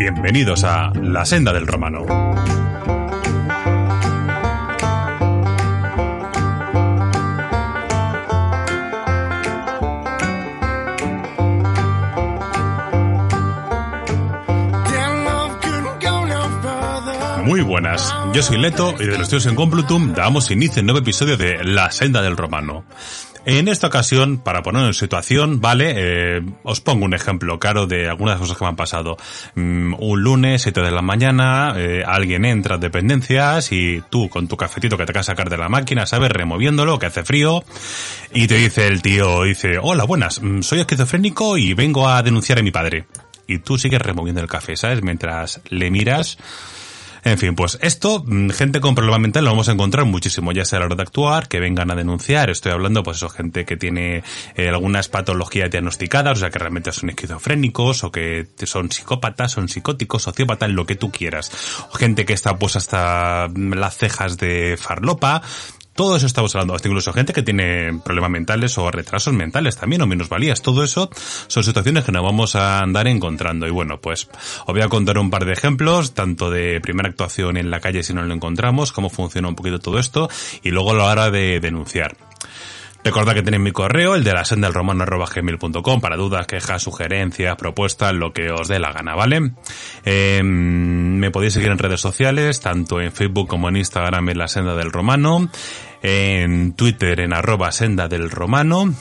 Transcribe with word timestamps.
Bienvenidos 0.00 0.64
a 0.64 0.90
La 0.94 1.26
Senda 1.26 1.52
del 1.52 1.66
Romano. 1.66 2.06
Muy 17.44 17.60
buenas, 17.60 18.14
yo 18.32 18.42
soy 18.42 18.56
Leto 18.56 18.94
y 18.98 19.04
de 19.04 19.18
los 19.18 19.20
estudios 19.20 19.44
en 19.44 19.54
Complutum 19.54 20.14
damos 20.14 20.50
inicio 20.50 20.78
a 20.78 20.80
un 20.80 20.86
nuevo 20.86 21.00
episodio 21.00 21.36
de 21.36 21.62
La 21.62 21.90
Senda 21.90 22.22
del 22.22 22.38
Romano. 22.38 22.86
En 23.46 23.68
esta 23.68 23.86
ocasión, 23.86 24.38
para 24.38 24.62
poner 24.62 24.84
en 24.84 24.92
situación, 24.92 25.60
¿vale? 25.60 25.94
Eh, 25.96 26.42
os 26.62 26.80
pongo 26.82 27.06
un 27.06 27.14
ejemplo 27.14 27.58
claro 27.58 27.86
de 27.86 28.06
algunas 28.06 28.38
cosas 28.38 28.58
que 28.58 28.64
me 28.64 28.68
han 28.68 28.76
pasado. 28.76 29.16
Mm, 29.54 29.94
un 29.98 30.22
lunes, 30.22 30.60
7 30.62 30.82
de 30.82 30.90
la 30.90 31.00
mañana, 31.00 31.72
eh, 31.74 32.02
alguien 32.06 32.44
entra 32.44 32.74
a 32.74 32.78
dependencias 32.78 33.72
y 33.72 34.02
tú 34.10 34.28
con 34.28 34.46
tu 34.46 34.58
cafetito 34.58 34.98
que 34.98 35.06
te 35.06 35.12
acabas 35.12 35.26
sacar 35.26 35.48
de 35.48 35.56
la 35.56 35.70
máquina, 35.70 36.04
¿sabes? 36.04 36.30
Removiéndolo, 36.30 36.98
que 36.98 37.06
hace 37.06 37.24
frío, 37.24 37.64
y 38.34 38.46
te 38.46 38.56
dice 38.56 38.86
el 38.86 39.00
tío, 39.00 39.44
dice, 39.44 39.78
hola, 39.80 40.04
buenas, 40.04 40.42
mm, 40.42 40.60
soy 40.60 40.80
esquizofrénico 40.80 41.56
y 41.56 41.72
vengo 41.72 42.08
a 42.08 42.22
denunciar 42.22 42.58
a 42.58 42.62
mi 42.62 42.70
padre. 42.70 43.06
Y 43.46 43.58
tú 43.58 43.78
sigues 43.78 44.02
removiendo 44.02 44.42
el 44.42 44.48
café, 44.48 44.76
¿sabes? 44.76 45.02
Mientras 45.02 45.62
le 45.70 45.90
miras, 45.90 46.36
en 47.24 47.38
fin, 47.38 47.54
pues 47.54 47.78
esto, 47.82 48.22
mm, 48.26 48.50
gente 48.50 48.80
con 48.80 48.94
problema 48.94 49.18
mental 49.18 49.44
lo 49.44 49.50
vamos 49.50 49.68
a 49.68 49.72
encontrar 49.72 50.04
muchísimo, 50.06 50.52
ya 50.52 50.64
sea 50.64 50.78
a 50.78 50.80
la 50.80 50.86
hora 50.86 50.96
de 50.96 51.02
actuar, 51.02 51.48
que 51.48 51.60
vengan 51.60 51.90
a 51.90 51.94
denunciar, 51.94 52.50
estoy 52.50 52.72
hablando 52.72 53.02
pues 53.02 53.18
eso, 53.18 53.28
gente 53.28 53.64
que 53.64 53.76
tiene 53.76 54.22
eh, 54.54 54.68
algunas 54.68 55.08
patologías 55.08 55.70
diagnosticadas, 55.70 56.38
o 56.38 56.40
sea 56.40 56.50
que 56.50 56.58
realmente 56.58 56.92
son 56.92 57.10
esquizofrénicos, 57.10 58.04
o 58.04 58.12
que 58.12 58.46
son 58.64 58.90
psicópatas, 58.90 59.52
son 59.52 59.68
psicóticos, 59.68 60.22
sociópatas, 60.22 60.70
lo 60.70 60.86
que 60.86 60.96
tú 60.96 61.10
quieras. 61.10 61.50
O 61.90 61.94
gente 61.94 62.24
que 62.24 62.32
está 62.32 62.56
pues 62.58 62.76
hasta 62.76 63.48
las 63.48 63.96
cejas 63.96 64.38
de 64.38 64.76
farlopa, 64.78 65.42
todo 65.94 66.16
eso 66.16 66.26
estamos 66.26 66.54
hablando, 66.54 66.74
hasta 66.74 66.88
incluso 66.88 67.12
gente 67.12 67.32
que 67.32 67.42
tiene 67.42 68.00
problemas 68.04 68.30
mentales 68.30 68.78
o 68.78 68.90
retrasos 68.90 69.34
mentales 69.34 69.76
también 69.76 70.02
o 70.02 70.06
minusvalías. 70.06 70.62
Todo 70.62 70.82
eso 70.82 71.10
son 71.46 71.64
situaciones 71.64 72.04
que 72.04 72.12
nos 72.12 72.22
vamos 72.22 72.54
a 72.56 72.80
andar 72.80 73.06
encontrando. 73.08 73.66
Y 73.66 73.70
bueno, 73.70 74.00
pues 74.00 74.28
os 74.60 74.66
voy 74.66 74.82
a 74.82 74.88
contar 74.88 75.18
un 75.18 75.30
par 75.30 75.44
de 75.44 75.52
ejemplos, 75.52 76.14
tanto 76.14 76.50
de 76.50 76.80
primera 76.80 77.08
actuación 77.08 77.56
en 77.56 77.70
la 77.70 77.80
calle 77.80 78.02
si 78.02 78.14
no 78.14 78.22
lo 78.22 78.32
encontramos, 78.32 78.92
cómo 78.92 79.10
funciona 79.10 79.48
un 79.48 79.56
poquito 79.56 79.78
todo 79.78 79.98
esto, 79.98 80.28
y 80.62 80.70
luego 80.70 80.92
a 80.92 80.94
la 80.94 81.04
hora 81.04 81.30
de 81.30 81.60
denunciar. 81.60 82.29
Recordad 83.02 83.32
que 83.32 83.42
tenéis 83.42 83.62
mi 83.62 83.72
correo, 83.72 84.14
el 84.14 84.24
de 84.24 84.34
la 84.34 84.44
senda 84.44 84.68
del 84.68 84.74
romano 84.74 85.04
gmail.com 85.06 86.00
para 86.00 86.16
dudas, 86.16 86.46
quejas, 86.46 86.82
sugerencias, 86.82 87.56
propuestas, 87.56 88.12
lo 88.12 88.32
que 88.32 88.50
os 88.50 88.68
dé 88.68 88.78
la 88.78 88.92
gana, 88.92 89.14
¿vale? 89.14 89.52
Eh, 90.04 90.42
me 90.42 91.30
podéis 91.30 91.54
seguir 91.54 91.70
en 91.70 91.78
redes 91.78 92.00
sociales, 92.00 92.60
tanto 92.60 93.00
en 93.00 93.10
Facebook 93.10 93.48
como 93.48 93.70
en 93.70 93.76
Instagram 93.76 94.28
en 94.28 94.38
la 94.38 94.48
senda 94.48 94.74
del 94.76 94.92
romano, 94.92 95.48
en 96.02 96.74
Twitter 96.74 97.20
en 97.20 97.32
arroba 97.32 97.72
senda 97.72 98.06
del 98.06 98.30
romano, 98.30 98.94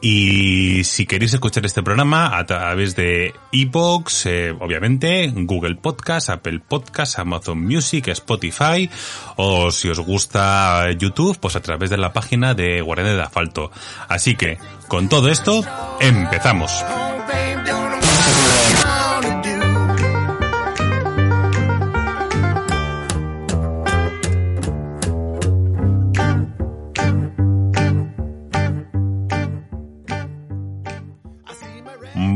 y 0.00 0.84
si 0.84 1.06
queréis 1.06 1.34
escuchar 1.34 1.64
este 1.66 1.82
programa 1.82 2.36
a 2.38 2.44
través 2.44 2.96
de 2.96 3.34
iBox, 3.52 4.26
eh, 4.26 4.54
obviamente, 4.58 5.32
Google 5.34 5.76
Podcast, 5.76 6.30
Apple 6.30 6.60
Podcast, 6.60 7.18
Amazon 7.18 7.64
Music, 7.64 8.08
Spotify, 8.08 8.88
o 9.36 9.70
si 9.70 9.88
os 9.88 10.00
gusta 10.00 10.90
YouTube, 10.92 11.38
pues 11.40 11.56
a 11.56 11.60
través 11.60 11.90
de 11.90 11.96
la 11.96 12.12
página 12.12 12.54
de 12.54 12.80
Guardia 12.80 13.14
de 13.14 13.22
Asfalto. 13.22 13.70
Así 14.08 14.36
que, 14.36 14.58
con 14.88 15.08
todo 15.08 15.28
esto, 15.28 15.64
empezamos. 16.00 16.84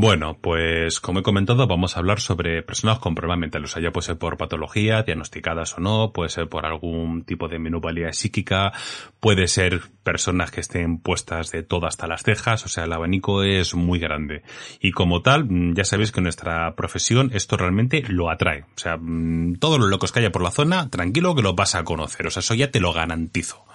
Bueno, 0.03 0.39
pues 0.41 0.99
como 0.99 1.21
he 1.21 1.23
comentado, 1.23 1.67
vamos 1.67 1.95
a 1.95 1.99
hablar 2.01 2.21
sobre 2.21 2.63
personas 2.63 3.01
con 3.01 3.15
problemas 3.15 3.41
mentales. 3.41 3.71
O 3.71 3.73
sea, 3.75 3.83
ya 3.83 3.91
puede 3.91 4.07
ser 4.07 4.17
por 4.17 4.39
patología, 4.39 5.03
diagnosticadas 5.03 5.77
o 5.77 5.81
no, 5.83 6.15
puede 6.15 6.31
ser 6.31 6.49
por 6.49 6.65
algún 6.65 7.23
tipo 7.25 7.49
de 7.49 7.59
minuvalía 7.59 8.11
psíquica, 8.15 8.73
puede 9.21 9.47
ser 9.47 9.83
personas 10.03 10.53
que 10.53 10.63
estén 10.63 11.01
puestas 11.01 11.51
de 11.51 11.65
todo 11.65 11.87
hasta 11.87 12.07
las 12.07 12.23
cejas, 12.23 12.65
o 12.65 12.69
sea, 12.71 12.85
el 12.85 12.95
abanico 12.95 13.43
es 13.43 13.75
muy 13.75 13.99
grande. 13.99 14.43
Y 14.81 14.93
como 14.93 15.21
tal, 15.21 15.45
mm, 15.45 15.75
ya 15.75 15.85
sabéis 15.85 16.13
que 16.13 16.23
nuestra 16.23 16.75
profesión 16.77 17.31
esto 17.35 17.59
realmente 17.59 18.03
lo 18.09 18.31
atrae. 18.31 18.63
O 18.75 18.79
sea, 18.79 18.97
mm, 18.97 19.57
todos 19.57 19.79
los 19.79 19.91
locos 19.91 20.13
que 20.13 20.21
haya 20.21 20.33
por 20.33 20.41
la 20.41 20.51
zona, 20.51 20.89
tranquilo 20.89 21.35
que 21.35 21.43
lo 21.43 21.53
vas 21.53 21.75
a 21.75 21.85
conocer. 21.85 22.27
O 22.27 22.31
sea, 22.31 22.41
eso 22.41 22.55
ya 22.55 22.71
te 22.71 22.81
lo 22.81 22.95
garantizo. 22.95 23.67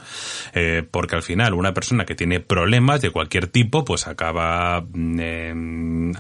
Eh, 0.54 0.84
porque 0.90 1.16
al 1.16 1.24
final 1.24 1.54
una 1.54 1.74
persona 1.74 2.06
que 2.06 2.16
tiene 2.16 2.40
problemas 2.40 3.02
de 3.02 3.10
cualquier 3.10 3.48
tipo, 3.48 3.86
pues 3.86 4.08
acaba 4.08 4.86
eh, 5.20 5.54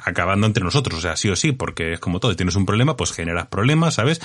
acabando 0.04 0.48
entre 0.48 0.64
nosotros. 0.64 1.00
O 1.00 1.02
sea, 1.02 1.16
sí 1.16 1.30
o 1.30 1.36
sí, 1.36 1.52
porque 1.52 1.94
es 1.94 2.00
como 2.00 2.20
todo. 2.20 2.36
Tienes 2.36 2.56
un 2.56 2.66
problema, 2.66 2.98
pues 2.98 3.12
generas 3.12 3.48
problemas, 3.48 3.96
¿sabes? 3.96 4.22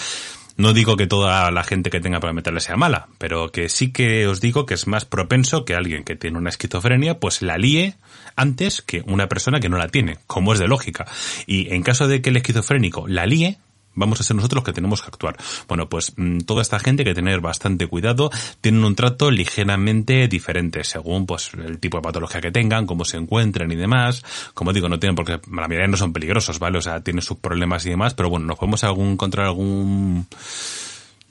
No 0.56 0.74
digo 0.74 0.96
que 0.96 1.06
toda 1.06 1.50
la 1.50 1.64
gente 1.64 1.88
que 1.88 2.00
tenga 2.00 2.20
para 2.20 2.32
meterle 2.32 2.60
sea 2.60 2.76
mala, 2.76 3.08
pero 3.18 3.50
que 3.50 3.68
sí 3.68 3.92
que 3.92 4.26
os 4.26 4.42
digo 4.42 4.66
que 4.66 4.74
es 4.74 4.86
más 4.86 5.06
propenso 5.06 5.64
que 5.64 5.74
alguien 5.74 6.04
que 6.04 6.16
tiene 6.16 6.36
una 6.36 6.50
esquizofrenia 6.50 7.18
pues 7.18 7.40
la 7.40 7.56
líe 7.56 7.94
antes 8.36 8.82
que 8.82 9.02
una 9.06 9.26
persona 9.26 9.60
que 9.60 9.68
no 9.68 9.78
la 9.78 9.88
tiene, 9.88 10.18
como 10.26 10.52
es 10.52 10.58
de 10.58 10.68
lógica. 10.68 11.06
Y 11.46 11.72
en 11.72 11.82
caso 11.82 12.08
de 12.08 12.20
que 12.20 12.30
el 12.30 12.36
esquizofrénico 12.36 13.08
la 13.08 13.26
líe, 13.26 13.58
vamos 14.00 14.20
a 14.20 14.24
ser 14.24 14.34
nosotros 14.34 14.56
los 14.56 14.64
que 14.64 14.72
tenemos 14.72 15.02
que 15.02 15.08
actuar. 15.08 15.36
Bueno, 15.68 15.88
pues 15.88 16.12
mm, 16.16 16.38
toda 16.40 16.62
esta 16.62 16.80
gente 16.80 17.02
hay 17.02 17.10
que 17.10 17.14
tener 17.14 17.40
bastante 17.40 17.86
cuidado, 17.86 18.30
tienen 18.60 18.82
un 18.82 18.96
trato 18.96 19.30
ligeramente 19.30 20.26
diferente 20.26 20.82
según 20.82 21.26
pues 21.26 21.52
el 21.54 21.78
tipo 21.78 21.98
de 21.98 22.02
patología 22.02 22.40
que 22.40 22.50
tengan, 22.50 22.86
cómo 22.86 23.04
se 23.04 23.18
encuentren 23.18 23.70
y 23.70 23.76
demás. 23.76 24.24
Como 24.54 24.72
digo, 24.72 24.88
no 24.88 24.98
tienen 24.98 25.14
porque 25.14 25.40
la 25.52 25.68
mayoría 25.68 25.86
no 25.86 25.96
son 25.96 26.12
peligrosos, 26.12 26.58
¿vale? 26.58 26.78
O 26.78 26.82
sea, 26.82 27.00
tienen 27.00 27.22
sus 27.22 27.38
problemas 27.38 27.84
y 27.86 27.90
demás, 27.90 28.14
pero 28.14 28.30
bueno, 28.30 28.46
nos 28.46 28.58
podemos 28.58 28.82
algún, 28.84 29.12
encontrar 29.12 29.46
algún 29.46 30.26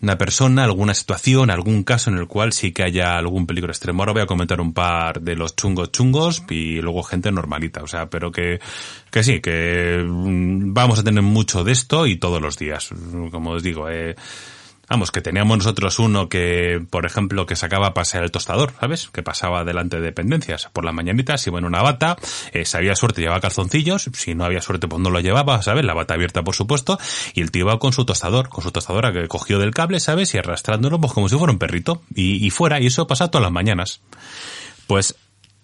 una 0.01 0.17
persona, 0.17 0.63
alguna 0.63 0.93
situación, 0.93 1.49
algún 1.49 1.83
caso 1.83 2.09
en 2.09 2.17
el 2.17 2.27
cual 2.27 2.53
sí 2.53 2.71
que 2.71 2.83
haya 2.83 3.17
algún 3.17 3.45
peligro 3.45 3.71
extremo. 3.71 4.01
Ahora 4.01 4.13
voy 4.13 4.21
a 4.21 4.27
comentar 4.27 4.61
un 4.61 4.73
par 4.73 5.21
de 5.21 5.35
los 5.35 5.55
chungos 5.55 5.91
chungos 5.91 6.43
y 6.49 6.81
luego 6.81 7.03
gente 7.03 7.31
normalita, 7.31 7.83
o 7.83 7.87
sea, 7.87 8.09
pero 8.09 8.31
que, 8.31 8.59
que 9.11 9.23
sí, 9.23 9.41
que 9.41 10.03
mm, 10.05 10.73
vamos 10.73 10.99
a 10.99 11.03
tener 11.03 11.21
mucho 11.21 11.63
de 11.63 11.73
esto 11.73 12.07
y 12.07 12.15
todos 12.15 12.41
los 12.41 12.57
días. 12.57 12.89
Como 13.31 13.51
os 13.51 13.63
digo, 13.63 13.89
eh, 13.89 14.15
Vamos, 14.89 15.11
que 15.11 15.21
teníamos 15.21 15.57
nosotros 15.59 15.99
uno 15.99 16.29
que, 16.29 16.83
por 16.89 17.05
ejemplo, 17.05 17.45
que 17.45 17.55
sacaba 17.55 17.87
a 17.87 17.93
pasear 17.93 18.23
el 18.23 18.31
tostador, 18.31 18.73
¿sabes? 18.79 19.09
Que 19.13 19.21
pasaba 19.21 19.63
delante 19.63 19.97
de 19.97 20.01
dependencias. 20.01 20.67
Por 20.73 20.83
la 20.83 20.91
mañanita 20.91 21.37
se 21.37 21.51
iba 21.51 21.59
en 21.59 21.65
una 21.65 21.81
bata, 21.81 22.17
eh, 22.53 22.65
si 22.65 22.75
había 22.75 22.95
suerte 22.95 23.21
llevaba 23.21 23.39
calzoncillos, 23.39 24.09
si 24.13 24.33
no 24.33 24.45
había 24.45 24.61
suerte 24.61 24.87
pues 24.87 25.01
no 25.01 25.11
lo 25.11 25.19
llevaba, 25.19 25.61
¿sabes? 25.61 25.85
La 25.85 25.93
bata 25.93 26.15
abierta, 26.15 26.43
por 26.43 26.55
supuesto, 26.55 26.99
y 27.33 27.41
el 27.41 27.51
tío 27.51 27.65
iba 27.65 27.77
con 27.77 27.93
su 27.93 28.05
tostador, 28.05 28.49
con 28.49 28.63
su 28.63 28.71
tostadora 28.71 29.13
que 29.13 29.27
cogió 29.27 29.59
del 29.59 29.73
cable, 29.73 29.99
¿sabes? 29.99 30.33
Y 30.33 30.39
arrastrándolo 30.39 30.99
pues 30.99 31.13
como 31.13 31.29
si 31.29 31.37
fuera 31.37 31.53
un 31.53 31.59
perrito. 31.59 32.01
Y, 32.15 32.45
y 32.45 32.49
fuera, 32.49 32.79
y 32.79 32.87
eso 32.87 33.05
pasa 33.05 33.29
todas 33.29 33.43
las 33.43 33.51
mañanas. 33.51 34.01
Pues 34.87 35.15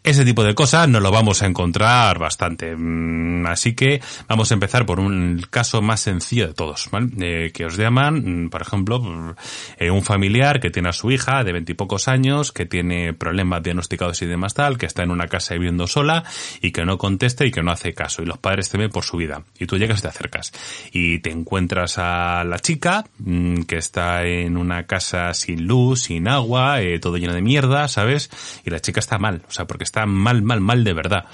ese 0.05 0.23
tipo 0.23 0.43
de 0.43 0.53
cosas 0.53 0.87
nos 0.87 1.01
lo 1.01 1.11
vamos 1.11 1.41
a 1.41 1.47
encontrar 1.47 2.19
bastante. 2.19 2.75
Mm, 2.75 3.47
así 3.47 3.73
que 3.73 4.01
vamos 4.27 4.51
a 4.51 4.53
empezar 4.53 4.85
por 4.85 4.99
un 4.99 5.43
caso 5.49 5.81
más 5.81 5.99
sencillo 5.99 6.47
de 6.47 6.53
todos, 6.53 6.89
¿vale? 6.91 7.07
Eh, 7.19 7.51
que 7.51 7.65
os 7.65 7.75
llaman, 7.75 8.45
mm, 8.45 8.49
por 8.49 8.61
ejemplo, 8.61 9.35
eh, 9.77 9.89
un 9.89 10.03
familiar 10.03 10.59
que 10.59 10.69
tiene 10.69 10.89
a 10.89 10.93
su 10.93 11.09
hija 11.09 11.43
de 11.43 11.51
veintipocos 11.53 12.07
años, 12.07 12.51
que 12.51 12.67
tiene 12.67 13.13
problemas 13.13 13.63
diagnosticados 13.63 14.21
y 14.21 14.27
demás 14.27 14.53
tal, 14.53 14.77
que 14.77 14.85
está 14.85 15.01
en 15.01 15.09
una 15.09 15.27
casa 15.27 15.55
viviendo 15.55 15.87
sola 15.87 16.23
y 16.61 16.71
que 16.71 16.85
no 16.85 16.99
contesta 16.99 17.43
y 17.43 17.51
que 17.51 17.63
no 17.63 17.71
hace 17.71 17.93
caso. 17.93 18.21
Y 18.21 18.25
los 18.25 18.37
padres 18.37 18.69
temen 18.69 18.91
por 18.91 19.03
su 19.03 19.17
vida. 19.17 19.41
Y 19.57 19.65
tú 19.65 19.77
llegas 19.77 19.99
y 19.99 20.01
te 20.03 20.07
acercas. 20.09 20.53
Y 20.91 21.19
te 21.19 21.31
encuentras 21.31 21.97
a 21.97 22.43
la 22.43 22.59
chica, 22.59 23.05
mm, 23.17 23.63
que 23.63 23.77
está 23.77 24.23
en 24.23 24.55
una 24.55 24.83
casa 24.83 25.33
sin 25.33 25.65
luz, 25.65 26.03
sin 26.03 26.27
agua, 26.27 26.81
eh, 26.81 26.99
todo 26.99 27.17
lleno 27.17 27.33
de 27.33 27.41
mierda, 27.41 27.87
¿sabes? 27.87 28.29
Y 28.63 28.69
la 28.69 28.79
chica 28.79 28.99
está 28.99 29.17
mal, 29.17 29.41
o 29.47 29.51
sea, 29.51 29.65
porque 29.65 29.83
está 29.83 29.94
está 29.95 30.05
mal, 30.05 30.41
mal, 30.41 30.59
mal 30.59 30.83
de 30.83 30.93
verdad. 30.93 31.25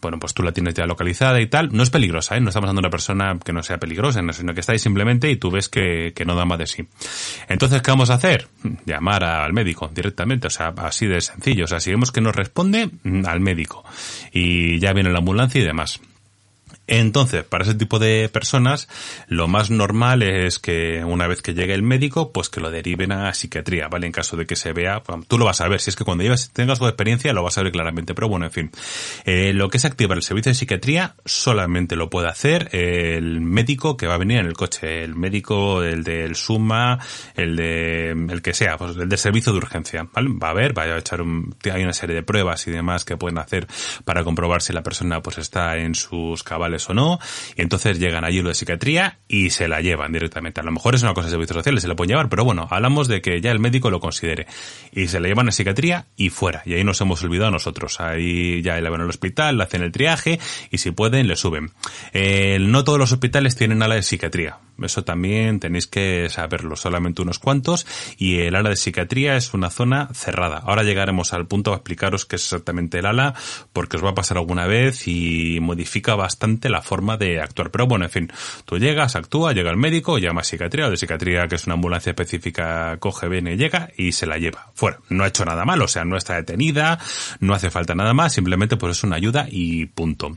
Bueno, 0.00 0.18
pues 0.20 0.32
tú 0.32 0.44
la 0.44 0.52
tienes 0.52 0.74
ya 0.74 0.86
localizada 0.86 1.40
y 1.40 1.46
tal. 1.46 1.70
No 1.72 1.82
es 1.82 1.90
peligrosa, 1.90 2.36
¿eh? 2.36 2.40
No 2.40 2.50
estamos 2.50 2.68
dando 2.68 2.80
una 2.80 2.90
persona 2.90 3.36
que 3.44 3.52
no 3.52 3.62
sea 3.62 3.78
peligrosa, 3.78 4.20
sino 4.32 4.54
que 4.54 4.60
está 4.60 4.72
ahí 4.72 4.78
simplemente 4.78 5.28
y 5.28 5.36
tú 5.36 5.50
ves 5.50 5.68
que, 5.68 6.12
que 6.14 6.24
no 6.24 6.36
da 6.36 6.44
más 6.44 6.58
de 6.58 6.66
sí. 6.66 6.86
Entonces, 7.48 7.82
¿qué 7.82 7.90
vamos 7.90 8.10
a 8.10 8.14
hacer? 8.14 8.48
Llamar 8.84 9.24
al 9.24 9.52
médico 9.52 9.90
directamente, 9.92 10.46
o 10.46 10.50
sea, 10.50 10.72
así 10.76 11.06
de 11.06 11.20
sencillo. 11.20 11.64
O 11.64 11.66
sea, 11.66 11.80
si 11.80 11.90
vemos 11.90 12.12
que 12.12 12.20
nos 12.20 12.34
responde, 12.34 12.90
mm, 13.02 13.26
al 13.26 13.40
médico. 13.40 13.84
Y 14.32 14.78
ya 14.78 14.92
viene 14.92 15.10
la 15.10 15.18
ambulancia 15.18 15.60
y 15.60 15.64
demás. 15.64 16.00
Entonces, 16.88 17.44
para 17.44 17.64
ese 17.64 17.74
tipo 17.74 17.98
de 17.98 18.30
personas, 18.30 18.88
lo 19.28 19.46
más 19.46 19.70
normal 19.70 20.22
es 20.22 20.58
que 20.58 21.04
una 21.04 21.28
vez 21.28 21.42
que 21.42 21.52
llegue 21.52 21.74
el 21.74 21.82
médico, 21.82 22.32
pues 22.32 22.48
que 22.48 22.60
lo 22.60 22.70
deriven 22.70 23.12
a 23.12 23.32
psiquiatría, 23.34 23.88
¿vale? 23.88 24.06
En 24.06 24.12
caso 24.12 24.36
de 24.36 24.46
que 24.46 24.56
se 24.56 24.72
vea, 24.72 25.02
tú 25.28 25.38
lo 25.38 25.44
vas 25.44 25.60
a 25.60 25.68
ver, 25.68 25.80
si 25.80 25.90
es 25.90 25.96
que 25.96 26.04
cuando 26.04 26.24
llevas, 26.24 26.50
tengas 26.52 26.78
su 26.78 26.86
experiencia 26.86 27.32
lo 27.34 27.42
vas 27.42 27.58
a 27.58 27.62
ver 27.62 27.72
claramente, 27.72 28.14
pero 28.14 28.28
bueno, 28.28 28.46
en 28.46 28.52
fin. 28.52 28.70
Eh, 29.26 29.52
lo 29.52 29.68
que 29.68 29.76
es 29.76 29.84
activar 29.84 30.16
el 30.16 30.22
servicio 30.22 30.50
de 30.50 30.54
psiquiatría 30.54 31.14
solamente 31.26 31.94
lo 31.94 32.08
puede 32.08 32.28
hacer 32.28 32.70
el 32.72 33.42
médico 33.42 33.98
que 33.98 34.06
va 34.06 34.14
a 34.14 34.18
venir 34.18 34.38
en 34.38 34.46
el 34.46 34.54
coche, 34.54 35.04
el 35.04 35.14
médico, 35.14 35.82
el 35.82 36.02
del 36.02 36.36
Suma, 36.36 36.98
el 37.34 37.54
de, 37.54 38.10
el 38.12 38.40
que 38.40 38.54
sea, 38.54 38.78
pues 38.78 38.96
el 38.96 39.10
del 39.10 39.18
servicio 39.18 39.52
de 39.52 39.58
urgencia, 39.58 40.08
¿vale? 40.10 40.30
Va 40.42 40.50
a 40.50 40.54
ver, 40.54 40.76
va 40.76 40.84
a 40.84 40.98
echar 40.98 41.20
un, 41.20 41.54
hay 41.70 41.82
una 41.82 41.92
serie 41.92 42.16
de 42.16 42.22
pruebas 42.22 42.66
y 42.66 42.70
demás 42.70 43.04
que 43.04 43.18
pueden 43.18 43.36
hacer 43.36 43.66
para 44.06 44.24
comprobar 44.24 44.62
si 44.62 44.72
la 44.72 44.82
persona 44.82 45.20
pues 45.20 45.36
está 45.36 45.76
en 45.76 45.94
sus 45.94 46.42
cabales 46.42 46.77
o 46.88 46.94
no, 46.94 47.18
y 47.56 47.62
entonces 47.62 47.98
llegan 47.98 48.24
allí 48.24 48.42
lo 48.42 48.48
de 48.48 48.54
psiquiatría 48.54 49.18
y 49.28 49.50
se 49.50 49.68
la 49.68 49.80
llevan 49.80 50.12
directamente. 50.12 50.60
A 50.60 50.64
lo 50.64 50.72
mejor 50.72 50.94
es 50.94 51.02
una 51.02 51.14
cosa 51.14 51.26
de 51.26 51.32
servicios 51.32 51.56
sociales, 51.56 51.82
se 51.82 51.88
la 51.88 51.96
pueden 51.96 52.10
llevar, 52.10 52.28
pero 52.28 52.44
bueno, 52.44 52.68
hablamos 52.70 53.08
de 53.08 53.20
que 53.20 53.40
ya 53.40 53.50
el 53.50 53.58
médico 53.58 53.90
lo 53.90 54.00
considere. 54.00 54.46
Y 54.92 55.08
se 55.08 55.20
la 55.20 55.28
llevan 55.28 55.48
a 55.48 55.52
psiquiatría 55.52 56.06
y 56.16 56.30
fuera. 56.30 56.62
Y 56.66 56.74
ahí 56.74 56.84
nos 56.84 57.00
hemos 57.00 57.22
olvidado 57.22 57.50
nosotros. 57.50 58.00
Ahí 58.00 58.62
ya 58.62 58.80
la 58.80 58.90
van 58.90 59.00
al 59.00 59.08
hospital, 59.08 59.56
le 59.56 59.64
hacen 59.64 59.82
el 59.82 59.92
triaje 59.92 60.38
y 60.70 60.78
si 60.78 60.90
pueden 60.90 61.28
le 61.28 61.36
suben. 61.36 61.72
Eh, 62.12 62.58
no 62.60 62.84
todos 62.84 62.98
los 62.98 63.12
hospitales 63.12 63.56
tienen 63.56 63.82
ala 63.82 63.94
de 63.94 64.02
psiquiatría. 64.02 64.58
Eso 64.82 65.04
también 65.04 65.60
tenéis 65.60 65.86
que 65.86 66.28
saberlo, 66.30 66.76
solamente 66.76 67.22
unos 67.22 67.38
cuantos. 67.38 67.86
Y 68.16 68.40
el 68.40 68.54
ala 68.54 68.70
de 68.70 68.76
psiquiatría 68.76 69.36
es 69.36 69.54
una 69.54 69.70
zona 69.70 70.08
cerrada. 70.14 70.58
Ahora 70.58 70.82
llegaremos 70.82 71.32
al 71.32 71.46
punto 71.46 71.72
a 71.72 71.76
explicaros 71.76 72.26
qué 72.26 72.36
es 72.36 72.42
exactamente 72.42 72.98
el 72.98 73.06
ala, 73.06 73.34
porque 73.72 73.96
os 73.96 74.04
va 74.04 74.10
a 74.10 74.14
pasar 74.14 74.38
alguna 74.38 74.66
vez 74.66 75.08
y 75.08 75.58
modifica 75.60 76.14
bastante 76.14 76.68
la 76.68 76.82
forma 76.82 77.16
de 77.16 77.40
actuar. 77.40 77.70
Pero 77.70 77.86
bueno, 77.86 78.04
en 78.04 78.10
fin, 78.10 78.32
tú 78.64 78.78
llegas, 78.78 79.16
actúa, 79.16 79.52
llega 79.52 79.70
el 79.70 79.76
médico, 79.76 80.18
llama 80.18 80.42
a 80.42 80.44
psiquiatría 80.44 80.86
o 80.86 80.90
de 80.90 80.96
psiquiatría, 80.96 81.48
que 81.48 81.56
es 81.56 81.66
una 81.66 81.74
ambulancia 81.74 82.10
específica, 82.10 82.96
coge, 82.98 83.28
viene, 83.28 83.56
llega 83.56 83.90
y 83.96 84.12
se 84.12 84.26
la 84.26 84.38
lleva. 84.38 84.70
Fuera. 84.74 84.98
No 85.08 85.24
ha 85.24 85.28
hecho 85.28 85.44
nada 85.44 85.64
malo, 85.64 85.84
o 85.84 85.88
sea, 85.88 86.04
no 86.04 86.16
está 86.16 86.36
detenida, 86.36 86.98
no 87.40 87.54
hace 87.54 87.70
falta 87.70 87.94
nada 87.94 88.14
más, 88.14 88.32
simplemente 88.32 88.76
pues 88.76 88.98
es 88.98 89.04
una 89.04 89.16
ayuda 89.16 89.46
y 89.50 89.86
punto. 89.86 90.36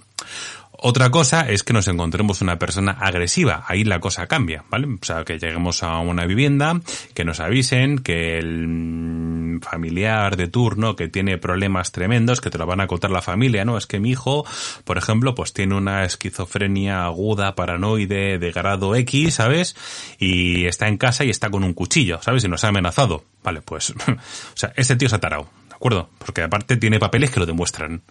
Otra 0.84 1.12
cosa 1.12 1.42
es 1.42 1.62
que 1.62 1.74
nos 1.74 1.88
encontremos 1.88 2.42
una 2.42 2.58
persona 2.58 2.94
agresiva. 2.94 3.66
Ahí 3.68 3.84
la 3.84 4.00
cosa 4.00 4.26
cambia, 4.26 4.64
¿vale? 4.72 4.88
O 4.88 5.06
sea, 5.06 5.24
que 5.24 5.38
lleguemos 5.38 5.84
a 5.84 6.00
una 6.00 6.26
vivienda, 6.26 6.82
que 7.14 7.24
nos 7.24 7.40
avisen, 7.40 8.00
que 8.00 8.40
el 8.40 9.60
familiar 9.62 10.38
de 10.38 10.48
turno 10.48 10.96
que 10.96 11.08
tiene 11.08 11.38
problemas 11.38 11.92
tremendos, 11.92 12.42
que 12.42 12.50
te 12.50 12.58
lo 12.58 12.66
van 12.66 12.82
a 12.82 12.88
contar 12.88 13.12
la 13.12 13.22
familia, 13.22 13.64
¿no? 13.64 13.78
Es 13.78 13.86
que 13.86 14.00
mi 14.00 14.10
hijo, 14.10 14.44
por 14.84 14.98
ejemplo, 14.98 15.36
pues 15.36 15.54
tiene 15.54 15.76
una 15.76 16.04
esquizofrenia 16.04 17.06
aguda, 17.06 17.54
paranoide, 17.54 18.40
de 18.40 18.52
grado 18.52 18.96
X, 18.96 19.36
¿sabes? 19.36 19.76
Y 20.18 20.66
está 20.66 20.88
en 20.88 20.98
casa 20.98 21.24
y 21.24 21.30
está 21.30 21.52
con 21.52 21.64
un 21.64 21.76
cuchillo, 21.76 22.24
¿sabes? 22.24 22.44
Y 22.44 22.48
nos 22.48 22.64
ha 22.64 22.70
amenazado. 22.70 23.24
Vale, 23.44 23.62
pues, 23.62 23.92
o 24.08 24.56
sea, 24.56 24.74
ese 24.76 24.96
tío 24.96 25.10
se 25.10 25.18
ha 25.18 25.20
tarado 25.20 25.61
acuerdo? 25.82 26.10
Porque 26.20 26.44
aparte 26.44 26.78
tiene 26.78 27.00
papeles 27.00 27.32
que 27.32 27.40
lo 27.40 27.48
demuestran. 27.48 28.04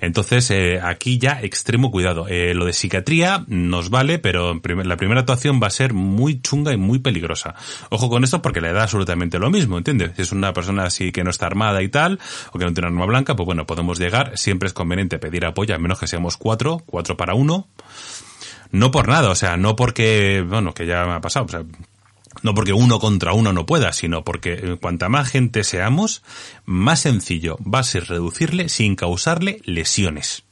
Entonces, 0.00 0.50
eh, 0.50 0.80
aquí 0.82 1.18
ya 1.18 1.40
extremo 1.42 1.90
cuidado. 1.90 2.26
Eh, 2.28 2.54
lo 2.54 2.64
de 2.64 2.72
psiquiatría 2.72 3.44
nos 3.46 3.90
vale, 3.90 4.18
pero 4.18 4.58
la 4.84 4.96
primera 4.96 5.20
actuación 5.20 5.60
va 5.62 5.66
a 5.66 5.70
ser 5.70 5.92
muy 5.92 6.40
chunga 6.40 6.72
y 6.72 6.78
muy 6.78 6.98
peligrosa. 6.98 7.54
Ojo 7.90 8.08
con 8.08 8.24
esto 8.24 8.40
porque 8.40 8.62
le 8.62 8.72
da 8.72 8.84
absolutamente 8.84 9.38
lo 9.38 9.50
mismo, 9.50 9.76
¿entiendes? 9.76 10.12
Si 10.16 10.22
es 10.22 10.32
una 10.32 10.54
persona 10.54 10.84
así 10.84 11.12
que 11.12 11.22
no 11.22 11.30
está 11.30 11.46
armada 11.46 11.82
y 11.82 11.88
tal, 11.88 12.18
o 12.52 12.58
que 12.58 12.64
no 12.64 12.72
tiene 12.72 12.86
arma 12.86 13.04
blanca, 13.04 13.36
pues 13.36 13.44
bueno, 13.44 13.66
podemos 13.66 13.98
llegar. 13.98 14.38
Siempre 14.38 14.68
es 14.68 14.72
conveniente 14.72 15.18
pedir 15.18 15.44
apoyo, 15.44 15.74
al 15.74 15.80
menos 15.80 16.00
que 16.00 16.06
seamos 16.06 16.38
cuatro, 16.38 16.82
cuatro 16.86 17.16
para 17.18 17.34
uno 17.34 17.68
no 18.72 18.90
por 18.90 19.08
nada, 19.08 19.30
o 19.30 19.34
sea, 19.34 19.56
no 19.56 19.74
porque, 19.74 20.44
bueno, 20.46 20.72
que 20.72 20.86
ya 20.86 21.04
me 21.04 21.14
ha 21.14 21.20
pasado, 21.20 21.46
o 21.46 21.48
sea, 21.48 21.64
no 22.42 22.54
porque 22.54 22.72
uno 22.72 22.98
contra 22.98 23.32
uno 23.32 23.52
no 23.52 23.66
pueda, 23.66 23.92
sino 23.92 24.24
porque 24.24 24.52
eh, 24.54 24.76
cuanta 24.80 25.08
más 25.08 25.28
gente 25.28 25.64
seamos, 25.64 26.22
más 26.64 27.00
sencillo 27.00 27.58
va 27.62 27.80
a 27.80 27.84
ser 27.84 28.08
reducirle 28.08 28.68
sin 28.68 28.96
causarle 28.96 29.60
lesiones. 29.64 30.44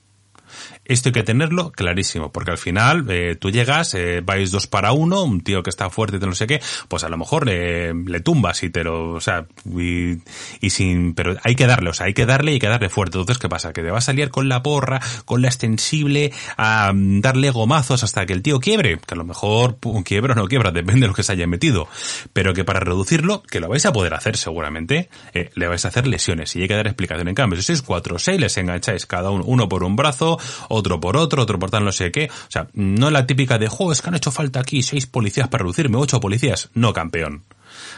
Esto 0.89 1.11
hay 1.11 1.13
que 1.13 1.23
tenerlo 1.23 1.71
clarísimo, 1.71 2.33
porque 2.33 2.51
al 2.51 2.59
final 2.59 3.05
eh, 3.11 3.37
tú 3.37 3.51
llegas, 3.51 3.95
eh, 3.95 4.23
vais 4.25 4.51
dos 4.51 4.67
para 4.67 4.93
uno, 4.93 5.23
un 5.23 5.43
tío 5.43 5.63
que 5.63 5.71
está 5.71 5.91
fuerte, 5.91 6.19
no 6.19 6.35
sé 6.35 6.47
qué, 6.47 6.61
pues 6.89 7.05
a 7.05 7.09
lo 7.09 7.19
mejor 7.19 7.47
le, 7.47 7.93
le 7.93 8.21
tumbas 8.21 8.63
y 8.63 8.71
te 8.71 8.85
lo, 8.85 9.13
o 9.13 9.21
sea, 9.21 9.47
y, 9.67 10.19
y, 10.61 10.71
sin, 10.71 11.15
pero 11.15 11.37
hay 11.43 11.55
que 11.55 11.67
darle, 11.67 11.91
o 11.91 11.93
sea, 11.93 12.07
hay 12.07 12.15
que 12.15 12.27
darle 12.27 12.53
y 12.53 12.55
hay 12.55 12.61
que 12.61 12.69
darle 12.69 12.89
fuerte. 12.89 13.19
Entonces, 13.19 13.39
¿qué 13.39 13.49
pasa? 13.49 13.73
Que 13.73 13.83
te 13.83 13.91
va 13.91 13.99
a 13.99 14.01
salir 14.01 14.31
con 14.31 14.49
la 14.49 14.63
porra, 14.63 15.01
con 15.25 15.43
la 15.43 15.49
extensible, 15.49 16.33
a 16.57 16.93
mm, 16.95 17.21
darle 17.21 17.51
gomazos 17.51 18.03
hasta 18.03 18.25
que 18.27 18.33
el 18.33 18.43
tío 18.43 18.59
quiebre, 18.59 18.99
que 18.99 19.15
a 19.15 19.17
lo 19.17 19.25
mejor 19.25 19.77
un 19.85 20.03
quiebra 20.03 20.33
o 20.33 20.37
no 20.37 20.49
quiebra, 20.49 20.71
depende 20.71 21.03
de 21.03 21.09
lo 21.09 21.15
que 21.15 21.23
se 21.23 21.33
haya 21.33 21.47
metido, 21.47 21.87
pero 22.33 22.55
que 22.55 22.65
para 22.65 22.81
reducirlo, 22.81 23.43
que 23.43 23.61
lo 23.61 23.69
vais 23.69 23.85
a 23.85 23.93
poder 23.93 24.15
hacer 24.15 24.39
seguramente, 24.39 25.11
eh, 25.35 25.51
le 25.55 25.69
vais 25.69 25.85
a 25.85 25.89
hacer 25.89 26.07
lesiones 26.07 26.57
y 26.57 26.63
hay 26.63 26.69
que 26.69 26.75
dar 26.75 26.87
explicación. 26.87 27.29
En 27.29 27.35
cambio, 27.35 27.59
si 27.59 27.67
sois 27.67 27.83
cuatro 27.83 28.17
o 28.17 28.19
seis, 28.19 28.41
les 28.41 28.57
engancháis 28.57 29.05
cada 29.05 29.31
uno, 29.31 29.45
uno 29.45 29.69
por 29.69 29.85
un 29.85 29.97
brazo, 29.97 30.39
otro 30.79 31.01
por 31.01 31.17
otro, 31.17 31.43
otro 31.43 31.59
por 31.59 31.71
tal 31.71 31.85
no 31.85 31.93
sé 31.93 32.11
qué. 32.13 32.31
O 32.31 32.51
sea, 32.51 32.69
no 32.73 33.11
la 33.11 33.27
típica 33.27 33.59
de, 33.59 33.69
jo, 33.69 33.93
es 33.93 34.03
que 34.03 34.09
han 34.09 34.15
hecho 34.15 34.31
falta 34.31 34.61
aquí 34.61 34.83
seis 34.83 35.07
policías 35.07 35.49
para 35.49 35.63
reducirme, 35.63 35.99
ocho 35.99 36.21
policías. 36.21 36.71
No, 36.75 36.93
campeón. 36.93 37.45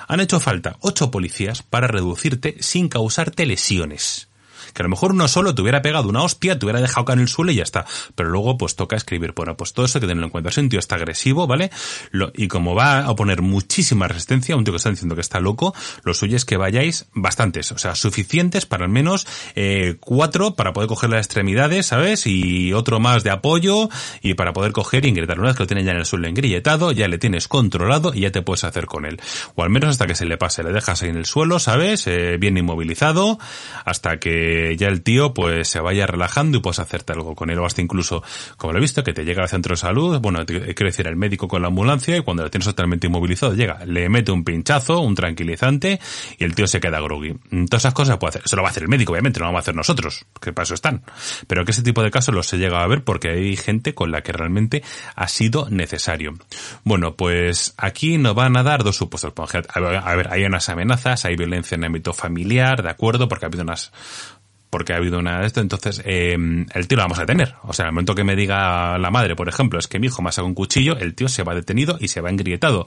Han 0.09 0.21
hecho 0.21 0.41
falta 0.41 0.77
ocho 0.81 1.11
policías 1.11 1.63
para 1.63 1.87
reducirte 1.87 2.57
sin 2.61 2.89
causarte 2.89 3.47
lesiones 3.47 4.30
que 4.73 4.83
a 4.83 4.85
lo 4.85 4.91
mejor 4.91 5.13
uno 5.13 5.29
solo 5.29 5.55
te 5.55 5.63
hubiera 5.63 5.83
pegado 5.83 6.09
una 6.09 6.23
hostia, 6.23 6.59
te 6.59 6.67
hubiera 6.67 6.81
dejado 6.81 7.05
caer 7.05 7.19
en 7.19 7.23
el 7.23 7.29
suelo 7.29 7.53
y 7.53 7.57
ya 7.57 7.63
está. 7.63 7.87
Pero 8.15 8.31
luego 8.31 8.59
pues 8.59 8.77
toca 8.77 8.97
escribir. 8.97 9.33
Bueno, 9.35 9.57
pues 9.57 9.73
todo 9.73 9.87
eso 9.87 9.99
hay 9.99 10.01
que 10.01 10.07
tenerlo 10.07 10.27
en 10.27 10.31
cuenta. 10.31 10.51
Si 10.51 10.61
un 10.61 10.69
tío 10.69 10.79
está 10.79 10.97
agresivo, 10.97 11.47
¿vale? 11.47 11.71
Y 12.35 12.49
como 12.49 12.75
va 12.75 13.07
a 13.07 13.15
poner 13.15 13.43
muchísima 13.43 14.09
resistencia, 14.09 14.57
un 14.57 14.65
tío 14.65 14.73
que 14.73 14.79
está 14.79 14.91
diciendo 14.91 15.15
que 15.15 15.21
está 15.21 15.41
loco, 15.41 15.75
lo 16.05 16.15
suyo 16.15 16.37
es 16.37 16.45
que 16.45 16.57
vayáis 16.57 17.07
bastantes, 17.13 17.73
o 17.73 17.79
sea, 17.79 17.95
suficientes 17.95 18.67
para 18.67 18.85
al 18.85 18.91
menos 18.91 19.27
eh, 19.55 19.97
cuatro 20.01 20.55
para 20.55 20.73
poder 20.73 20.89
coger 20.89 21.11
las 21.11 21.27
extremidades, 21.27 21.87
¿sabes? 21.87 22.27
Y 22.27 22.73
otro 22.73 23.01
más 23.01 23.25
de 23.25 23.31
apoyo 23.31 23.89
y 24.23 24.35
para 24.35 24.53
poder 24.53 24.73
coger 24.73 25.05
y 25.05 25.09
ingretar. 25.09 25.39
Una 25.39 25.49
vez 25.49 25.57
que 25.57 25.63
lo 25.65 25.67
tienes 25.67 25.85
ya 25.85 25.93
en 25.93 25.99
el 25.99 26.07
suelo 26.07 26.29
engrilletado, 26.29 26.93
ya 26.93 27.09
le 27.09 27.19
tienes 27.19 27.49
controlado 27.49 28.13
y 28.15 28.21
ya 28.21 28.33
te 28.33 28.43
puedes 28.43 28.65
hacer 28.65 28.87
con 28.87 29.05
él. 29.05 29.21
O 29.55 29.63
al 29.63 29.71
menos 29.71 29.91
hasta 29.91 30.07
que 30.07 30.15
se 30.15 30.25
le 30.25 30.37
pase, 30.37 30.63
le 30.63 30.73
dejas 30.73 31.03
ahí 31.03 31.11
en 31.11 31.17
el 31.17 31.27
suelo, 31.27 31.59
¿sabes? 31.59 32.07
Eh, 32.07 32.37
bien 32.39 32.57
inmovilizado, 32.57 33.39
hasta 33.85 34.19
que 34.19 34.60
ya 34.77 34.89
el 34.89 35.03
tío 35.03 35.35
pues 35.35 35.69
se 35.69 35.81
vaya 35.81 36.07
relajando 36.07 36.59
y 36.59 36.61
puedes 36.61 36.79
hacerte 36.79 37.13
algo 37.13 37.35
con 37.35 37.51
él 37.51 37.59
o 37.59 37.67
hasta 37.67 37.83
incluso, 37.83 38.23
como 38.57 38.73
lo 38.73 38.79
he 38.79 38.81
visto, 38.81 39.05
que 39.05 39.13
te 39.13 39.25
llega 39.25 39.43
al 39.43 39.49
centro 39.49 39.75
de 39.75 39.79
salud, 39.79 40.19
bueno, 40.21 40.45
quiero 40.47 40.87
decir, 40.87 41.07
el 41.07 41.17
médico 41.17 41.49
con 41.49 41.63
la 41.63 41.69
ambulancia 41.69 42.17
y 42.17 42.23
cuando 42.23 42.43
lo 42.43 42.51
tienes 42.51 42.67
totalmente 42.67 43.07
inmovilizado 43.07 43.55
llega, 43.55 43.85
le 43.85 44.09
mete 44.09 44.33
un 44.33 44.45
pinchazo, 44.45 45.01
un 45.01 45.15
tranquilizante 45.15 46.01
y 46.39 46.45
el 46.45 46.55
tío 46.55 46.67
se 46.67 46.81
queda 46.81 47.01
groggy. 47.01 47.35
Todas 47.69 47.83
esas 47.83 47.95
cosas 47.95 48.19
puede 48.19 48.31
hacer. 48.31 48.43
Eso 48.45 48.57
lo 48.57 48.63
va 48.63 48.69
a 48.69 48.71
hacer 48.71 48.85
el 48.85 48.89
médico, 48.89 49.13
obviamente, 49.13 49.41
no 49.41 49.47
lo 49.47 49.49
vamos 49.53 49.61
a 49.61 49.65
hacer 49.65 49.75
nosotros, 49.75 50.27
que 50.41 50.53
para 50.53 50.65
eso 50.65 50.75
están. 50.75 51.03
Pero 51.47 51.65
que 51.65 51.73
ese 51.73 51.83
tipo 51.83 52.03
de 52.03 52.11
casos 52.11 52.35
los 52.35 52.47
se 52.47 52.59
llega 52.59 52.83
a 52.83 52.87
ver 52.87 53.05
porque 53.05 53.31
hay 53.31 53.57
gente 53.57 53.95
con 53.95 54.11
la 54.11 54.23
que 54.23 54.33
realmente 54.33 54.83
ha 55.15 55.29
sido 55.29 55.69
necesario. 55.71 56.35
Bueno, 56.85 57.17
pues 57.17 57.75
aquí 57.77 58.19
nos 58.19 58.35
van 58.35 58.57
a 58.57 58.63
dar 58.63 58.85
dos 58.85 58.97
supuestos. 58.97 59.33
A 59.75 60.15
ver, 60.15 60.29
hay 60.33 60.45
unas 60.45 60.69
amenazas, 60.69 61.25
hay 61.25 61.37
violencia 61.37 61.75
en 61.75 61.83
el 61.83 61.87
ámbito 61.87 62.13
familiar, 62.13 62.83
¿de 62.83 62.91
acuerdo? 62.91 63.29
Porque 63.29 63.45
ha 63.47 63.49
habido 63.49 63.63
unas 63.63 63.93
porque 64.71 64.93
ha 64.93 64.97
habido 64.97 65.19
una 65.19 65.41
de 65.41 65.47
esto, 65.47 65.61
entonces 65.61 66.01
eh, 66.05 66.33
el 66.73 66.89
tío 66.89 66.97
lo 66.97 67.03
vamos 67.03 67.19
a 67.19 67.23
detener. 67.23 67.55
O 67.65 67.73
sea, 67.73 67.85
en 67.85 67.89
el 67.89 67.93
momento 67.93 68.15
que 68.15 68.25
me 68.25 68.37
diga 68.37 68.97
la 68.99 69.11
madre, 69.11 69.35
por 69.35 69.49
ejemplo, 69.49 69.79
es 69.79 69.89
que 69.89 69.99
mi 69.99 70.07
hijo 70.07 70.23
me 70.23 70.29
ha 70.29 70.33
sacado 70.33 70.47
un 70.47 70.55
cuchillo, 70.55 70.97
el 70.97 71.15
tío 71.15 71.29
se 71.29 71.43
va 71.43 71.55
detenido 71.55 71.99
y 72.01 72.09
se 72.09 72.21
va 72.21 72.31
engrietado. 72.31 72.87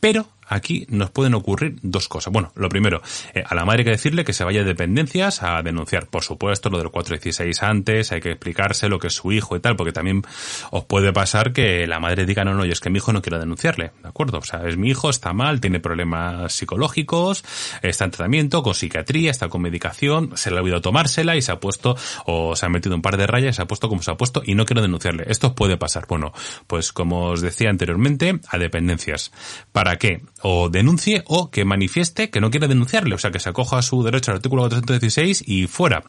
Pero 0.00 0.26
aquí 0.50 0.86
nos 0.88 1.10
pueden 1.10 1.34
ocurrir 1.34 1.76
dos 1.82 2.08
cosas. 2.08 2.32
Bueno, 2.32 2.52
lo 2.54 2.68
primero, 2.68 3.00
eh, 3.34 3.42
a 3.46 3.54
la 3.54 3.64
madre 3.64 3.80
hay 3.80 3.84
que 3.84 3.90
decirle 3.92 4.24
que 4.24 4.32
se 4.32 4.44
vaya 4.44 4.60
de 4.60 4.66
dependencias 4.66 5.42
a 5.42 5.62
denunciar. 5.62 6.08
Por 6.08 6.22
supuesto, 6.22 6.68
lo 6.68 6.78
del 6.78 6.90
416 6.90 7.62
antes, 7.62 8.12
hay 8.12 8.20
que 8.20 8.32
explicarse 8.32 8.88
lo 8.88 8.98
que 8.98 9.06
es 9.06 9.14
su 9.14 9.32
hijo 9.32 9.56
y 9.56 9.60
tal, 9.60 9.76
porque 9.76 9.92
también 9.92 10.22
os 10.70 10.84
puede 10.84 11.12
pasar 11.12 11.52
que 11.52 11.86
la 11.86 12.00
madre 12.00 12.26
diga, 12.26 12.44
no, 12.44 12.54
no, 12.54 12.64
y 12.64 12.70
es 12.70 12.80
que 12.80 12.90
mi 12.90 12.98
hijo 12.98 13.12
no 13.12 13.22
quiero 13.22 13.38
denunciarle, 13.38 13.92
¿de 14.02 14.08
acuerdo? 14.08 14.38
O 14.38 14.44
sea, 14.44 14.66
es 14.66 14.76
mi 14.76 14.90
hijo, 14.90 15.08
está 15.08 15.32
mal, 15.32 15.60
tiene 15.60 15.80
problemas 15.80 16.52
psicológicos, 16.52 17.44
está 17.82 18.04
en 18.04 18.10
tratamiento, 18.10 18.62
con 18.62 18.74
psiquiatría, 18.74 19.30
está 19.30 19.48
con 19.48 19.62
medicación, 19.62 20.36
se 20.36 20.50
le 20.50 20.56
ha 20.56 20.60
olvidado 20.60 20.82
tomársela 20.82 21.36
y 21.36 21.42
se 21.42 21.52
ha 21.52 21.60
puesto, 21.60 21.96
o 22.26 22.56
se 22.56 22.66
ha 22.66 22.68
metido 22.68 22.94
un 22.94 23.02
par 23.02 23.16
de 23.16 23.26
rayas, 23.26 23.56
se 23.56 23.62
ha 23.62 23.66
puesto 23.66 23.88
como 23.88 24.02
se 24.02 24.10
ha 24.10 24.16
puesto 24.16 24.42
y 24.44 24.54
no 24.54 24.64
quiero 24.64 24.82
denunciarle. 24.82 25.24
Esto 25.28 25.54
puede 25.54 25.76
pasar. 25.76 26.06
Bueno, 26.08 26.32
pues 26.66 26.92
como 26.92 27.26
os 27.26 27.40
decía 27.40 27.70
anteriormente, 27.70 28.40
a 28.48 28.58
dependencias. 28.58 29.32
¿Para 29.72 29.96
qué? 29.96 30.22
O 30.42 30.68
denuncie 30.68 31.22
o 31.26 31.50
que 31.50 31.64
manifieste 31.64 32.30
que 32.30 32.40
no 32.40 32.50
quiere 32.50 32.68
denunciarle, 32.68 33.14
o 33.14 33.18
sea, 33.18 33.30
que 33.30 33.40
se 33.40 33.48
acoja 33.48 33.78
a 33.78 33.82
su 33.82 34.02
derecho 34.02 34.30
al 34.30 34.38
artículo 34.38 34.62
416 34.62 35.44
y 35.46 35.66
fuera. 35.66 36.02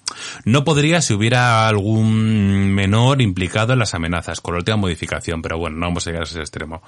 No 0.45 0.63
podría 0.63 1.01
si 1.01 1.13
hubiera 1.13 1.67
algún 1.67 2.73
menor 2.73 3.21
implicado 3.21 3.73
en 3.73 3.79
las 3.79 3.93
amenazas, 3.93 4.41
con 4.41 4.53
la 4.53 4.59
última 4.59 4.77
modificación, 4.77 5.41
pero 5.41 5.57
bueno, 5.57 5.77
no 5.77 5.87
vamos 5.87 6.07
a 6.07 6.11
llegar 6.11 6.23
a 6.23 6.25
ese 6.29 6.39
extremo. 6.39 6.81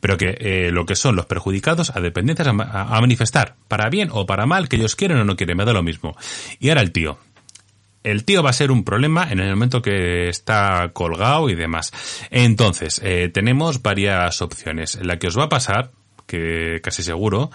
Pero 0.00 0.16
que 0.16 0.36
eh, 0.38 0.70
lo 0.72 0.86
que 0.86 0.96
son 0.96 1.16
los 1.16 1.26
perjudicados 1.26 1.94
a 1.94 2.00
dependencias 2.00 2.48
a, 2.48 2.52
manifestar, 3.00 3.56
para 3.68 3.88
bien 3.88 4.08
o 4.12 4.26
para 4.26 4.46
mal, 4.46 4.68
que 4.68 4.76
ellos 4.76 4.96
quieren 4.96 5.18
o 5.18 5.24
no 5.24 5.36
quieren, 5.36 5.56
me 5.56 5.64
da 5.64 5.72
lo 5.72 5.82
mismo. 5.82 6.16
Y 6.58 6.68
ahora 6.68 6.82
el 6.82 6.92
tío 6.92 7.18
el 8.02 8.24
tío 8.24 8.42
va 8.42 8.50
a 8.50 8.54
ser 8.54 8.70
un 8.70 8.82
problema 8.82 9.30
en 9.30 9.40
el 9.40 9.50
momento 9.50 9.82
que 9.82 10.28
está 10.28 10.90
colgado 10.94 11.50
y 11.50 11.54
demás. 11.54 11.92
Entonces, 12.30 12.98
eh, 13.04 13.30
tenemos 13.32 13.82
varias 13.82 14.40
opciones. 14.40 14.98
La 15.02 15.18
que 15.18 15.26
os 15.26 15.38
va 15.38 15.44
a 15.44 15.48
pasar, 15.50 15.90
que 16.30 16.80
casi 16.80 17.02
seguro, 17.02 17.50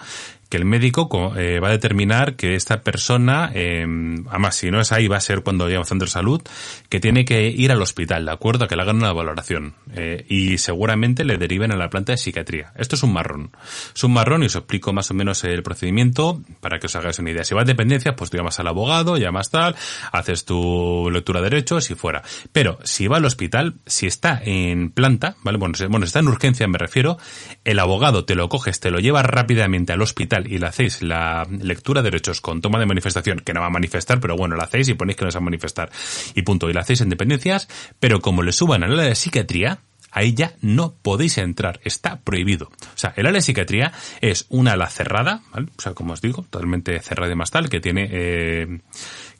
que 0.48 0.56
el 0.56 0.64
médico 0.64 1.08
eh, 1.36 1.60
va 1.60 1.68
a 1.68 1.72
determinar 1.72 2.36
que 2.36 2.54
esta 2.54 2.82
persona, 2.82 3.50
eh, 3.54 3.84
además 4.28 4.56
si 4.56 4.70
no 4.70 4.80
es 4.80 4.92
ahí 4.92 5.08
va 5.08 5.16
a 5.16 5.20
ser 5.20 5.42
cuando 5.42 5.64
llegue 5.66 5.76
a 5.76 5.80
un 5.80 5.86
centro 5.86 6.06
de 6.06 6.12
salud, 6.12 6.42
que 6.88 7.00
tiene 7.00 7.24
que 7.24 7.48
ir 7.48 7.72
al 7.72 7.82
hospital, 7.82 8.24
¿de 8.26 8.32
acuerdo? 8.32 8.64
A 8.64 8.68
que 8.68 8.76
le 8.76 8.82
hagan 8.82 8.96
una 8.96 9.12
valoración 9.12 9.74
eh, 9.94 10.24
y 10.28 10.58
seguramente 10.58 11.24
le 11.24 11.36
deriven 11.38 11.72
a 11.72 11.76
la 11.76 11.90
planta 11.90 12.12
de 12.12 12.18
psiquiatría. 12.18 12.72
Esto 12.76 12.96
es 12.96 13.02
un 13.02 13.12
marrón. 13.12 13.50
Es 13.94 14.04
un 14.04 14.12
marrón 14.12 14.42
y 14.42 14.46
os 14.46 14.56
explico 14.56 14.92
más 14.92 15.10
o 15.10 15.14
menos 15.14 15.42
el 15.44 15.62
procedimiento 15.62 16.40
para 16.60 16.78
que 16.78 16.86
os 16.86 16.96
hagáis 16.96 17.18
una 17.18 17.30
idea. 17.30 17.44
Si 17.44 17.54
vas 17.54 17.62
a 17.62 17.66
dependencias, 17.66 18.14
pues 18.16 18.30
tú 18.30 18.36
llamas 18.36 18.58
al 18.60 18.68
abogado, 18.68 19.16
llamas 19.16 19.50
tal, 19.50 19.74
haces 20.12 20.44
tu 20.44 21.10
lectura 21.10 21.40
de 21.40 21.50
derechos 21.50 21.90
y 21.90 21.94
fuera. 21.94 22.22
Pero 22.52 22.78
si 22.84 23.06
va 23.08 23.16
al 23.16 23.24
hospital, 23.24 23.74
si 23.86 24.06
está 24.06 24.40
en 24.44 24.90
planta, 24.90 25.36
¿vale? 25.42 25.58
Bueno, 25.58 25.74
si, 25.74 25.86
bueno, 25.86 26.06
está 26.06 26.20
en 26.20 26.28
urgencia 26.28 26.68
me 26.68 26.78
refiero, 26.78 27.18
el 27.64 27.78
abogado 27.78 28.24
te 28.24 28.34
lo 28.34 28.48
coges, 28.48 28.80
te 28.80 28.90
lo 28.90 28.98
lleva 28.98 29.22
rápidamente 29.22 29.92
al 29.92 30.02
hospital 30.02 30.35
y 30.46 30.58
le 30.58 30.66
hacéis 30.66 31.02
la 31.02 31.46
lectura 31.50 32.02
de 32.02 32.10
derechos 32.10 32.40
con 32.40 32.60
toma 32.60 32.78
de 32.78 32.86
manifestación, 32.86 33.40
que 33.40 33.52
no 33.52 33.60
va 33.60 33.66
a 33.66 33.70
manifestar, 33.70 34.20
pero 34.20 34.36
bueno, 34.36 34.56
la 34.56 34.64
hacéis 34.64 34.88
y 34.88 34.94
ponéis 34.94 35.16
que 35.16 35.24
no 35.24 35.30
va 35.30 35.38
a 35.38 35.40
manifestar 35.40 35.90
y 36.34 36.42
punto. 36.42 36.68
Y 36.68 36.72
la 36.72 36.80
hacéis 36.80 37.00
en 37.00 37.08
dependencias, 37.08 37.68
pero 38.00 38.20
como 38.20 38.42
le 38.42 38.52
suban 38.52 38.82
a 38.82 38.88
la 38.88 39.04
de 39.04 39.14
psiquiatría, 39.14 39.80
ahí 40.16 40.32
ya 40.32 40.54
no 40.62 40.94
podéis 41.02 41.36
entrar, 41.36 41.78
está 41.84 42.20
prohibido. 42.20 42.68
O 42.68 42.96
sea, 42.98 43.12
el 43.16 43.26
área 43.26 43.36
de 43.36 43.42
psiquiatría 43.42 43.92
es 44.22 44.46
una 44.48 44.72
ala 44.72 44.88
cerrada, 44.88 45.42
¿vale? 45.52 45.68
O 45.76 45.82
sea, 45.82 45.92
como 45.92 46.14
os 46.14 46.22
digo, 46.22 46.42
totalmente 46.42 46.98
cerrada 47.00 47.30
y 47.30 47.36
más 47.36 47.50
tal, 47.50 47.68
que 47.68 47.80
tiene, 47.80 48.08
eh, 48.10 48.80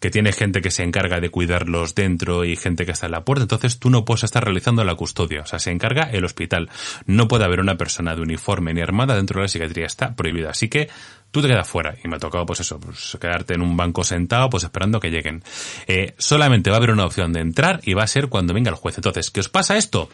que 0.01 0.11
tiene 0.11 0.33
gente 0.33 0.61
que 0.61 0.71
se 0.71 0.83
encarga 0.83 1.19
de 1.19 1.31
cuidarlos 1.31 1.95
dentro 1.95 2.45
y 2.45 2.57
gente 2.57 2.85
que 2.85 2.93
está 2.93 3.07
en 3.07 3.13
la 3.13 3.25
puerta, 3.25 3.45
entonces 3.45 3.79
tú 3.79 3.89
no 3.89 4.05
puedes 4.05 4.25
estar 4.25 4.45
realizando 4.45 4.85
la 4.85 4.95
custodia, 4.97 5.41
o 5.41 5.47
sea, 5.47 5.59
se 5.59 5.71
encarga 5.71 6.11
el 6.11 6.27
hospital. 6.27 6.69
No 7.07 7.27
puede 7.27 7.45
haber 7.45 7.61
una 7.61 7.79
persona 7.79 8.15
de 8.15 8.21
uniforme 8.21 8.75
ni 8.75 8.83
armada 8.83 9.17
dentro 9.17 9.41
de 9.41 9.45
la 9.45 9.49
psiquiatría, 9.49 9.87
está 9.87 10.15
prohibida. 10.15 10.51
Así 10.51 10.69
que 10.69 10.91
tú 11.31 11.41
te 11.41 11.49
quedas 11.49 11.67
fuera. 11.67 11.97
Y 12.05 12.09
me 12.09 12.17
ha 12.17 12.19
tocado, 12.19 12.45
pues 12.45 12.61
eso, 12.61 12.79
pues 12.79 13.17
quedarte 13.19 13.55
en 13.55 13.63
un 13.63 13.79
banco 13.79 14.05
sentado, 14.05 14.51
pues 14.51 14.65
esperando 14.65 15.01
que 15.01 15.11
lleguen. 15.11 15.43
Eh, 15.87 16.15
solamente 16.19 16.69
va 16.69 16.77
a 16.77 16.81
haber 16.81 16.91
una 16.91 17.07
opción 17.07 17.33
de 17.33 17.41
entrar 17.41 17.81
y 17.83 17.95
va 17.95 18.03
a 18.03 18.07
ser 18.07 18.29
cuando 18.29 18.53
venga 18.53 18.71
el 18.71 18.77
juez. 18.77 18.99
Entonces, 18.99 19.31
¿qué 19.31 19.41
os 19.41 19.49
pasa 19.49 19.79
esto? 19.79 20.11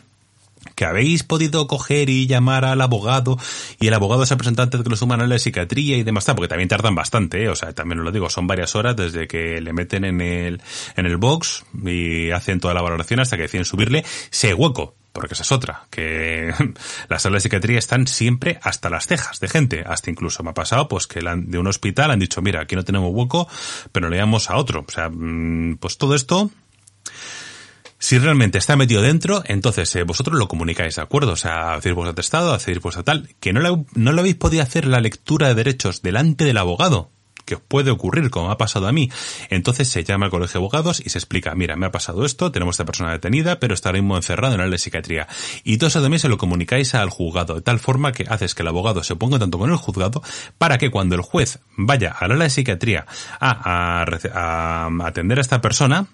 Que 0.74 0.84
habéis 0.84 1.22
podido 1.22 1.66
coger 1.66 2.08
y 2.08 2.26
llamar 2.26 2.64
al 2.64 2.80
abogado 2.80 3.38
y 3.80 3.88
el 3.88 3.94
abogado 3.94 4.22
es 4.22 4.30
el 4.30 4.36
representante 4.36 4.78
de 4.78 4.84
que 4.84 4.90
lo 4.90 4.96
suman 4.96 5.20
a 5.20 5.26
la 5.26 5.38
psiquiatría 5.38 5.96
y 5.96 6.02
demás, 6.02 6.24
porque 6.24 6.48
también 6.48 6.68
tardan 6.68 6.94
bastante, 6.94 7.44
¿eh? 7.44 7.48
o 7.48 7.54
sea, 7.54 7.72
también 7.72 7.98
os 8.00 8.04
lo 8.04 8.12
digo, 8.12 8.30
son 8.30 8.46
varias 8.46 8.74
horas 8.74 8.96
desde 8.96 9.26
que 9.26 9.60
le 9.60 9.72
meten 9.72 10.04
en 10.04 10.20
el, 10.20 10.60
en 10.96 11.06
el 11.06 11.16
box 11.16 11.64
y 11.84 12.30
hacen 12.30 12.60
toda 12.60 12.74
la 12.74 12.82
valoración 12.82 13.20
hasta 13.20 13.36
que 13.36 13.42
deciden 13.42 13.64
subirle 13.64 14.04
ese 14.30 14.54
hueco. 14.54 14.94
Porque 15.12 15.34
esa 15.34 15.42
es 15.42 15.52
otra, 15.52 15.84
que 15.90 16.54
las 17.10 17.22
salas 17.22 17.34
de 17.34 17.40
psiquiatría 17.40 17.78
están 17.78 18.06
siempre 18.06 18.58
hasta 18.62 18.88
las 18.88 19.06
cejas 19.06 19.40
de 19.40 19.48
gente. 19.48 19.84
Hasta 19.86 20.10
incluso 20.10 20.42
me 20.42 20.50
ha 20.50 20.54
pasado 20.54 20.88
pues 20.88 21.06
que 21.06 21.20
de 21.20 21.58
un 21.58 21.66
hospital 21.66 22.10
han 22.10 22.18
dicho, 22.18 22.40
mira, 22.40 22.62
aquí 22.62 22.76
no 22.76 22.82
tenemos 22.82 23.10
hueco, 23.12 23.46
pero 23.92 24.08
le 24.08 24.16
damos 24.16 24.48
a 24.48 24.56
otro. 24.56 24.86
O 24.88 24.90
sea, 24.90 25.10
mm, 25.10 25.76
pues 25.78 25.98
todo 25.98 26.14
esto 26.14 26.50
si 28.02 28.18
realmente 28.18 28.58
está 28.58 28.74
metido 28.74 29.00
dentro, 29.00 29.44
entonces 29.46 29.94
eh, 29.94 30.02
vosotros 30.02 30.36
lo 30.36 30.48
comunicáis, 30.48 30.96
¿de 30.96 31.02
acuerdo? 31.02 31.32
O 31.32 31.36
sea, 31.36 31.74
hacéis 31.74 31.94
vuestro 31.94 32.10
atestado, 32.10 32.52
hacéis 32.52 32.80
vuestra 32.80 33.04
tal, 33.04 33.28
que 33.38 33.52
no 33.52 33.60
le, 33.60 33.84
no 33.94 34.10
le 34.10 34.20
habéis 34.20 34.34
podido 34.34 34.64
hacer 34.64 34.88
la 34.88 34.98
lectura 34.98 35.46
de 35.46 35.54
derechos 35.54 36.02
delante 36.02 36.44
del 36.44 36.58
abogado, 36.58 37.12
que 37.44 37.54
os 37.54 37.60
puede 37.60 37.92
ocurrir, 37.92 38.28
como 38.30 38.50
ha 38.50 38.58
pasado 38.58 38.88
a 38.88 38.92
mí. 38.92 39.08
Entonces 39.50 39.86
se 39.86 40.02
llama 40.02 40.26
al 40.26 40.32
colegio 40.32 40.54
de 40.54 40.58
abogados 40.64 41.00
y 41.00 41.10
se 41.10 41.18
explica, 41.18 41.54
mira, 41.54 41.76
me 41.76 41.86
ha 41.86 41.92
pasado 41.92 42.24
esto, 42.24 42.50
tenemos 42.50 42.74
esta 42.74 42.84
persona 42.84 43.12
detenida, 43.12 43.60
pero 43.60 43.72
está 43.72 43.90
ahora 43.90 44.00
mismo 44.00 44.16
encerrado 44.16 44.54
en 44.54 44.60
la 44.60 44.68
de 44.68 44.78
psiquiatría. 44.78 45.28
Y 45.62 45.78
todo 45.78 45.86
eso 45.86 46.02
también 46.02 46.18
se 46.18 46.28
lo 46.28 46.38
comunicáis 46.38 46.96
al 46.96 47.08
juzgado, 47.08 47.54
de 47.54 47.62
tal 47.62 47.78
forma 47.78 48.10
que 48.10 48.24
haces 48.28 48.56
que 48.56 48.62
el 48.62 48.68
abogado 48.68 49.04
se 49.04 49.14
ponga 49.14 49.38
tanto 49.38 49.60
con 49.60 49.70
el 49.70 49.76
juzgado 49.76 50.24
para 50.58 50.76
que 50.76 50.90
cuando 50.90 51.14
el 51.14 51.22
juez 51.22 51.60
vaya 51.76 52.10
a 52.10 52.26
la 52.26 52.34
de 52.34 52.50
psiquiatría 52.50 53.06
a 53.38 54.08
atender 55.04 55.38
a 55.38 55.40
esta 55.40 55.60
persona, 55.60 56.08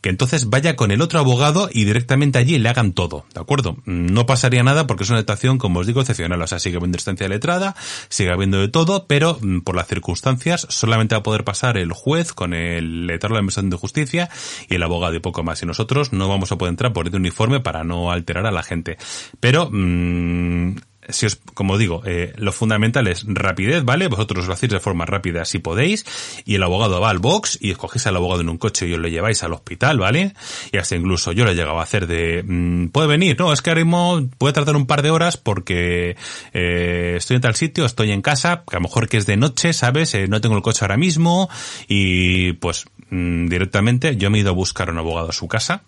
que 0.00 0.10
entonces 0.10 0.48
vaya 0.48 0.76
con 0.76 0.90
el 0.90 1.02
otro 1.02 1.18
abogado 1.18 1.68
y 1.72 1.84
directamente 1.84 2.38
allí 2.38 2.58
le 2.58 2.68
hagan 2.68 2.92
todo, 2.92 3.26
¿de 3.34 3.40
acuerdo? 3.40 3.78
No 3.84 4.26
pasaría 4.26 4.62
nada 4.62 4.86
porque 4.86 5.04
es 5.04 5.10
una 5.10 5.18
actuación, 5.18 5.58
como 5.58 5.80
os 5.80 5.86
digo, 5.86 6.00
excepcional, 6.00 6.40
o 6.40 6.46
sea, 6.46 6.58
sigue 6.58 6.76
habiendo 6.76 6.96
instancia 6.96 7.28
letrada, 7.28 7.74
sigue 8.08 8.30
habiendo 8.30 8.60
de 8.60 8.68
todo, 8.68 9.06
pero 9.06 9.38
mm, 9.40 9.60
por 9.60 9.74
las 9.74 9.88
circunstancias 9.88 10.66
solamente 10.70 11.14
va 11.14 11.20
a 11.20 11.22
poder 11.22 11.44
pasar 11.44 11.76
el 11.76 11.92
juez 11.92 12.32
con 12.32 12.54
el 12.54 13.06
letrado 13.06 13.34
de 13.34 13.34
la 13.34 13.40
Administración 13.40 13.70
de 13.70 13.76
Justicia 13.76 14.30
y 14.68 14.74
el 14.76 14.82
abogado 14.82 15.14
y 15.14 15.20
poco 15.20 15.42
más. 15.42 15.62
Y 15.62 15.66
nosotros 15.66 16.12
no 16.12 16.28
vamos 16.28 16.52
a 16.52 16.56
poder 16.56 16.72
entrar 16.72 16.92
por 16.92 17.06
el 17.06 17.14
uniforme 17.14 17.60
para 17.60 17.84
no 17.84 18.10
alterar 18.10 18.46
a 18.46 18.50
la 18.50 18.62
gente. 18.62 18.98
Pero, 19.40 19.68
mmm, 19.70 20.76
si 21.08 21.26
os, 21.26 21.38
como 21.54 21.78
digo, 21.78 22.02
eh, 22.04 22.32
lo 22.36 22.52
fundamental 22.52 23.06
es 23.06 23.24
rapidez, 23.26 23.84
¿vale? 23.84 24.08
Vosotros 24.08 24.46
lo 24.46 24.52
hacéis 24.52 24.72
de 24.72 24.80
forma 24.80 25.06
rápida 25.06 25.44
si 25.44 25.58
podéis, 25.58 26.04
y 26.44 26.54
el 26.54 26.62
abogado 26.62 27.00
va 27.00 27.10
al 27.10 27.18
box 27.18 27.58
y 27.60 27.70
escogéis 27.70 28.06
al 28.06 28.16
abogado 28.16 28.42
en 28.42 28.48
un 28.48 28.58
coche 28.58 28.86
y 28.86 28.92
os 28.92 28.98
lo 28.98 29.08
lleváis 29.08 29.42
al 29.42 29.52
hospital, 29.52 29.98
¿vale? 29.98 30.34
Y 30.72 30.78
hasta 30.78 30.96
incluso 30.96 31.32
yo 31.32 31.44
lo 31.44 31.52
he 31.52 31.54
llegado 31.54 31.80
a 31.80 31.82
hacer 31.82 32.06
de, 32.06 32.42
mm, 32.46 32.88
puede 32.88 33.08
venir, 33.08 33.38
no, 33.38 33.52
es 33.52 33.62
que 33.62 33.70
ahora 33.70 33.84
mismo 33.84 34.28
puede 34.38 34.52
tardar 34.52 34.76
un 34.76 34.86
par 34.86 35.02
de 35.02 35.10
horas 35.10 35.36
porque 35.36 36.16
eh, 36.52 37.14
estoy 37.16 37.36
en 37.36 37.42
tal 37.42 37.54
sitio, 37.54 37.84
estoy 37.86 38.12
en 38.12 38.22
casa, 38.22 38.64
que 38.68 38.76
a 38.76 38.78
lo 38.78 38.82
mejor 38.82 39.08
que 39.08 39.16
es 39.16 39.26
de 39.26 39.36
noche, 39.36 39.72
¿sabes? 39.72 40.14
Eh, 40.14 40.28
no 40.28 40.40
tengo 40.40 40.56
el 40.56 40.62
coche 40.62 40.80
ahora 40.82 40.96
mismo 40.96 41.48
y 41.88 42.52
pues 42.54 42.84
mm, 43.10 43.46
directamente 43.46 44.16
yo 44.16 44.30
me 44.30 44.38
he 44.38 44.40
ido 44.42 44.50
a 44.50 44.54
buscar 44.54 44.90
un 44.90 44.98
abogado 44.98 45.30
a 45.30 45.32
su 45.32 45.48
casa, 45.48 45.82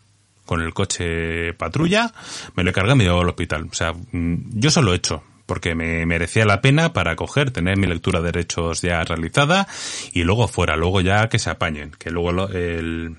con 0.51 0.63
el 0.63 0.75
coche 0.75 1.55
patrulla, 1.55 2.13
me 2.57 2.65
lo 2.65 2.71
he 2.71 2.73
cargado 2.73 2.97
y 2.97 2.99
me 2.99 3.05
llevado 3.05 3.23
al 3.23 3.29
hospital. 3.29 3.69
O 3.71 3.73
sea, 3.73 3.93
mm, 3.93 4.59
yo 4.59 4.73
solo 4.73 4.93
he 4.93 4.97
hecho, 4.97 5.23
porque 5.47 5.77
me 5.77 6.05
merecía 6.07 6.45
la 6.45 6.61
pena 6.61 6.93
para 6.93 7.15
coger, 7.15 7.53
tener 7.53 7.77
mi 7.77 7.87
lectura 7.87 8.19
de 8.19 8.33
derechos 8.33 8.83
ya 8.83 9.05
realizada 9.05 9.69
y 10.13 10.25
luego 10.25 10.49
fuera, 10.49 10.75
luego 10.75 11.03
ya 11.03 11.29
que 11.29 11.39
se 11.39 11.51
apañen, 11.51 11.93
que 11.97 12.11
luego 12.11 12.49
el, 12.49 13.17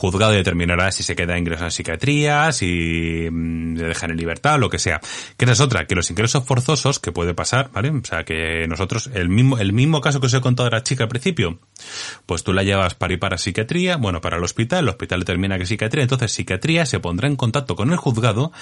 juzgado 0.00 0.32
determinará 0.32 0.90
si 0.92 1.02
se 1.02 1.14
queda 1.14 1.38
ingresado 1.38 1.66
en 1.66 1.72
psiquiatría, 1.72 2.52
si 2.52 3.28
mm, 3.30 3.76
le 3.76 3.88
dejan 3.88 4.10
en 4.10 4.16
libertad, 4.16 4.58
lo 4.58 4.70
que 4.70 4.78
sea. 4.78 4.98
Que 5.36 5.44
esa 5.44 5.52
es 5.52 5.60
otra, 5.60 5.86
que 5.86 5.94
los 5.94 6.10
ingresos 6.10 6.42
forzosos 6.44 6.98
que 6.98 7.12
puede 7.12 7.34
pasar, 7.34 7.70
¿vale? 7.70 7.90
O 7.90 8.02
sea, 8.02 8.24
que 8.24 8.66
nosotros, 8.66 9.10
el 9.12 9.28
mismo, 9.28 9.58
el 9.58 9.74
mismo 9.74 10.00
caso 10.00 10.18
que 10.18 10.26
os 10.26 10.34
he 10.34 10.40
contado 10.40 10.68
a 10.68 10.72
la 10.72 10.82
chica 10.82 11.04
al 11.04 11.10
principio, 11.10 11.58
pues 12.24 12.42
tú 12.42 12.54
la 12.54 12.62
llevas 12.62 12.94
para 12.94 13.12
ir 13.12 13.18
para 13.18 13.36
psiquiatría, 13.36 13.98
bueno, 13.98 14.22
para 14.22 14.38
el 14.38 14.44
hospital, 14.44 14.84
el 14.84 14.88
hospital 14.88 15.20
determina 15.20 15.58
que 15.58 15.66
psiquiatría, 15.66 16.02
entonces 16.02 16.32
psiquiatría 16.32 16.86
se 16.86 16.98
pondrá 16.98 17.28
en 17.28 17.36
contacto 17.36 17.76
con 17.76 17.92
el 17.92 17.98
juzgado 17.98 18.52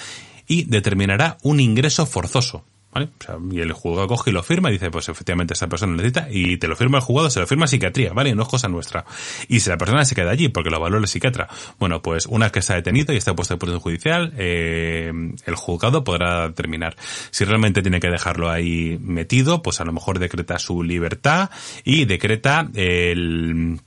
y 0.45 0.65
determinará 0.65 1.37
un 1.41 1.61
ingreso 1.61 2.05
forzoso. 2.05 2.65
¿Vale? 2.91 3.09
O 3.19 3.23
sea, 3.23 3.37
y 3.51 3.59
el 3.59 3.71
juzgado 3.71 4.07
coge 4.07 4.31
y 4.31 4.33
lo 4.33 4.41
firma 4.41 4.69
y 4.69 4.73
dice, 4.73 4.89
pues 4.89 5.09
efectivamente 5.09 5.53
esta 5.53 5.67
persona 5.67 5.95
necesita, 5.95 6.27
y 6.31 6.57
te 6.57 6.67
lo 6.67 6.75
firma 6.75 6.97
el 6.97 7.03
juzgado, 7.03 7.29
se 7.29 7.39
lo 7.39 7.45
firma 7.45 7.67
psiquiatría, 7.67 8.13
¿vale? 8.13 8.33
No 8.33 8.43
es 8.43 8.49
cosa 8.49 8.67
nuestra. 8.67 9.05
Y 9.47 9.59
si 9.59 9.69
la 9.69 9.77
persona 9.77 10.03
se 10.05 10.15
queda 10.15 10.31
allí 10.31 10.49
porque 10.49 10.71
lo 10.71 10.79
valora 10.79 11.01
el 11.01 11.07
psiquiatra, 11.07 11.47
bueno, 11.77 12.01
pues 12.01 12.25
una 12.25 12.45
vez 12.45 12.51
que 12.51 12.59
está 12.59 12.73
detenido 12.73 13.13
y 13.13 13.17
está 13.17 13.35
puesto 13.35 13.53
en 13.53 13.59
prisión 13.59 13.79
judicial, 13.79 14.33
eh, 14.37 15.11
el 15.45 15.55
juzgado 15.55 16.03
podrá 16.03 16.47
determinar. 16.47 16.95
Si 17.29 17.45
realmente 17.45 17.83
tiene 17.83 17.99
que 17.99 18.09
dejarlo 18.09 18.49
ahí 18.49 18.97
metido, 18.99 19.61
pues 19.61 19.79
a 19.81 19.85
lo 19.85 19.93
mejor 19.93 20.17
decreta 20.17 20.57
su 20.57 20.81
libertad 20.81 21.51
y 21.83 22.05
decreta 22.05 22.69
el 22.73 23.79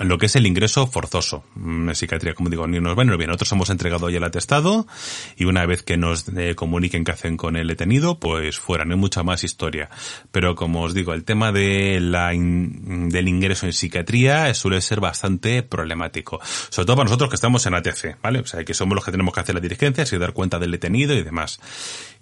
lo 0.00 0.18
que 0.18 0.26
es 0.26 0.36
el 0.36 0.46
ingreso 0.46 0.86
forzoso 0.86 1.44
mm, 1.54 1.88
en 1.88 1.94
psiquiatría, 1.94 2.34
como 2.34 2.50
digo, 2.50 2.66
ni 2.66 2.80
nos 2.80 2.98
va 2.98 3.04
ni 3.04 3.10
nos 3.10 3.18
viene. 3.18 3.32
Nosotros 3.32 3.52
hemos 3.52 3.70
entregado 3.70 4.10
ya 4.10 4.18
el 4.18 4.24
atestado 4.24 4.86
y 5.36 5.44
una 5.44 5.66
vez 5.66 5.82
que 5.82 5.96
nos 5.96 6.28
eh, 6.28 6.54
comuniquen 6.54 7.04
qué 7.04 7.12
hacen 7.12 7.36
con 7.36 7.56
el 7.56 7.68
detenido, 7.68 8.18
pues 8.18 8.58
fuera, 8.58 8.84
no 8.84 8.94
hay 8.94 9.00
mucha 9.00 9.22
más 9.22 9.44
historia. 9.44 9.90
Pero 10.30 10.54
como 10.54 10.82
os 10.82 10.94
digo, 10.94 11.12
el 11.12 11.24
tema 11.24 11.52
de 11.52 12.00
la 12.00 12.30
del 12.30 13.28
ingreso 13.28 13.66
en 13.66 13.72
psiquiatría 13.72 14.52
suele 14.54 14.80
ser 14.80 15.00
bastante 15.00 15.62
problemático. 15.62 16.40
Sobre 16.42 16.86
todo 16.86 16.96
para 16.96 17.04
nosotros 17.06 17.30
que 17.30 17.36
estamos 17.36 17.66
en 17.66 17.74
ATC, 17.74 18.20
¿vale? 18.22 18.40
O 18.40 18.46
sea, 18.46 18.64
que 18.64 18.74
somos 18.74 18.94
los 18.94 19.04
que 19.04 19.10
tenemos 19.10 19.34
que 19.34 19.40
hacer 19.40 19.54
las 19.54 19.62
dirigencias 19.62 20.12
y 20.12 20.18
dar 20.18 20.32
cuenta 20.32 20.58
del 20.58 20.70
detenido 20.70 21.14
y 21.14 21.22
demás 21.22 21.60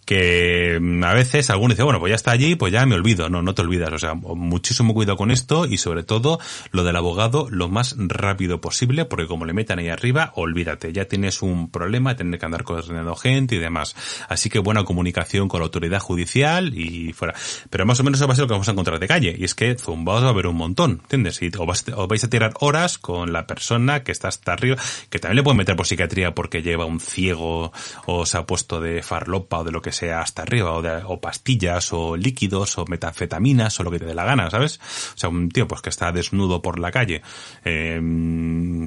que 0.09 0.79
mm, 0.81 1.05
a 1.05 1.13
veces 1.13 1.51
alguno 1.51 1.75
dice, 1.75 1.83
bueno, 1.83 2.01
pues 2.01 2.09
ya 2.09 2.17
está 2.17 2.31
allí, 2.31 2.55
pues 2.55 2.73
ya 2.73 2.87
me 2.87 2.95
olvido. 2.95 3.29
No, 3.29 3.43
no 3.43 3.55
te 3.55 3.61
olvidas. 3.61 3.93
O 3.93 3.99
sea, 3.99 4.15
muchísimo 4.15 4.95
cuidado 4.95 5.19
con 5.19 5.31
esto 5.31 5.67
y 5.67 5.77
sobre 5.77 6.03
todo 6.03 6.41
lo 6.71 6.83
del 6.83 6.97
abogado 6.97 7.47
lo 7.51 7.69
más 7.69 7.95
rápido 7.99 8.59
posible, 8.59 9.05
porque 9.05 9.27
como 9.27 9.45
le 9.45 9.53
metan 9.53 9.81
ahí 9.81 9.91
arriba, 9.91 10.33
olvídate, 10.35 10.95
ya 10.95 11.05
tienes 11.05 11.43
un 11.43 11.71
problema, 11.71 12.17
tener 12.17 12.41
que 12.41 12.47
andar 12.47 12.65
coordinando 12.65 13.15
gente 13.17 13.57
y 13.57 13.59
demás. 13.59 13.95
Así 14.31 14.49
que 14.49 14.61
buena 14.61 14.83
comunicación 14.85 15.47
con 15.47 15.61
la 15.61 15.67
autoridad 15.67 16.01
judicial 16.01 16.73
y 16.75 17.13
fuera. 17.13 17.35
Pero 17.69 17.85
más 17.85 18.01
o 18.01 18.03
menos 18.03 18.19
eso 18.19 18.27
va 18.27 18.33
a 18.33 18.37
ser 18.37 18.45
lo 18.45 18.49
que 18.49 18.55
vamos 18.55 18.69
a 18.69 18.73
encontrar 18.73 18.99
de 18.99 19.09
calle. 19.09 19.37
Y 19.39 19.45
es 19.45 19.55
que 19.55 19.75
zumbados 19.75 20.23
va 20.23 20.29
a 20.29 20.31
haber 20.31 20.47
un 20.47 20.57
montón, 20.57 21.01
¿entiendes? 21.03 21.43
Y 21.43 21.51
vais 21.51 22.25
a 22.25 22.31
tirar 22.31 22.55
horas 22.61 22.97
con 22.97 23.35
la 23.35 23.47
persona 23.47 24.03
que 24.05 24.13
está 24.13 24.29
hasta 24.29 24.55
arriba, 24.55 24.77
que 25.11 25.19
también 25.19 25.37
le 25.37 25.43
pueden 25.43 25.59
meter 25.59 25.77
por 25.77 25.87
psiquiatría 25.87 26.35
porque 26.35 26.63
lleva 26.63 26.87
un 26.87 26.99
ciego 26.99 27.73
o 28.07 28.25
se 28.25 28.39
ha 28.39 28.47
puesto 28.47 28.81
de 28.81 29.03
farlopa 29.03 29.59
o 29.59 29.65
de 29.65 29.73
lo 29.73 29.83
que 29.83 29.93
sea 29.93 29.98
sea 29.99 30.21
hasta 30.21 30.43
arriba, 30.43 30.73
o, 30.73 31.21
pastillas, 31.21 31.93
o 31.93 32.17
líquidos, 32.17 32.79
o 32.79 32.85
metanfetaminas, 32.87 33.79
o 33.81 33.83
lo 33.83 33.91
que 33.91 33.99
te 33.99 34.07
dé 34.07 34.15
la 34.15 34.25
gana, 34.25 34.51
¿sabes? 34.51 34.79
O 35.15 35.19
sea, 35.19 35.29
un 35.29 35.49
tío 35.49 35.67
pues 35.67 35.83
que 35.83 35.91
está 35.91 36.13
desnudo 36.13 36.63
por 36.63 36.79
la 36.79 36.91
calle, 36.91 37.23
eh, 37.65 38.01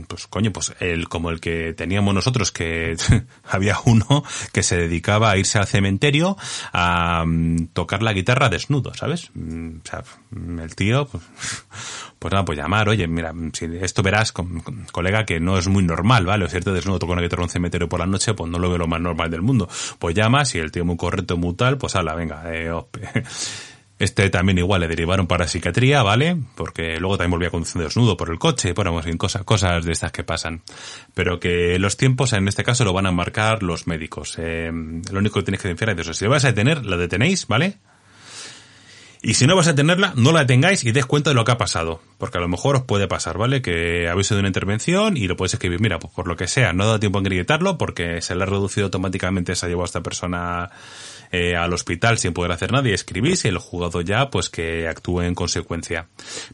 pues 0.07 0.27
coño, 0.27 0.51
pues 0.51 0.73
el, 0.79 1.09
como 1.09 1.29
el 1.29 1.39
que 1.39 1.73
teníamos 1.73 2.13
nosotros, 2.13 2.51
que 2.51 2.95
había 3.43 3.77
uno 3.85 4.23
que 4.53 4.63
se 4.63 4.77
dedicaba 4.77 5.31
a 5.31 5.37
irse 5.37 5.59
al 5.59 5.67
cementerio 5.67 6.37
a 6.71 7.23
um, 7.23 7.67
tocar 7.67 8.01
la 8.03 8.13
guitarra 8.13 8.49
desnudo, 8.49 8.93
¿sabes? 8.93 9.31
Mm, 9.33 9.77
o 9.83 9.89
sea, 9.89 10.03
el 10.63 10.75
tío, 10.75 11.07
pues, 11.07 11.23
pues 12.21 12.33
nada, 12.33 12.45
pues 12.45 12.55
llamar, 12.55 12.87
oye, 12.87 13.07
mira, 13.07 13.33
si 13.51 13.65
esto 13.81 14.03
verás, 14.03 14.31
con, 14.31 14.61
colega, 14.91 15.25
que 15.25 15.39
no 15.39 15.57
es 15.57 15.67
muy 15.67 15.83
normal, 15.83 16.23
¿vale? 16.23 16.45
O 16.45 16.47
cierto, 16.47 16.71
desnudo 16.71 16.99
guitarra 16.99 17.41
en 17.41 17.45
un 17.45 17.49
cementerio 17.49 17.89
por 17.89 17.99
la 17.99 18.05
noche, 18.05 18.35
pues 18.35 18.47
no 18.51 18.59
lo 18.59 18.69
veo 18.69 18.77
lo 18.77 18.85
más 18.85 19.01
normal 19.01 19.31
del 19.31 19.41
mundo. 19.41 19.67
Pues 19.97 20.13
llamas 20.13 20.53
y 20.53 20.59
el 20.59 20.71
tío 20.71 20.85
muy 20.85 20.97
correcto, 20.97 21.35
muy 21.35 21.55
tal, 21.55 21.79
pues 21.79 21.95
ala, 21.95 22.13
venga, 22.13 22.43
eh, 22.53 22.71
este 23.97 24.29
también 24.29 24.59
igual 24.59 24.81
le 24.81 24.87
derivaron 24.87 25.25
para 25.25 25.47
psiquiatría, 25.47 26.03
¿vale? 26.03 26.37
Porque 26.53 26.99
luego 26.99 27.17
también 27.17 27.31
volvía 27.31 27.47
a 27.47 27.51
conducir 27.51 27.81
desnudo 27.81 28.15
por 28.15 28.29
el 28.29 28.37
coche, 28.37 28.73
bueno, 28.73 29.01
en 29.03 29.17
cosas, 29.17 29.43
cosas 29.43 29.83
de 29.83 29.91
estas 29.91 30.11
que 30.11 30.23
pasan. 30.23 30.61
Pero 31.15 31.39
que 31.39 31.79
los 31.79 31.97
tiempos 31.97 32.33
en 32.33 32.47
este 32.47 32.63
caso 32.63 32.85
lo 32.85 32.93
van 32.93 33.07
a 33.07 33.11
marcar 33.11 33.63
los 33.63 33.87
médicos. 33.87 34.35
Eh, 34.37 34.69
lo 34.71 35.17
único 35.17 35.39
que 35.39 35.45
tienes 35.45 35.59
que 35.59 35.69
denunciar 35.69 35.89
es 35.89 36.01
eso. 36.01 36.13
Si 36.13 36.25
lo 36.25 36.29
vas 36.29 36.45
a 36.45 36.49
detener, 36.49 36.85
la 36.85 36.97
detenéis, 36.97 37.47
¿vale? 37.47 37.79
Y 39.23 39.35
si 39.35 39.45
no 39.45 39.55
vas 39.55 39.67
a 39.67 39.75
tenerla, 39.75 40.13
no 40.15 40.31
la 40.31 40.39
detengáis 40.39 40.83
y 40.83 40.91
des 40.91 41.05
cuenta 41.05 41.29
de 41.29 41.35
lo 41.35 41.45
que 41.45 41.51
ha 41.51 41.57
pasado. 41.57 42.01
Porque 42.17 42.39
a 42.39 42.41
lo 42.41 42.47
mejor 42.47 42.75
os 42.75 42.81
puede 42.83 43.07
pasar, 43.07 43.37
¿vale? 43.37 43.61
Que 43.61 44.09
habéis 44.09 44.29
de 44.29 44.39
una 44.39 44.47
intervención 44.47 45.15
y 45.15 45.27
lo 45.27 45.37
podéis 45.37 45.53
escribir. 45.53 45.79
Mira, 45.79 45.99
pues 45.99 46.11
por 46.11 46.27
lo 46.27 46.35
que 46.35 46.47
sea, 46.47 46.73
no 46.73 46.83
ha 46.83 46.87
dado 46.87 46.99
tiempo 46.99 47.19
en 47.19 47.25
gritarlo 47.25 47.77
porque 47.77 48.21
se 48.21 48.33
le 48.33 48.43
ha 48.43 48.47
reducido 48.47 48.85
automáticamente, 48.85 49.55
se 49.55 49.65
ha 49.65 49.69
llevado 49.69 49.83
a 49.83 49.85
esta 49.85 50.01
persona 50.01 50.71
eh, 51.31 51.55
al 51.55 51.73
hospital 51.73 52.17
sin 52.17 52.33
poder 52.33 52.51
hacer 52.51 52.71
nada 52.71 52.89
y 52.89 52.93
escribís 52.93 53.45
y 53.45 53.47
el 53.47 53.57
juzgado 53.57 54.01
ya 54.01 54.29
pues 54.29 54.49
que 54.49 54.87
actúe 54.87 55.21
en 55.21 55.35
consecuencia. 55.35 56.07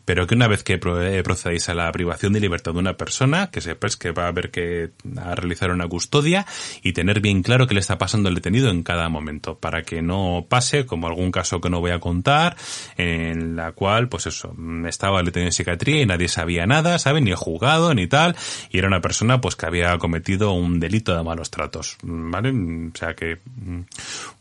Pero 0.06 0.28
que 0.28 0.36
una 0.36 0.48
vez 0.48 0.64
que 0.64 0.74
eh, 0.74 1.22
procedáis 1.24 1.70
a 1.70 1.74
la 1.74 1.92
privación 1.92 2.34
de 2.34 2.40
libertad 2.40 2.74
de 2.74 2.80
una 2.80 2.98
persona, 2.98 3.50
que 3.50 3.62
sepáis 3.62 3.98
que 3.98 4.12
va 4.12 4.26
a 4.26 4.28
haber 4.28 4.52
que 4.52 4.92
realizar 5.04 5.72
una 5.72 5.88
custodia 5.88 6.46
y 6.84 6.94
tener 6.94 7.22
bien 7.22 7.44
claro 7.44 7.68
qué 7.68 7.74
le 7.74 7.80
está 7.80 7.98
pasando 7.98 8.30
al 8.30 8.36
detenido 8.36 8.70
en 8.70 8.84
cada 8.84 9.10
momento, 9.10 9.58
para 9.58 9.84
que 9.84 10.02
no 10.02 10.46
pase 10.48 10.86
como 10.86 11.08
algún 11.08 11.32
caso 11.32 11.60
que 11.62 11.70
no 11.70 11.80
voy 11.80 11.92
a 11.92 12.00
contar, 12.00 12.56
en 12.98 13.56
la 13.56 13.72
cual 13.72 14.10
pues 14.10 14.28
eso, 14.28 14.56
estaba 14.88 15.20
el 15.20 15.26
detenido 15.26 15.48
en 15.48 15.54
psiquiatría 15.54 16.02
y 16.02 16.06
nadie 16.06 16.28
sabía 16.28 16.68
nada, 16.68 17.00
¿saben? 17.00 17.24
Ni 17.24 17.32
el 17.32 17.38
juzgado 17.38 17.94
ni 17.94 18.08
tal, 18.08 18.36
y 18.70 18.78
era 18.78 18.88
una 18.88 19.02
persona 19.02 19.42
pues 19.42 19.56
que 19.56 19.66
había 19.66 19.98
cometido 19.98 20.52
un 20.52 20.80
delito 20.80 21.16
de 21.16 21.24
malos 21.24 21.50
tratos, 21.50 21.98
¿vale? 22.04 22.52
O 22.52 22.96
sea 22.96 23.16
que 23.16 23.40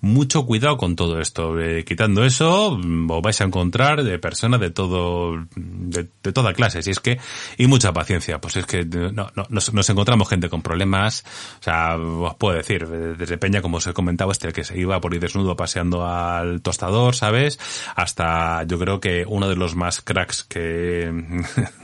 muy 0.01 0.26
mucho 0.27 0.45
cuidado 0.45 0.77
con 0.77 0.97
todo 0.97 1.21
esto. 1.21 1.61
Eh, 1.61 1.85
quitando 1.85 2.25
eso, 2.25 2.77
mm, 2.77 3.09
os 3.09 3.23
vais 3.23 3.41
a 3.41 3.45
encontrar 3.45 4.03
de 4.03 4.19
personas 4.19 4.59
de 4.59 4.71
todo, 4.71 5.47
de, 5.55 6.33
toda 6.33 6.53
clase. 6.53 6.83
Si 6.83 6.91
es 6.91 6.99
que, 6.99 7.21
y 7.57 7.69
mucha 7.69 7.93
paciencia. 7.93 8.41
Pues 8.41 8.57
es 8.57 8.67
que 8.67 8.85
no, 8.85 9.31
no, 9.37 9.47
nos, 9.49 9.89
encontramos 9.89 10.29
gente 10.29 10.49
con 10.49 10.63
problemas. 10.63 11.23
O 11.61 11.63
sea, 11.63 11.97
os 11.97 12.35
puedo 12.35 12.57
decir, 12.57 12.89
desde 12.89 13.39
Peña, 13.39 13.63
como 13.63 13.77
os 13.77 13.87
he 13.87 13.93
comentado, 13.93 14.33
este 14.33 14.53
que 14.53 14.65
se 14.65 14.77
iba 14.77 15.01
por 15.01 15.15
ir 15.15 15.21
desnudo 15.21 15.55
paseando 15.55 16.05
al 16.05 16.61
tostador, 16.61 17.15
¿sabes? 17.15 17.61
Hasta, 17.95 18.65
yo 18.65 18.81
creo 18.81 18.99
que 18.99 19.25
uno 19.29 19.49
de 19.49 19.55
los 19.55 19.77
más 19.77 20.01
cracks 20.01 20.43
que, 20.43 21.13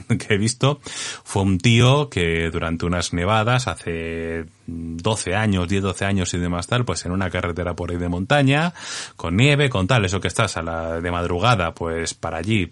que 0.19 0.33
he 0.33 0.37
visto 0.37 0.81
fue 0.83 1.43
un 1.43 1.59
tío 1.59 2.09
que 2.09 2.49
durante 2.51 2.85
unas 2.85 3.13
nevadas 3.13 3.67
hace 3.69 4.47
12 4.67 5.35
años, 5.35 5.67
10, 5.67 5.83
12 5.83 6.05
años 6.05 6.33
y 6.33 6.37
demás 6.37 6.67
tal, 6.67 6.85
pues 6.85 7.05
en 7.05 7.11
una 7.11 7.29
carretera 7.29 7.75
por 7.75 7.91
ahí 7.91 7.97
de 7.97 8.09
montaña, 8.09 8.73
con 9.15 9.35
nieve, 9.35 9.69
con 9.69 9.87
tal, 9.87 10.05
eso 10.05 10.21
que 10.21 10.27
estás 10.27 10.57
a 10.57 10.61
la 10.61 11.01
de 11.01 11.11
madrugada, 11.11 11.73
pues 11.73 12.13
para 12.13 12.37
allí, 12.37 12.71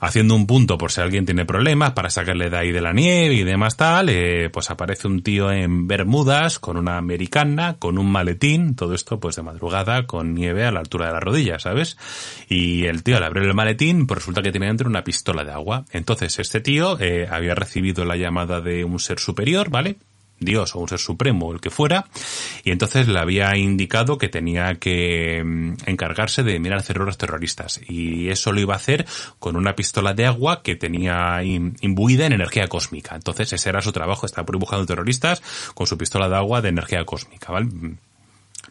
haciendo 0.00 0.34
un 0.34 0.46
punto 0.46 0.76
por 0.76 0.92
si 0.92 1.00
alguien 1.00 1.24
tiene 1.24 1.44
problemas 1.44 1.92
para 1.92 2.10
sacarle 2.10 2.50
de 2.50 2.56
ahí 2.56 2.72
de 2.72 2.80
la 2.80 2.92
nieve 2.92 3.34
y 3.34 3.44
demás 3.44 3.76
tal, 3.76 4.08
eh, 4.10 4.50
pues 4.52 4.70
aparece 4.70 5.08
un 5.08 5.22
tío 5.22 5.50
en 5.50 5.86
Bermudas 5.86 6.58
con 6.58 6.76
una 6.76 6.98
americana, 6.98 7.76
con 7.78 7.98
un 7.98 8.10
maletín, 8.10 8.74
todo 8.74 8.94
esto 8.94 9.18
pues 9.18 9.36
de 9.36 9.42
madrugada 9.42 10.06
con 10.06 10.34
nieve 10.34 10.64
a 10.64 10.72
la 10.72 10.80
altura 10.80 11.06
de 11.06 11.12
la 11.12 11.20
rodilla, 11.20 11.58
¿sabes? 11.58 11.96
Y 12.48 12.84
el 12.84 13.02
tío 13.02 13.16
al 13.16 13.24
abrir 13.24 13.44
el 13.44 13.54
maletín, 13.54 14.06
pues 14.06 14.18
resulta 14.18 14.42
que 14.42 14.52
tiene 14.52 14.66
dentro 14.66 14.88
una 14.88 15.04
pistola 15.04 15.44
de 15.44 15.52
agua. 15.52 15.84
Entonces 15.90 16.38
este 16.38 16.60
tío 16.60 16.98
eh, 17.00 17.26
había 17.30 17.54
recibido 17.54 18.04
la 18.04 18.16
llamada 18.16 18.60
de 18.60 18.84
un 18.84 18.98
ser 18.98 19.18
superior, 19.18 19.70
¿vale? 19.70 19.96
Dios 20.44 20.74
o 20.74 20.80
un 20.80 20.88
ser 20.88 20.98
supremo, 20.98 21.52
el 21.52 21.60
que 21.60 21.70
fuera, 21.70 22.06
y 22.64 22.70
entonces 22.70 23.08
le 23.08 23.18
había 23.18 23.56
indicado 23.56 24.18
que 24.18 24.28
tenía 24.28 24.74
que 24.76 25.42
mm, 25.44 25.74
encargarse 25.86 26.42
de 26.42 26.58
mirar 26.58 26.82
cerroros 26.82 27.18
terroristas, 27.18 27.80
y 27.88 28.28
eso 28.28 28.52
lo 28.52 28.60
iba 28.60 28.74
a 28.74 28.78
hacer 28.78 29.06
con 29.38 29.56
una 29.56 29.74
pistola 29.74 30.14
de 30.14 30.26
agua 30.26 30.62
que 30.62 30.76
tenía 30.76 31.42
imbuida 31.42 32.26
en 32.26 32.32
energía 32.32 32.68
cósmica. 32.68 33.14
Entonces 33.14 33.52
ese 33.52 33.68
era 33.68 33.80
su 33.80 33.92
trabajo, 33.92 34.26
estaba 34.26 34.46
buscando 34.58 34.86
terroristas 34.86 35.42
con 35.74 35.86
su 35.86 35.98
pistola 35.98 36.28
de 36.28 36.36
agua 36.36 36.60
de 36.60 36.68
energía 36.68 37.04
cósmica, 37.04 37.52
¿vale? 37.52 37.68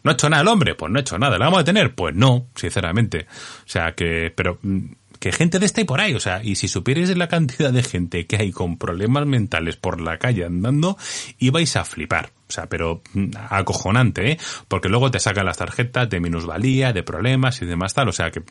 ¿No 0.02 0.10
ha 0.10 0.14
hecho 0.14 0.28
nada 0.28 0.42
el 0.42 0.48
hombre? 0.48 0.74
Pues 0.74 0.92
no 0.92 0.98
ha 0.98 1.00
hecho 1.00 1.18
nada. 1.18 1.38
¿La 1.38 1.46
vamos 1.46 1.58
a 1.58 1.62
detener? 1.62 1.94
Pues 1.94 2.14
no, 2.14 2.48
sinceramente. 2.54 3.26
O 3.30 3.68
sea 3.68 3.92
que, 3.92 4.32
pero 4.36 4.58
mm, 4.62 4.84
que 5.24 5.32
gente 5.32 5.58
de 5.58 5.64
esta 5.64 5.80
y 5.80 5.84
por 5.84 6.02
ahí, 6.02 6.12
o 6.12 6.20
sea, 6.20 6.44
y 6.44 6.56
si 6.56 6.68
supierais 6.68 7.16
la 7.16 7.28
cantidad 7.28 7.72
de 7.72 7.82
gente 7.82 8.26
que 8.26 8.36
hay 8.36 8.52
con 8.52 8.76
problemas 8.76 9.24
mentales 9.24 9.74
por 9.74 9.98
la 9.98 10.18
calle 10.18 10.44
andando, 10.44 10.98
ibais 11.38 11.76
a 11.76 11.86
flipar. 11.86 12.32
O 12.46 12.52
sea, 12.52 12.66
pero 12.66 13.00
mm, 13.14 13.30
acojonante, 13.48 14.32
¿eh? 14.32 14.38
Porque 14.68 14.90
luego 14.90 15.10
te 15.10 15.18
sacan 15.18 15.46
las 15.46 15.56
tarjetas 15.56 16.10
de 16.10 16.20
minusvalía, 16.20 16.92
de 16.92 17.02
problemas 17.02 17.62
y 17.62 17.64
demás 17.64 17.94
tal. 17.94 18.10
O 18.10 18.12
sea 18.12 18.30
que 18.30 18.42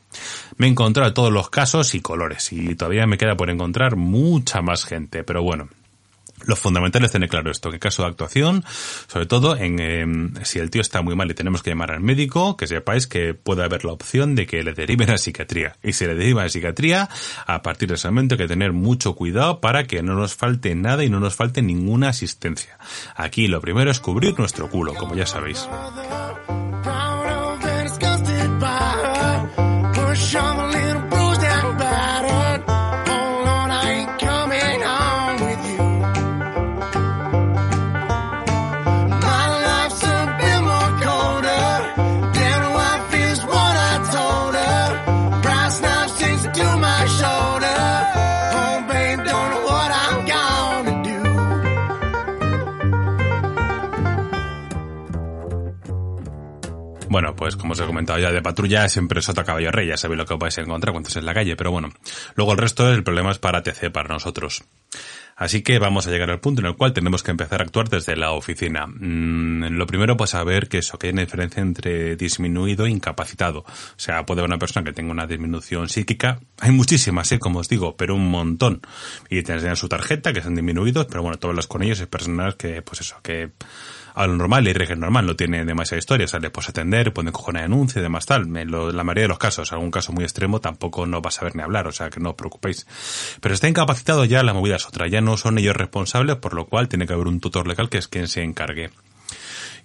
me 0.57 0.65
he 0.65 0.69
encontrado 0.71 1.13
todos 1.13 1.31
los 1.31 1.51
casos 1.51 1.93
y 1.93 2.01
colores. 2.01 2.51
Y 2.51 2.73
todavía 2.73 3.05
me 3.05 3.19
queda 3.19 3.37
por 3.37 3.51
encontrar 3.51 3.95
mucha 3.95 4.63
más 4.63 4.83
gente. 4.83 5.23
Pero 5.23 5.43
bueno, 5.43 5.69
lo 6.43 6.55
fundamental 6.55 7.03
es 7.03 7.11
tener 7.11 7.29
claro 7.29 7.51
esto, 7.51 7.71
que 7.71 7.79
caso 7.79 8.03
de 8.03 8.09
actuación, 8.09 8.63
sobre 9.07 9.25
todo 9.25 9.55
en 9.55 9.79
em, 9.79 10.33
si 10.43 10.59
el 10.59 10.69
tío 10.69 10.81
está 10.81 11.01
muy 11.01 11.15
mal 11.15 11.29
y 11.31 11.33
tenemos 11.33 11.63
que 11.63 11.71
llamar 11.71 11.91
al 11.91 12.01
médico, 12.01 12.57
que 12.57 12.67
sepáis 12.67 13.07
que 13.07 13.33
puede 13.33 13.63
haber 13.63 13.85
la 13.85 13.93
opción 13.93 14.35
de 14.35 14.45
que 14.45 14.63
le 14.63 14.73
deriven 14.73 15.09
a 15.09 15.17
psiquiatría. 15.17 15.77
Y 15.83 15.93
si 15.93 16.05
le 16.05 16.15
derivan 16.15 16.45
a 16.45 16.49
psiquiatría, 16.49 17.09
a 17.45 17.61
partir 17.61 17.89
de 17.89 17.95
ese 17.95 18.07
momento 18.07 18.35
hay 18.35 18.39
que 18.39 18.47
tener 18.47 18.73
mucho 18.73 19.15
cuidado 19.15 19.61
para 19.61 19.85
que 19.85 20.03
no 20.03 20.15
nos 20.15 20.35
falte 20.35 20.75
nada 20.75 21.03
y 21.03 21.09
no 21.09 21.19
nos 21.19 21.35
falte 21.35 21.61
ninguna 21.61 22.09
asistencia. 22.09 22.77
Aquí 23.15 23.47
lo 23.47 23.61
primero 23.61 23.91
es 23.91 23.99
cubrir 23.99 24.37
nuestro 24.37 24.69
culo, 24.69 24.93
como 24.93 25.15
ya 25.15 25.25
sabéis. 25.25 25.67
Bueno, 57.13 57.35
pues 57.35 57.55
como 57.55 57.73
os 57.73 57.79
he 57.79 57.85
comentado 57.85 58.17
ya 58.17 58.31
de 58.31 58.41
patrulla, 58.41 58.89
siempre 58.89 59.21
sota 59.21 59.43
caballo 59.43 59.71
rey, 59.71 59.87
ya 59.87 59.97
sabéis 59.97 60.17
lo 60.17 60.25
que 60.25 60.33
vais 60.33 60.57
a 60.57 60.61
encontrar 60.61 60.93
cuando 60.93 61.09
estés 61.09 61.21
en 61.21 61.27
la 61.27 61.35
calle, 61.35 61.55
pero 61.55 61.69
bueno. 61.69 61.89
Luego 62.33 62.53
el 62.53 62.57
resto 62.57 62.87
del 62.89 63.03
problema 63.03 63.29
es 63.29 63.37
para 63.37 63.61
TC, 63.61 63.91
para 63.91 64.09
nosotros. 64.09 64.63
Así 65.35 65.61
que 65.61 65.77
vamos 65.77 66.07
a 66.07 66.09
llegar 66.09 66.31
al 66.31 66.39
punto 66.39 66.61
en 66.61 66.65
el 66.65 66.75
cual 66.75 66.91
tenemos 66.91 67.21
que 67.21 67.29
empezar 67.29 67.61
a 67.61 67.65
actuar 67.65 67.87
desde 67.87 68.15
la 68.15 68.31
oficina. 68.31 68.87
Mm, 68.87 69.77
lo 69.77 69.85
primero, 69.85 70.17
pues 70.17 70.31
saber 70.31 70.67
que 70.67 70.79
eso, 70.79 70.97
que 70.97 71.05
hay 71.05 71.13
una 71.13 71.21
diferencia 71.21 71.61
entre 71.61 72.15
disminuido 72.15 72.87
e 72.87 72.89
incapacitado. 72.89 73.59
O 73.59 73.65
sea, 73.95 74.25
puede 74.25 74.41
haber 74.41 74.49
una 74.49 74.57
persona 74.57 74.83
que 74.83 74.93
tenga 74.93 75.11
una 75.11 75.27
disminución 75.27 75.89
psíquica. 75.89 76.39
Hay 76.61 76.71
muchísimas, 76.71 77.31
¿eh? 77.31 77.37
como 77.37 77.59
os 77.59 77.69
digo, 77.69 77.95
pero 77.95 78.15
un 78.15 78.27
montón. 78.31 78.81
Y 79.29 79.43
tienen 79.43 79.75
su 79.75 79.87
tarjeta, 79.87 80.33
que 80.33 80.41
son 80.41 80.55
disminuidos, 80.55 81.05
pero 81.05 81.21
bueno, 81.21 81.37
todas 81.37 81.55
las 81.55 81.67
con 81.67 81.83
ellos 81.83 81.99
es 81.99 82.07
personas 82.07 82.55
que, 82.55 82.81
pues 82.81 83.01
eso, 83.01 83.17
que 83.21 83.51
a 84.13 84.27
lo 84.27 84.35
normal, 84.35 84.67
y 84.67 84.73
régimen 84.73 85.01
normal, 85.01 85.25
no 85.25 85.35
tiene 85.35 85.65
demasiada 85.65 85.99
historia, 85.99 86.25
o 86.25 86.27
sea, 86.27 86.39
atender, 86.39 87.13
pueden 87.13 87.31
coger 87.31 87.55
una 87.55 87.61
denuncia 87.61 87.99
y 87.99 88.03
demás 88.03 88.25
tal. 88.25 88.55
En 88.55 88.71
la 88.71 89.03
mayoría 89.03 89.23
de 89.23 89.27
los 89.29 89.39
casos, 89.39 89.71
algún 89.71 89.91
caso 89.91 90.13
muy 90.13 90.23
extremo, 90.23 90.59
tampoco 90.59 91.05
no 91.05 91.21
vas 91.21 91.41
a 91.41 91.45
ver 91.45 91.55
ni 91.55 91.63
hablar, 91.63 91.87
o 91.87 91.91
sea, 91.91 92.09
que 92.09 92.19
no 92.19 92.31
os 92.31 92.35
preocupéis. 92.35 92.85
Pero 93.41 93.53
está 93.53 93.67
incapacitado 93.67 94.25
ya, 94.25 94.43
la 94.43 94.53
movida 94.53 94.75
es 94.75 94.87
otra, 94.87 95.07
ya 95.07 95.21
no 95.21 95.37
son 95.37 95.57
ellos 95.57 95.75
responsables, 95.75 96.37
por 96.37 96.53
lo 96.53 96.65
cual 96.65 96.87
tiene 96.87 97.07
que 97.07 97.13
haber 97.13 97.27
un 97.27 97.39
tutor 97.39 97.67
legal 97.67 97.89
que 97.89 97.97
es 97.97 98.07
quien 98.07 98.27
se 98.27 98.43
encargue. 98.43 98.91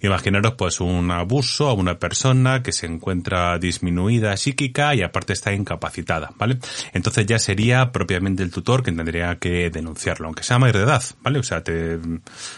Imaginaros 0.01 0.53
pues 0.53 0.79
un 0.79 1.11
abuso 1.11 1.67
a 1.67 1.73
una 1.73 1.99
persona 1.99 2.63
que 2.63 2.71
se 2.71 2.85
encuentra 2.85 3.57
disminuida 3.59 4.35
psíquica 4.37 4.95
y 4.95 5.01
aparte 5.01 5.33
está 5.33 5.53
incapacitada, 5.53 6.31
¿vale? 6.37 6.59
Entonces 6.93 7.25
ya 7.25 7.39
sería 7.39 7.91
propiamente 7.91 8.43
el 8.43 8.51
tutor 8.51 8.83
quien 8.83 8.97
tendría 8.97 9.37
que 9.37 9.69
denunciarlo, 9.69 10.27
aunque 10.27 10.43
sea 10.43 10.59
mayor 10.59 10.77
de 10.77 10.83
edad, 10.83 11.03
¿vale? 11.21 11.39
O 11.39 11.43
sea, 11.43 11.63
te, 11.63 11.97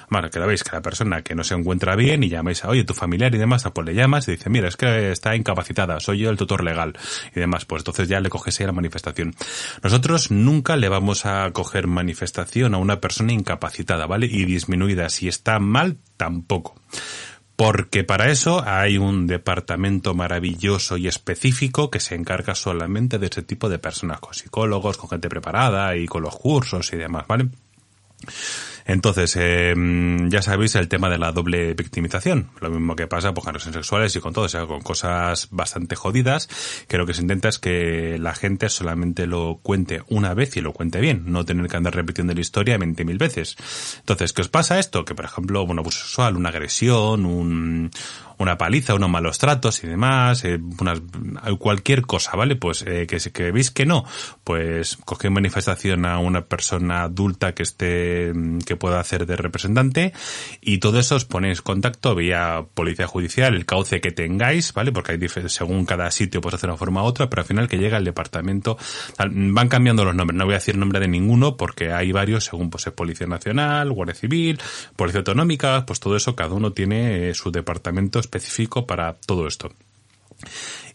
bueno, 0.10 0.30
que 0.30 0.39
la 0.39 0.45
veis, 0.45 0.63
que 0.63 0.71
la 0.71 0.82
persona 0.82 1.21
que 1.21 1.36
no 1.36 1.43
se 1.43 1.56
encuentra 1.56 1.95
bien 1.95 2.23
y 2.23 2.30
llamáis 2.30 2.63
a, 2.63 2.69
oye, 2.69 2.84
tu 2.84 2.93
familiar 2.93 3.34
y 3.34 3.38
demás, 3.38 3.63
pues 3.73 3.86
le 3.88 3.95
llamas 3.95 4.27
y 4.27 4.32
dice, 4.32 4.49
mira, 4.49 4.67
es 4.67 4.77
que 4.77 5.12
está 5.12 5.36
incapacitada, 5.36 5.99
soy 5.99 6.19
yo 6.19 6.30
el 6.30 6.38
tutor 6.38 6.63
legal 6.63 6.93
y 7.36 7.39
demás, 7.39 7.65
pues 7.65 7.82
entonces 7.82 8.08
ya 8.08 8.19
le 8.19 8.30
coges 8.30 8.60
ahí 8.60 8.65
la 8.65 8.71
manifestación. 8.71 9.34
Nosotros 9.84 10.32
nunca 10.32 10.75
le 10.75 10.89
vamos 10.89 11.25
a 11.25 11.49
coger 11.51 11.88
manifestación 11.88 12.75
a 12.75 12.77
una 12.77 12.99
persona 12.99 13.34
incapacitada, 13.34 14.06
¿vale? 14.06 14.27
Y 14.27 14.45
disminuida. 14.45 15.10
Si 15.10 15.27
está 15.27 15.60
mal, 15.60 15.97
tampoco 16.17 16.75
porque 17.62 18.04
para 18.04 18.32
eso 18.32 18.63
hay 18.65 18.97
un 18.97 19.28
departamento 19.28 20.15
maravilloso 20.15 20.97
y 20.97 21.08
específico 21.08 21.91
que 21.91 22.00
se 22.00 22.15
encarga 22.15 22.56
solamente 22.56 23.19
de 23.19 23.28
ese 23.28 23.43
tipo 23.43 23.69
de 23.69 23.78
personas, 23.78 24.19
con 24.19 24.34
psicólogos, 24.34 24.97
con 24.97 25.12
gente 25.12 25.30
preparada 25.30 25.95
y 25.95 26.08
con 26.08 26.24
los 26.24 26.36
cursos 26.36 26.91
y 26.91 26.97
demás, 26.97 27.28
¿vale? 27.28 27.50
Entonces, 28.86 29.36
eh, 29.39 29.74
ya 30.28 30.41
sabéis 30.41 30.76
el 30.76 30.88
tema 30.88 31.10
de 31.10 31.17
la 31.17 31.32
doble 31.32 31.74
victimización. 31.74 32.50
Lo 32.60 32.70
mismo 32.70 32.96
que 32.96 33.08
pasa 33.08 33.34
pues, 33.34 33.44
con 33.44 33.54
relaciones 33.54 33.76
sexuales 33.76 34.15
y 34.15 34.20
con 34.20 34.34
todo, 34.34 34.46
o 34.46 34.50
sea, 34.50 34.65
con 34.65 34.82
cosas 34.82 35.48
bastante 35.52 35.96
jodidas, 35.96 36.50
que 36.88 36.98
lo 36.98 37.06
que 37.06 37.13
se 37.13 37.22
intenta 37.22 37.50
es 37.50 37.60
que 37.60 38.17
la 38.20 38.34
gente 38.34 38.70
solamente 38.70 39.28
lo 39.28 39.60
cuente 39.62 40.02
una 40.08 40.34
vez 40.34 40.58
y 40.58 40.62
lo 40.62 40.74
cuente 40.74 41.00
bien, 41.00 41.24
no 41.28 41.46
tener 41.46 41.67
que 41.67 41.78
andar 41.78 41.96
repitiendo 41.96 42.34
la 42.34 42.41
historia 42.41 42.78
20.000 42.78 43.17
veces. 43.17 43.58
Entonces, 44.00 44.34
¿qué 44.34 44.41
os 44.41 44.50
pasa 44.50 44.80
esto? 44.80 45.06
Que, 45.06 45.15
por 45.15 45.26
ejemplo, 45.26 45.63
un 45.63 45.80
abuso 45.80 46.00
sexual, 46.00 46.36
una 46.36 46.50
agresión, 46.50 47.26
un, 47.26 47.91
una 48.41 48.58
paliza, 48.58 48.93
unos 48.93 49.10
malos 49.10 49.38
tratos 49.38 49.84
y 49.84 49.88
demás, 49.88 50.43
eh, 50.45 50.60
unas, 50.80 51.01
cualquier 51.60 52.04
cosa, 52.04 52.36
¿vale? 52.36 52.56
Pues 52.56 52.84
eh, 52.88 53.08
que, 53.08 53.17
que 53.32 53.51
veis 53.51 53.71
que 53.71 53.86
no, 53.86 54.06
pues 54.43 54.97
coge 55.06 55.30
manifestación 55.30 56.06
a 56.06 56.19
una 56.19 56.45
persona 56.45 57.04
adulta 57.04 57.54
que 57.54 57.63
esté, 57.63 58.32
que 58.65 58.75
pueda 58.75 58.99
hacer 58.99 59.25
de 59.25 59.36
representante 59.36 60.13
y 60.62 60.80
todo 60.80 60.99
eso 60.99 61.15
os 61.15 61.25
ponéis 61.25 61.62
contacto 61.62 62.15
vía 62.15 62.65
policía 62.73 63.08
judicial, 63.08 63.56
el 63.56 63.65
cauce 63.65 64.01
que 64.01 64.12
tengáis, 64.12 64.73
¿vale? 64.73 64.91
Porque 64.91 65.13
hay 65.13 65.19
según 65.47 65.86
cada 65.86 66.10
sitio 66.12 66.41
pues 66.41 66.56
hacer 66.56 66.69
una 66.69 66.77
forma 66.77 67.04
u 67.04 67.06
otra, 67.06 67.30
pero 67.30 67.41
al 67.41 67.47
final 67.47 67.67
que 67.67 67.77
llega 67.77 67.97
el 67.97 68.06
departamento, 68.06 68.77
van 69.17 69.69
cambiando 69.69 70.04
los 70.04 70.15
nombres, 70.15 70.38
no 70.38 70.45
voy 70.45 70.56
a 70.56 70.58
decir 70.58 70.77
nombre 70.77 70.99
de 70.99 71.08
ninguno 71.08 71.58
porque 71.58 71.91
hay 71.91 72.12
varios 72.12 72.45
según 72.45 72.69
pues 72.69 72.88
es 72.88 72.93
Policía 72.93 73.27
Nacional, 73.27 73.91
Guardia 73.91 74.15
Civil, 74.15 74.60
Policía 74.95 75.19
Autonómica, 75.19 75.86
pues 75.86 75.99
todo 75.99 76.15
eso 76.15 76.36
cada 76.36 76.54
uno 76.54 76.71
tiene 76.71 77.30
eh, 77.30 77.34
su 77.34 77.51
departamento 77.51 78.19
específico 78.32 78.88
para 78.88 79.13
todo 79.13 79.48
esto. 79.48 79.72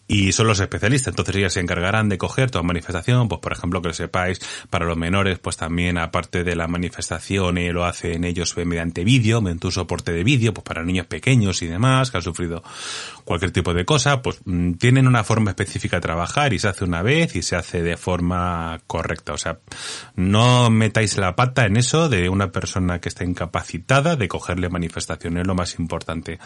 Y 0.09 0.31
son 0.31 0.47
los 0.47 0.61
especialistas, 0.61 1.11
entonces 1.11 1.35
ellos 1.35 1.53
se 1.53 1.59
encargarán 1.59 2.07
de 2.07 2.17
coger 2.17 2.49
toda 2.49 2.63
manifestación, 2.63 3.27
pues 3.27 3.41
por 3.41 3.51
ejemplo 3.51 3.81
que 3.81 3.89
lo 3.89 3.93
sepáis, 3.93 4.39
para 4.69 4.85
los 4.85 4.95
menores, 4.95 5.37
pues 5.39 5.57
también 5.57 5.97
aparte 5.97 6.45
de 6.45 6.55
la 6.55 6.67
manifestación 6.67 7.57
eh, 7.57 7.73
lo 7.73 7.83
hacen 7.83 8.23
ellos 8.23 8.55
mediante 8.55 9.03
vídeo, 9.03 9.41
mediante 9.41 9.67
un 9.67 9.73
soporte 9.73 10.13
de 10.13 10.23
vídeo, 10.23 10.53
pues 10.53 10.63
para 10.63 10.83
niños 10.83 11.07
pequeños 11.07 11.61
y 11.61 11.67
demás, 11.67 12.09
que 12.09 12.17
han 12.17 12.23
sufrido 12.23 12.63
cualquier 13.27 13.51
tipo 13.51 13.73
de 13.73 13.85
cosa, 13.85 14.21
pues 14.23 14.39
mm, 14.45 14.73
tienen 14.73 15.07
una 15.07 15.23
forma 15.23 15.51
específica 15.51 15.97
de 15.97 16.01
trabajar 16.01 16.53
y 16.53 16.59
se 16.59 16.67
hace 16.67 16.83
una 16.83 17.03
vez 17.03 17.35
y 17.35 17.43
se 17.43 17.55
hace 17.55 17.83
de 17.83 17.97
forma 17.97 18.79
correcta, 18.87 19.33
o 19.33 19.37
sea, 19.37 19.59
no 20.15 20.71
metáis 20.71 21.17
la 21.17 21.35
pata 21.35 21.65
en 21.65 21.77
eso 21.77 22.09
de 22.09 22.29
una 22.29 22.51
persona 22.51 22.99
que 22.99 23.09
está 23.09 23.23
incapacitada 23.23 24.15
de 24.15 24.27
cogerle 24.27 24.69
manifestación, 24.69 25.37
es 25.37 25.45
lo 25.45 25.53
más 25.53 25.77
importante. 25.77 26.39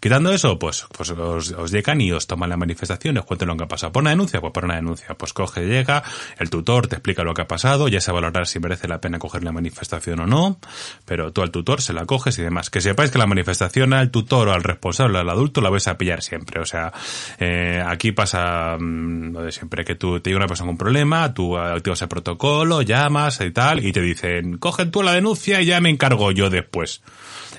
Quitando 0.00 0.32
eso, 0.32 0.58
pues, 0.58 0.86
pues 0.96 1.10
os, 1.10 1.50
os 1.52 1.70
llegan 1.70 2.00
y 2.00 2.12
os 2.12 2.26
toman 2.26 2.48
la 2.48 2.56
manifestación 2.56 3.18
os 3.18 3.24
cuento 3.24 3.46
lo 3.46 3.56
que 3.56 3.64
ha 3.64 3.68
pasado. 3.68 3.92
¿Por 3.92 4.02
una 4.02 4.10
denuncia? 4.10 4.40
Pues 4.40 4.52
por 4.52 4.64
una 4.64 4.76
denuncia. 4.76 5.14
Pues 5.16 5.32
coge, 5.32 5.66
llega, 5.66 6.02
el 6.38 6.50
tutor 6.50 6.86
te 6.86 6.96
explica 6.96 7.22
lo 7.22 7.34
que 7.34 7.42
ha 7.42 7.48
pasado, 7.48 7.88
ya 7.88 8.00
se 8.00 8.12
valorar 8.12 8.46
si 8.46 8.60
merece 8.60 8.88
la 8.88 9.00
pena 9.00 9.18
coger 9.18 9.44
la 9.44 9.52
manifestación 9.52 10.20
o 10.20 10.26
no, 10.26 10.58
pero 11.04 11.32
tú 11.32 11.42
al 11.42 11.50
tutor 11.50 11.82
se 11.82 11.92
la 11.92 12.06
coges 12.06 12.38
y 12.38 12.42
demás. 12.42 12.70
Que 12.70 12.80
sepáis 12.80 13.10
que 13.10 13.18
la 13.18 13.26
manifestación 13.26 13.92
al 13.92 14.10
tutor 14.10 14.48
o 14.48 14.52
al 14.52 14.62
responsable, 14.62 15.18
al 15.18 15.28
adulto, 15.28 15.60
la 15.60 15.70
vais 15.70 15.86
a 15.88 15.98
pillar 15.98 16.22
siempre. 16.28 16.60
O 16.60 16.64
sea, 16.64 16.92
eh, 17.38 17.82
aquí 17.84 18.12
pasa 18.12 18.76
mm, 18.78 19.32
lo 19.32 19.42
de 19.42 19.52
siempre, 19.52 19.84
que 19.84 19.94
tú 19.94 20.20
te 20.20 20.30
llega 20.30 20.38
una 20.38 20.46
persona 20.46 20.66
con 20.66 20.74
un 20.74 20.78
problema, 20.78 21.32
tú 21.34 21.56
activas 21.56 22.02
el 22.02 22.08
protocolo, 22.08 22.82
llamas 22.82 23.40
y 23.40 23.50
tal, 23.50 23.84
y 23.84 23.92
te 23.92 24.00
dicen, 24.00 24.58
coge 24.58 24.86
tú 24.86 25.02
la 25.02 25.12
denuncia 25.12 25.60
y 25.60 25.66
ya 25.66 25.80
me 25.80 25.90
encargo 25.90 26.30
yo 26.32 26.50
después. 26.50 27.02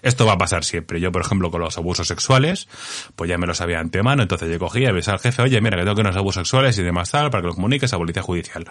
Esto 0.01 0.25
va 0.25 0.33
a 0.33 0.37
pasar 0.37 0.63
siempre. 0.63 0.99
Yo, 0.99 1.11
por 1.11 1.21
ejemplo, 1.21 1.51
con 1.51 1.61
los 1.61 1.77
abusos 1.77 2.07
sexuales, 2.07 2.67
pues 3.15 3.29
ya 3.29 3.37
me 3.37 3.47
lo 3.47 3.53
sabía 3.53 3.79
antemano, 3.79 4.21
entonces 4.21 4.49
yo 4.49 4.59
cogía, 4.59 4.89
avisaba 4.89 5.15
al 5.15 5.21
jefe, 5.21 5.41
oye, 5.41 5.59
mira, 5.61 5.77
que 5.77 5.83
tengo 5.83 5.95
que 5.95 6.01
unos 6.01 6.15
abusos 6.15 6.47
sexuales 6.47 6.77
y 6.77 6.83
demás 6.83 7.11
tal, 7.11 7.29
para 7.29 7.41
que 7.41 7.47
lo 7.47 7.55
comuniques 7.55 7.91
a 7.93 7.97
policía 7.97 8.21
judicial. 8.21 8.65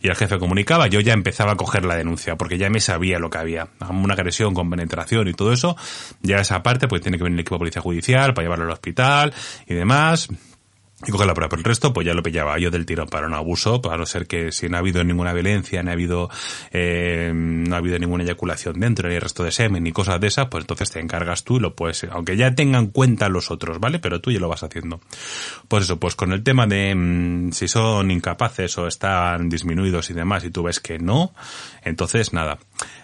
Y 0.00 0.08
el 0.08 0.16
jefe 0.16 0.38
comunicaba, 0.38 0.86
yo 0.88 1.00
ya 1.00 1.12
empezaba 1.12 1.52
a 1.52 1.56
coger 1.56 1.84
la 1.84 1.96
denuncia, 1.96 2.36
porque 2.36 2.58
ya 2.58 2.70
me 2.70 2.80
sabía 2.80 3.18
lo 3.18 3.30
que 3.30 3.38
había. 3.38 3.68
Una 3.88 4.14
agresión 4.14 4.54
con 4.54 4.70
penetración 4.70 5.28
y 5.28 5.34
todo 5.34 5.52
eso, 5.52 5.76
ya 6.20 6.38
esa 6.38 6.62
parte, 6.62 6.88
pues 6.88 7.02
tiene 7.02 7.18
que 7.18 7.24
venir 7.24 7.36
el 7.36 7.40
equipo 7.40 7.56
de 7.56 7.60
policía 7.60 7.82
judicial 7.82 8.34
para 8.34 8.46
llevarlo 8.46 8.64
al 8.64 8.72
hospital 8.72 9.32
y 9.66 9.74
demás 9.74 10.28
y 11.06 11.10
coger 11.10 11.26
la 11.26 11.34
prueba. 11.34 11.48
Pero 11.48 11.60
el 11.60 11.64
resto, 11.64 11.92
pues 11.92 12.06
ya 12.06 12.14
lo 12.14 12.22
pillaba 12.22 12.58
yo 12.58 12.70
del 12.70 12.86
tiro 12.86 13.06
para 13.06 13.26
un 13.26 13.34
abuso, 13.34 13.82
para 13.82 13.96
no 13.96 14.06
ser 14.06 14.26
que 14.26 14.52
si 14.52 14.68
no 14.68 14.76
ha 14.76 14.80
habido 14.80 15.02
ninguna 15.04 15.32
violencia, 15.32 15.82
no 15.82 15.90
ha 15.90 15.92
habido, 15.94 16.30
eh, 16.70 17.32
no 17.34 17.74
ha 17.74 17.78
habido 17.78 17.98
ninguna 17.98 18.24
eyaculación 18.24 18.78
dentro, 18.78 19.08
ni 19.08 19.18
resto 19.18 19.44
de 19.44 19.50
semen, 19.50 19.82
ni 19.82 19.92
cosas 19.92 20.20
de 20.20 20.28
esas, 20.28 20.48
pues 20.48 20.62
entonces 20.62 20.90
te 20.90 21.00
encargas 21.00 21.44
tú 21.44 21.56
y 21.56 21.60
lo 21.60 21.74
puedes, 21.74 22.04
aunque 22.04 22.36
ya 22.36 22.54
tengan 22.54 22.88
cuenta 22.88 23.28
los 23.28 23.50
otros, 23.50 23.80
¿vale? 23.80 23.98
Pero 23.98 24.20
tú 24.20 24.30
ya 24.30 24.38
lo 24.38 24.48
vas 24.48 24.62
haciendo. 24.62 25.00
Pues 25.68 25.84
eso, 25.84 25.98
pues 25.98 26.14
con 26.14 26.32
el 26.32 26.42
tema 26.42 26.66
de 26.66 26.94
mm, 26.94 27.52
si 27.52 27.68
son 27.68 28.10
incapaces 28.10 28.76
o 28.78 28.86
están 28.86 29.48
disminuidos 29.48 30.10
y 30.10 30.14
demás, 30.14 30.44
y 30.44 30.50
tú 30.50 30.62
ves 30.62 30.80
que 30.80 30.98
no, 30.98 31.34
entonces 31.84 32.32
nada. 32.32 32.58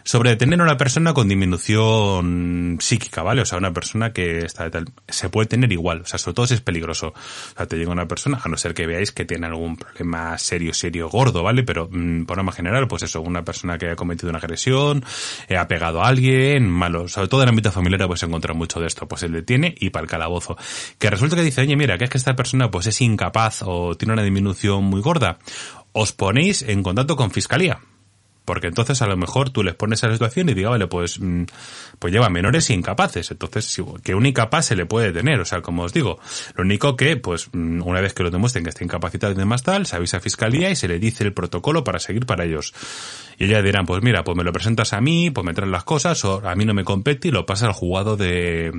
Sobre 0.04 0.36
tener 0.36 0.60
una 0.62 0.76
persona 0.76 1.12
con 1.12 1.28
disminución 1.28 2.78
psíquica, 2.80 3.22
¿vale? 3.22 3.42
O 3.42 3.44
sea, 3.44 3.58
una 3.58 3.72
persona 3.72 4.12
que 4.12 4.38
está 4.38 4.70
tal, 4.70 4.86
se 5.06 5.28
puede 5.28 5.48
tener 5.48 5.70
igual, 5.72 6.00
o 6.00 6.06
sea, 6.06 6.18
sobre 6.18 6.34
todo 6.34 6.46
si 6.46 6.54
es 6.54 6.60
peligroso. 6.60 7.08
O 7.08 7.56
sea, 7.56 7.66
te 7.66 7.76
llega 7.76 7.92
una 7.92 8.08
persona, 8.08 8.40
a 8.42 8.48
no 8.48 8.56
ser 8.56 8.74
que 8.74 8.86
veáis 8.86 9.12
que 9.12 9.24
tiene 9.24 9.46
algún 9.46 9.76
problema 9.76 10.38
serio, 10.38 10.72
serio, 10.72 11.08
gordo, 11.08 11.42
¿vale? 11.42 11.62
Pero 11.62 11.88
mm, 11.90 12.24
por 12.24 12.36
norma 12.36 12.52
general, 12.52 12.88
pues 12.88 13.02
eso, 13.02 13.20
una 13.20 13.44
persona 13.44 13.76
que 13.78 13.90
ha 13.90 13.96
cometido 13.96 14.30
una 14.30 14.38
agresión, 14.38 15.04
eh, 15.48 15.56
ha 15.56 15.68
pegado 15.68 16.02
a 16.02 16.08
alguien, 16.08 16.68
malo, 16.68 17.08
sobre 17.08 17.28
todo 17.28 17.42
en 17.42 17.48
el 17.48 17.50
ámbito 17.50 17.72
familiar 17.72 17.98
pues 18.06 18.20
se 18.20 18.26
encuentra 18.26 18.54
mucho 18.54 18.80
de 18.80 18.86
esto, 18.86 19.08
pues 19.08 19.20
se 19.20 19.28
detiene 19.28 19.74
y 19.78 19.90
para 19.90 20.04
el 20.04 20.10
calabozo. 20.10 20.56
Que 20.98 21.10
resulta 21.10 21.36
que 21.36 21.42
dice, 21.42 21.62
oye, 21.62 21.76
mira, 21.76 21.98
que 21.98 22.04
es 22.04 22.10
que 22.10 22.18
esta 22.18 22.36
persona 22.36 22.70
pues 22.70 22.86
es 22.86 23.00
incapaz 23.00 23.62
o 23.64 23.96
tiene 23.96 24.12
una 24.12 24.22
disminución 24.22 24.84
muy 24.84 25.00
gorda, 25.00 25.38
os 25.92 26.12
ponéis 26.12 26.62
en 26.62 26.82
contacto 26.82 27.16
con 27.16 27.30
fiscalía 27.30 27.80
porque 28.48 28.68
entonces 28.68 29.02
a 29.02 29.06
lo 29.06 29.14
mejor 29.14 29.50
tú 29.50 29.62
les 29.62 29.74
pones 29.74 30.02
a 30.04 30.06
la 30.06 30.14
situación 30.14 30.48
y 30.48 30.54
diga, 30.54 30.70
vale, 30.70 30.86
pues, 30.86 31.20
mm, 31.20 31.42
pues 31.98 32.14
lleva 32.14 32.30
menores 32.30 32.70
y 32.70 32.72
incapaces. 32.72 33.30
Entonces, 33.30 33.76
que 34.02 34.14
un 34.14 34.24
incapaz 34.24 34.64
se 34.64 34.74
le 34.74 34.86
puede 34.86 35.12
tener. 35.12 35.38
O 35.38 35.44
sea, 35.44 35.60
como 35.60 35.82
os 35.82 35.92
digo, 35.92 36.18
lo 36.56 36.64
único 36.64 36.96
que, 36.96 37.18
pues, 37.18 37.50
mm, 37.52 37.82
una 37.86 38.00
vez 38.00 38.14
que 38.14 38.22
lo 38.22 38.30
demuestren 38.30 38.64
que 38.64 38.70
está 38.70 38.82
incapacitado 38.82 39.34
y 39.34 39.36
demás 39.36 39.64
tal, 39.64 39.84
se 39.84 39.96
avisa 39.96 40.16
a 40.16 40.20
fiscalía 40.20 40.70
y 40.70 40.76
se 40.76 40.88
le 40.88 40.98
dice 40.98 41.24
el 41.24 41.34
protocolo 41.34 41.84
para 41.84 41.98
seguir 41.98 42.24
para 42.24 42.46
ellos. 42.46 42.72
Y 43.36 43.44
ellos 43.44 43.62
dirán, 43.62 43.84
pues 43.84 44.02
mira, 44.02 44.24
pues 44.24 44.34
me 44.34 44.44
lo 44.44 44.52
presentas 44.54 44.94
a 44.94 45.02
mí, 45.02 45.30
pues 45.30 45.44
me 45.44 45.52
traen 45.52 45.70
las 45.70 45.84
cosas, 45.84 46.24
o 46.24 46.40
a 46.48 46.54
mí 46.54 46.64
no 46.64 46.72
me 46.72 46.84
compete 46.84 47.28
y 47.28 47.30
lo 47.30 47.44
pasa 47.44 47.66
al 47.66 47.74
jugado 47.74 48.16
de, 48.16 48.72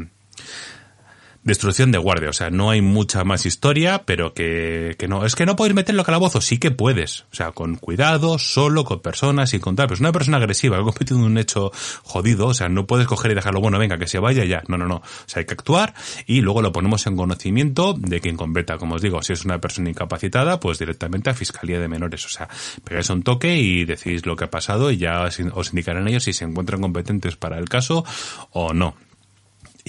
destrucción 1.44 1.92
de 1.92 1.98
guardia. 1.98 2.30
O 2.30 2.34
sea, 2.34 2.50
no 2.50 2.70
hay 2.70 2.82
mucha 2.82 3.24
más 3.24 3.46
historia, 3.46 4.04
pero 4.06 4.34
que, 4.34 4.96
que 4.98 5.08
no. 5.08 5.26
Es 5.26 5.36
que 5.36 5.46
no 5.46 5.56
puedes 5.56 5.76
meterlo 5.76 6.02
a 6.02 6.06
calabozo. 6.06 6.42
Sí 6.42 6.58
que 6.58 6.72
puedes. 6.72 7.22
O 7.32 7.36
sea, 7.36 7.52
con 7.52 7.76
cuidado, 7.76 8.38
solo, 8.40 8.84
con 8.84 9.02
personas, 9.02 9.52
sin 9.52 9.60
contar. 9.60 9.88
Pero 9.88 9.96
es 9.96 10.00
una 10.00 10.12
persona 10.12 10.38
agresiva, 10.38 10.78
ha 10.78 10.84
cometido 10.84 11.18
un 11.18 11.38
hecho 11.38 11.72
jodido. 12.04 12.48
O 12.48 12.54
sea, 12.54 12.70
no 12.70 12.88
puedes 12.88 13.08
coger 13.08 13.32
y 13.32 13.36
dejarlo, 13.36 13.62
bueno, 13.62 13.80
venga, 13.80 13.98
que 13.98 14.08
se 14.08 14.20
vaya 14.20 14.46
ya. 14.46 14.64
No, 14.68 14.78
no, 14.78 14.88
no. 14.88 14.96
O 14.98 15.04
sea, 15.26 15.42
hay 15.42 15.46
que 15.46 15.54
actuar 15.54 15.94
y 16.26 16.42
luego 16.42 16.62
lo 16.62 16.72
ponemos 16.72 17.06
en 17.08 17.16
conocimiento 17.16 17.94
de 17.94 18.20
quien 18.20 18.38
competa. 18.38 18.78
Como 18.78 18.96
os 18.96 19.02
digo, 19.02 19.22
si 19.22 19.34
es 19.34 19.46
una 19.46 19.60
persona 19.60 19.90
incapacitada, 19.90 20.60
pues 20.60 20.80
directamente 20.80 21.30
a 21.30 21.34
Fiscalía 21.34 21.80
de 21.80 21.88
Menores. 21.88 22.26
O 22.26 22.30
sea, 22.30 22.48
pegáis 22.84 23.10
un 23.10 23.24
toque 23.24 23.58
y 23.58 23.86
decís 23.86 24.26
lo 24.26 24.36
que 24.36 24.46
ha 24.46 24.52
pasado 24.52 24.92
y 24.92 24.98
ya 24.98 25.24
os 25.54 25.70
indicarán 25.70 26.08
ellos 26.08 26.24
si 26.24 26.34
se 26.34 26.46
encuentran 26.46 26.82
competentes 26.82 27.36
para 27.36 27.58
el 27.58 27.70
caso 27.70 28.04
o 28.52 28.74
no 28.74 28.96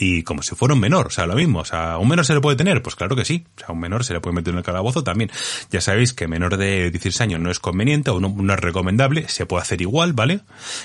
y 0.00 0.22
como 0.22 0.42
si 0.42 0.54
fuera 0.54 0.74
un 0.74 0.80
menor, 0.80 1.08
o 1.08 1.10
sea, 1.10 1.26
lo 1.26 1.34
mismo, 1.34 1.58
o 1.60 1.64
sea, 1.64 1.98
¿un 1.98 2.08
menor 2.08 2.24
se 2.24 2.32
le 2.32 2.40
puede 2.40 2.56
tener? 2.56 2.82
Pues 2.82 2.96
claro 2.96 3.14
que 3.14 3.26
sí, 3.26 3.44
o 3.56 3.60
sea, 3.60 3.68
un 3.74 3.80
menor 3.80 4.02
se 4.02 4.14
le 4.14 4.20
puede 4.20 4.34
meter 4.34 4.54
en 4.54 4.58
el 4.58 4.64
calabozo 4.64 5.04
también. 5.04 5.30
Ya 5.70 5.82
sabéis 5.82 6.14
que 6.14 6.26
menor 6.26 6.56
de 6.56 6.90
16 6.90 7.20
años 7.20 7.40
no 7.40 7.50
es 7.50 7.60
conveniente 7.60 8.10
o 8.10 8.18
no, 8.18 8.34
no 8.34 8.54
es 8.54 8.58
recomendable, 8.58 9.28
se 9.28 9.44
puede 9.44 9.62
hacer 9.62 9.82
igual, 9.82 10.14
¿vale? 10.14 10.40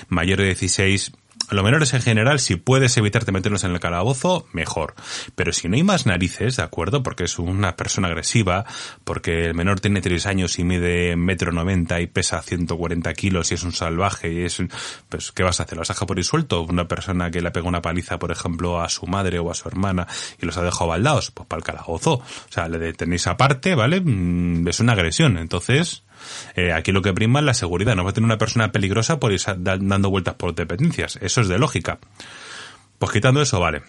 Mayor 0.08 0.40
de 0.40 0.54
16 0.54 1.12
los 1.50 1.64
menores 1.64 1.94
en 1.94 2.02
general, 2.02 2.40
si 2.40 2.56
puedes 2.56 2.96
evitarte 2.96 3.32
meterlos 3.32 3.64
en 3.64 3.72
el 3.72 3.80
calabozo, 3.80 4.46
mejor. 4.52 4.94
Pero 5.34 5.52
si 5.52 5.68
no 5.68 5.76
hay 5.76 5.82
más 5.82 6.06
narices, 6.06 6.56
¿de 6.56 6.62
acuerdo? 6.62 7.02
Porque 7.02 7.24
es 7.24 7.38
una 7.38 7.76
persona 7.76 8.08
agresiva, 8.08 8.64
porque 9.04 9.46
el 9.46 9.54
menor 9.54 9.80
tiene 9.80 10.00
3 10.00 10.26
años 10.26 10.58
y 10.58 10.64
mide 10.64 11.16
metro 11.16 11.52
noventa 11.52 12.00
y 12.00 12.06
pesa 12.06 12.42
140 12.42 13.12
kilos 13.14 13.50
y 13.50 13.54
es 13.54 13.62
un 13.62 13.72
salvaje 13.72 14.32
y 14.32 14.44
es, 14.44 14.62
pues, 15.08 15.32
¿qué 15.32 15.42
vas 15.42 15.60
a 15.60 15.64
hacer? 15.64 15.76
¿Lo 15.76 15.80
vas 15.80 15.90
a 15.90 16.06
por 16.06 16.18
ir 16.18 16.24
suelto? 16.24 16.62
Una 16.62 16.88
persona 16.88 17.30
que 17.30 17.40
le 17.40 17.50
pega 17.50 17.68
una 17.68 17.82
paliza, 17.82 18.18
por 18.18 18.30
ejemplo, 18.30 18.80
a 18.80 18.88
su 18.88 19.06
madre 19.06 19.38
o 19.38 19.50
a 19.50 19.54
su 19.54 19.68
hermana 19.68 20.06
y 20.40 20.46
los 20.46 20.56
ha 20.56 20.62
dejado 20.62 20.88
baldados, 20.88 21.30
pues 21.30 21.48
para 21.48 21.58
el 21.58 21.64
calabozo. 21.64 22.14
O 22.14 22.24
sea, 22.48 22.68
le 22.68 22.92
tenéis 22.92 23.26
aparte, 23.26 23.74
¿vale? 23.74 24.00
Mm, 24.00 24.66
es 24.68 24.80
una 24.80 24.92
agresión. 24.92 25.38
Entonces, 25.38 26.04
eh, 26.54 26.72
aquí 26.72 26.92
lo 26.92 27.02
que 27.02 27.12
prima 27.12 27.40
es 27.40 27.44
la 27.44 27.54
seguridad. 27.54 27.96
No 27.96 28.04
va 28.04 28.10
a 28.10 28.12
tener 28.12 28.26
una 28.26 28.38
persona 28.38 28.72
peligrosa 28.72 29.18
por 29.18 29.32
ir 29.32 29.40
dando 29.58 30.10
vueltas 30.10 30.34
por 30.34 30.54
dependencias. 30.54 31.18
Eso 31.20 31.40
es 31.40 31.48
de 31.48 31.58
lógica. 31.58 31.98
Pues 32.98 33.12
quitando 33.12 33.42
eso, 33.42 33.60
vale. 33.60 33.82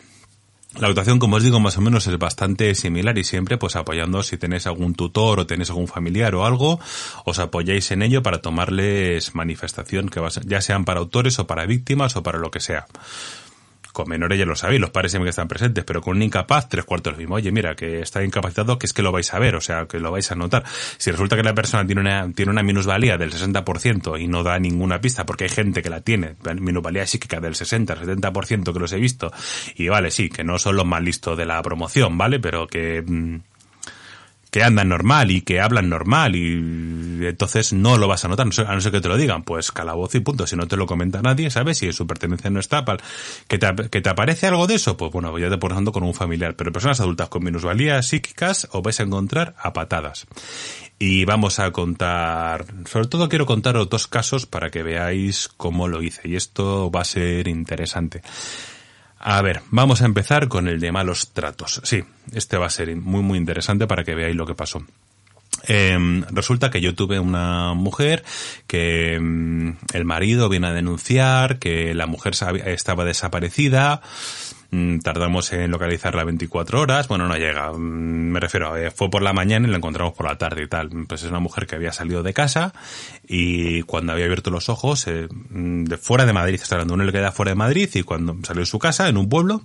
La 0.80 0.90
actuación, 0.90 1.18
como 1.18 1.38
os 1.38 1.44
digo, 1.44 1.60
más 1.60 1.78
o 1.78 1.82
menos 1.82 2.06
es 2.06 2.20
bastante 2.20 2.76
similar 2.76 3.18
y 3.18 3.24
siempre 3.24 3.58
pues 3.58 3.76
apoyando 3.76 4.22
si 4.22 4.38
tenéis 4.38 4.68
algún 4.68 4.94
tutor 4.94 5.40
o 5.40 5.48
tenéis 5.48 5.70
algún 5.72 5.88
familiar 5.88 6.36
o 6.36 6.46
algo, 6.46 6.80
os 7.26 7.40
apoyáis 7.40 7.90
en 7.92 8.04
ello 8.04 8.22
para 8.22 8.42
tomarles 8.42 9.34
manifestación, 9.34 10.10
que 10.10 10.22
ya 10.46 10.62
sean 10.62 10.86
para 10.86 11.00
autores 11.00 11.40
o 11.40 11.48
para 11.48 11.66
víctimas 11.66 12.16
o 12.16 12.22
para 12.22 12.38
lo 12.38 12.52
que 12.52 12.60
sea 12.60 12.86
con 13.98 14.10
menores 14.10 14.38
ya 14.38 14.46
lo 14.46 14.56
sabéis, 14.56 14.80
los 14.80 14.92
padres 14.92 15.12
siempre 15.12 15.26
que 15.26 15.32
están 15.32 15.48
presentes, 15.48 15.84
pero 15.84 16.02
con 16.02 16.18
un 16.18 16.22
incapaz, 16.22 16.70
tres 16.70 16.86
cuartos 16.86 17.14
lo 17.14 17.18
mismo. 17.18 17.34
Oye, 17.34 17.52
mira, 17.52 17.76
que 17.76 18.02
está 18.02 18.24
incapacitado, 18.24 18.78
que 18.78 18.86
es 18.86 18.94
que 18.94 19.02
lo 19.02 19.12
vais 19.12 19.34
a 19.34 19.40
ver, 19.40 19.56
o 19.56 19.62
sea, 19.62 19.88
que 19.88 20.00
lo 20.00 20.12
vais 20.12 20.32
a 20.32 20.36
notar. 20.36 20.64
Si 21.00 21.10
resulta 21.10 21.36
que 21.36 21.42
la 21.42 21.56
persona 21.56 21.84
tiene 21.84 22.02
una, 22.02 22.32
tiene 22.32 22.52
una 22.52 22.62
minusvalía 22.62 23.18
del 23.18 23.32
60% 23.32 24.22
y 24.22 24.28
no 24.28 24.44
da 24.44 24.60
ninguna 24.60 25.02
pista, 25.02 25.26
porque 25.26 25.46
hay 25.46 25.50
gente 25.50 25.82
que 25.82 25.90
la 25.90 26.02
tiene, 26.02 26.36
minusvalía 26.60 27.08
psíquica 27.08 27.40
del 27.40 27.56
60, 27.56 27.96
70% 27.96 28.72
que 28.72 28.80
los 28.80 28.94
he 28.94 28.98
visto, 28.98 29.32
y 29.74 29.88
vale, 29.88 30.12
sí, 30.12 30.30
que 30.30 30.44
no 30.44 30.60
son 30.60 30.76
los 30.76 30.86
más 30.86 31.02
listos 31.02 31.36
de 31.36 31.48
la 31.48 31.60
promoción, 31.64 32.20
¿vale? 32.20 32.40
Pero 32.40 32.68
que... 32.68 33.02
Mm, 33.02 33.40
que 34.58 34.64
andan 34.64 34.90
normal 34.90 35.30
y 35.30 35.42
que 35.42 35.62
hablan 35.62 35.88
normal 35.88 36.36
y 36.36 37.28
entonces 37.28 37.74
no 37.74 38.00
lo 38.00 38.08
vas 38.08 38.26
a 38.26 38.28
notar, 38.28 38.48
a 38.48 38.74
no 38.74 38.82
ser 38.82 38.92
que 38.92 39.02
te 39.02 39.08
lo 39.08 39.16
digan, 39.16 39.44
pues 39.44 39.72
calabozo 39.72 40.18
y 40.18 40.22
punto, 40.22 40.48
si 40.48 40.56
no 40.56 40.68
te 40.68 40.76
lo 40.76 40.88
comenta 40.88 41.22
nadie, 41.22 41.52
¿sabes? 41.52 41.78
Si 41.78 41.94
su 41.94 42.08
pertenencia 42.08 42.50
no 42.50 42.60
está, 42.60 42.84
que 43.48 43.60
te, 43.60 43.90
que 43.92 44.02
te 44.02 44.10
aparece 44.10 44.48
algo 44.48 44.66
de 44.66 44.74
eso, 44.74 44.98
pues 44.98 45.12
bueno, 45.12 45.30
pues 45.30 45.44
ya 45.44 45.52
te 45.52 45.60
pones 45.60 45.88
con 45.92 46.02
un 46.02 46.16
familiar, 46.16 46.56
pero 46.56 46.72
personas 46.72 47.00
adultas 47.00 47.30
con 47.30 47.44
minusvalías 47.44 48.08
psíquicas 48.08 48.68
os 48.72 48.82
vais 48.82 49.00
a 49.00 49.04
encontrar 49.04 49.54
a 49.60 49.74
patadas. 49.74 50.26
Y 50.98 51.26
vamos 51.26 51.60
a 51.60 51.72
contar, 51.72 52.66
sobre 52.86 53.10
todo 53.10 53.30
quiero 53.30 53.46
contaros 53.46 53.88
dos 53.90 54.08
casos 54.08 54.48
para 54.48 54.72
que 54.72 54.82
veáis 54.82 55.52
cómo 55.56 55.88
lo 55.88 56.02
hice 56.02 56.28
y 56.30 56.36
esto 56.36 56.90
va 56.90 57.02
a 57.02 57.06
ser 57.06 57.48
interesante. 57.48 58.24
A 59.30 59.42
ver, 59.42 59.62
vamos 59.72 60.02
a 60.02 60.06
empezar 60.06 60.48
con 60.48 60.70
el 60.70 60.80
de 60.80 60.94
malos 60.94 61.34
tratos. 61.34 61.82
Sí, 61.84 62.02
este 62.32 62.56
va 62.56 62.68
a 62.68 62.70
ser 62.70 62.96
muy 62.96 63.22
muy 63.22 63.38
interesante 63.38 63.86
para 63.86 64.06
que 64.06 64.16
veáis 64.16 64.38
lo 64.38 64.46
que 64.46 64.56
pasó. 64.56 64.86
Em, 65.64 66.24
resulta 66.32 66.70
que 66.70 66.80
yo 66.80 66.96
tuve 66.96 67.20
una 67.20 67.74
mujer 67.74 68.24
que 68.68 69.16
em, 69.16 69.76
el 69.92 70.06
marido 70.06 70.48
viene 70.48 70.68
a 70.68 70.72
denunciar 70.72 71.60
que 71.60 71.94
la 71.94 72.08
mujer 72.08 72.36
estaba 72.68 73.04
desaparecida, 73.04 74.02
tardamos 75.02 75.54
en 75.54 75.72
localizarla 75.72 76.24
24 76.24 76.82
horas, 76.82 77.08
bueno, 77.08 77.28
no 77.28 77.36
llega, 77.38 77.72
mm, 77.72 77.78
me 77.78 78.40
refiero, 78.40 78.76
eh, 78.76 78.92
fue 78.92 79.10
por 79.10 79.22
la 79.22 79.34
mañana 79.34 79.68
y 79.68 79.72
la 79.72 79.78
encontramos 79.78 80.14
por 80.14 80.26
la 80.26 80.38
tarde 80.38 80.64
y 80.64 80.68
tal. 80.68 80.90
Pues 81.08 81.24
es 81.24 81.30
una 81.30 81.40
mujer 81.40 81.68
que 81.68 81.76
había 81.76 81.94
salido 81.94 82.24
de 82.24 82.34
casa 82.34 82.74
y 83.28 83.82
cuando 83.84 84.12
había 84.14 84.26
abierto 84.26 84.52
los 84.52 84.70
ojos, 84.70 85.08
eh, 85.08 85.28
mm, 85.50 85.86
de 85.86 85.98
fuera 85.98 86.26
de 86.26 86.34
Madrid, 86.34 86.60
está 86.62 86.76
hablando 86.76 86.94
uno 86.94 87.04
le 87.06 87.12
queda 87.12 87.32
fuera 87.32 87.52
de 87.52 87.56
Madrid 87.56 87.90
y 87.94 88.04
cuando 88.04 88.36
salió 88.44 88.62
de 88.62 88.66
su 88.66 88.80
casa, 88.80 89.08
en 89.08 89.18
un 89.18 89.30
pueblo, 89.30 89.62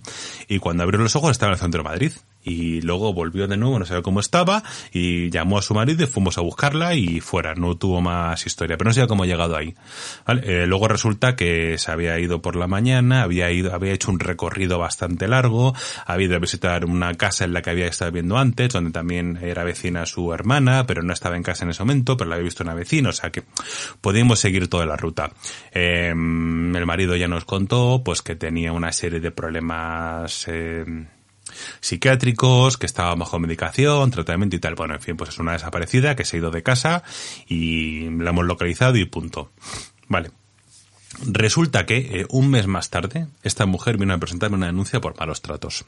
y 0.49 0.59
cuando 0.59 0.83
abrió 0.83 1.01
los 1.01 1.17
ojos 1.17 1.33
estaba 1.33 1.51
en 1.51 1.55
el 1.55 1.61
centro 1.61 1.83
de 1.83 1.89
Madrid 1.89 2.13
y 2.43 2.81
luego 2.81 3.13
volvió 3.13 3.47
de 3.47 3.57
nuevo, 3.57 3.79
no 3.79 3.85
sabía 3.85 4.03
cómo 4.03 4.21
estaba, 4.21 4.63
y 4.93 5.31
llamó 5.31 5.59
a 5.59 5.63
su 5.63 5.75
marido 5.75 6.05
y 6.05 6.07
fuimos 6.07 6.39
a 6.39 6.41
buscarla 6.41 6.95
y 6.95 7.21
fuera, 7.21 7.55
no 7.55 7.77
tuvo 7.77 8.01
más 8.01 8.45
historia, 8.47 8.77
pero 8.77 8.89
no 8.89 8.95
sé 8.95 9.07
cómo 9.07 9.25
ha 9.25 9.27
llegado 9.27 9.57
ahí. 9.57 9.75
Eh, 10.43 10.65
luego 10.67 10.89
resulta 10.89 11.37
que 11.37 11.79
se 11.79 11.91
había 11.91 12.19
ido 12.19 12.43
por 12.43 12.57
la 12.57 12.67
mañana, 12.67 13.23
había 13.23 13.51
ido, 13.51 13.75
había 13.75 13.93
hecho 13.93 14.11
un 14.11 14.21
recorrido 14.21 14.79
bastante 14.79 15.29
largo, 15.29 15.75
había 16.07 16.27
ido 16.27 16.37
a 16.37 16.41
visitar 16.41 16.85
una 16.85 17.15
casa 17.15 17.45
en 17.45 17.53
la 17.53 17.63
que 17.63 17.71
había 17.71 17.87
estado 17.87 18.13
viendo 18.13 18.39
antes, 18.39 18.73
donde 18.73 18.91
también 18.91 19.39
era 19.43 19.65
vecina 19.65 20.07
su 20.07 20.33
hermana, 20.33 20.87
pero 20.87 21.03
no 21.03 21.13
estaba 21.13 21.37
en 21.37 21.43
casa 21.43 21.65
en 21.65 21.71
ese 21.71 21.83
momento, 21.83 22.17
pero 22.17 22.29
la 22.29 22.37
había 22.37 22.45
visto 22.45 22.65
una 22.65 22.75
vecina, 22.75 23.11
o 23.11 23.13
sea 23.13 23.31
que 23.31 23.43
podíamos 24.01 24.41
seguir 24.41 24.69
toda 24.69 24.87
la 24.87 24.97
ruta. 24.97 25.33
Em, 25.73 26.75
el 26.75 26.87
marido 26.87 27.17
ya 27.17 27.29
nos 27.29 27.45
contó, 27.45 28.03
pues 28.05 28.23
que 28.23 28.37
tenía 28.37 28.73
una 28.73 28.93
serie 28.93 29.21
de 29.21 29.31
problemas, 29.31 30.47
eh, 30.49 30.85
psiquiátricos, 31.81 32.79
que 32.79 32.87
estaba 32.87 33.15
bajo 33.15 33.39
medicación, 33.39 34.11
tratamiento 34.11 34.57
y 34.57 34.59
tal. 34.59 34.75
Bueno, 34.75 34.95
en 34.95 35.01
fin, 35.01 35.17
pues 35.17 35.31
es 35.31 35.39
una 35.39 35.53
desaparecida 35.53 36.17
que 36.17 36.25
se 36.25 36.37
ha 36.37 36.41
ido 36.41 36.51
de 36.51 36.63
casa 36.63 37.03
y 37.49 38.11
la 38.11 38.31
hemos 38.31 38.45
localizado 38.45 38.97
y 38.97 39.05
punto. 39.05 39.51
Vale. 40.09 40.31
Resulta 41.27 41.85
que 41.85 41.97
eh, 41.97 42.27
un 42.31 42.49
mes 42.51 42.67
más 42.67 42.91
tarde, 42.91 43.27
esta 43.43 43.67
mujer 43.67 43.99
vino 43.99 44.15
a 44.15 44.19
presentarme 44.19 44.57
una 44.57 44.67
denuncia 44.67 45.01
por 45.01 45.19
malos 45.19 45.43
tratos. 45.43 45.85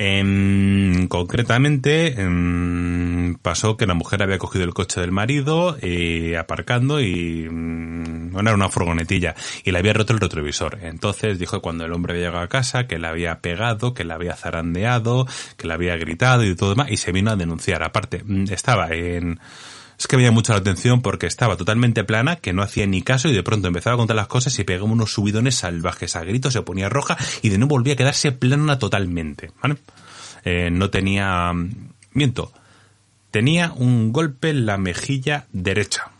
Em, 0.00 1.08
concretamente, 1.08 2.20
em, 2.22 3.34
pasó 3.42 3.76
que 3.76 3.84
la 3.84 3.94
mujer 3.94 4.22
había 4.22 4.38
cogido 4.38 4.64
el 4.64 4.72
coche 4.72 5.00
del 5.00 5.10
marido, 5.10 5.76
eh, 5.82 6.36
aparcando 6.38 7.00
y, 7.00 7.48
mm, 7.50 8.30
bueno, 8.30 8.50
era 8.50 8.54
una 8.54 8.68
furgonetilla, 8.68 9.34
y 9.64 9.72
le 9.72 9.78
había 9.78 9.94
roto 9.94 10.12
el 10.12 10.20
retrovisor. 10.20 10.78
Entonces 10.82 11.40
dijo 11.40 11.56
que 11.56 11.62
cuando 11.62 11.84
el 11.84 11.92
hombre 11.92 12.12
había 12.12 12.26
llegado 12.26 12.44
a 12.44 12.48
casa, 12.48 12.86
que 12.86 13.00
la 13.00 13.08
había 13.08 13.40
pegado, 13.40 13.92
que 13.92 14.04
la 14.04 14.14
había 14.14 14.36
zarandeado, 14.36 15.26
que 15.56 15.66
la 15.66 15.74
había 15.74 15.96
gritado 15.96 16.44
y 16.44 16.54
todo 16.54 16.70
demás, 16.70 16.92
y 16.92 16.96
se 16.96 17.10
vino 17.10 17.32
a 17.32 17.36
denunciar. 17.36 17.82
Aparte, 17.82 18.22
mm, 18.24 18.52
estaba 18.52 18.90
en, 18.94 19.40
es 19.98 20.06
que 20.06 20.16
me 20.16 20.22
llamó 20.22 20.36
mucho 20.36 20.52
la 20.52 20.60
atención 20.60 21.02
porque 21.02 21.26
estaba 21.26 21.56
totalmente 21.56 22.04
plana, 22.04 22.36
que 22.36 22.52
no 22.52 22.62
hacía 22.62 22.86
ni 22.86 23.02
caso 23.02 23.28
y 23.28 23.34
de 23.34 23.42
pronto 23.42 23.66
empezaba 23.66 23.94
a 23.94 23.96
contar 23.96 24.16
las 24.16 24.28
cosas 24.28 24.56
y 24.58 24.64
pegaba 24.64 24.88
unos 24.88 25.12
subidones 25.12 25.56
salvajes 25.56 26.14
a 26.14 26.22
gritos, 26.22 26.52
se 26.52 26.62
ponía 26.62 26.88
roja 26.88 27.16
y 27.42 27.48
de 27.48 27.58
nuevo 27.58 27.74
volvía 27.74 27.94
a 27.94 27.96
quedarse 27.96 28.30
plana 28.30 28.78
totalmente. 28.78 29.50
¿vale? 29.62 29.76
Eh, 30.44 30.70
no 30.70 30.90
tenía... 30.90 31.52
Miento. 32.12 32.52
Tenía 33.30 33.72
un 33.76 34.12
golpe 34.12 34.50
en 34.50 34.66
la 34.66 34.78
mejilla 34.78 35.46
derecha 35.52 36.12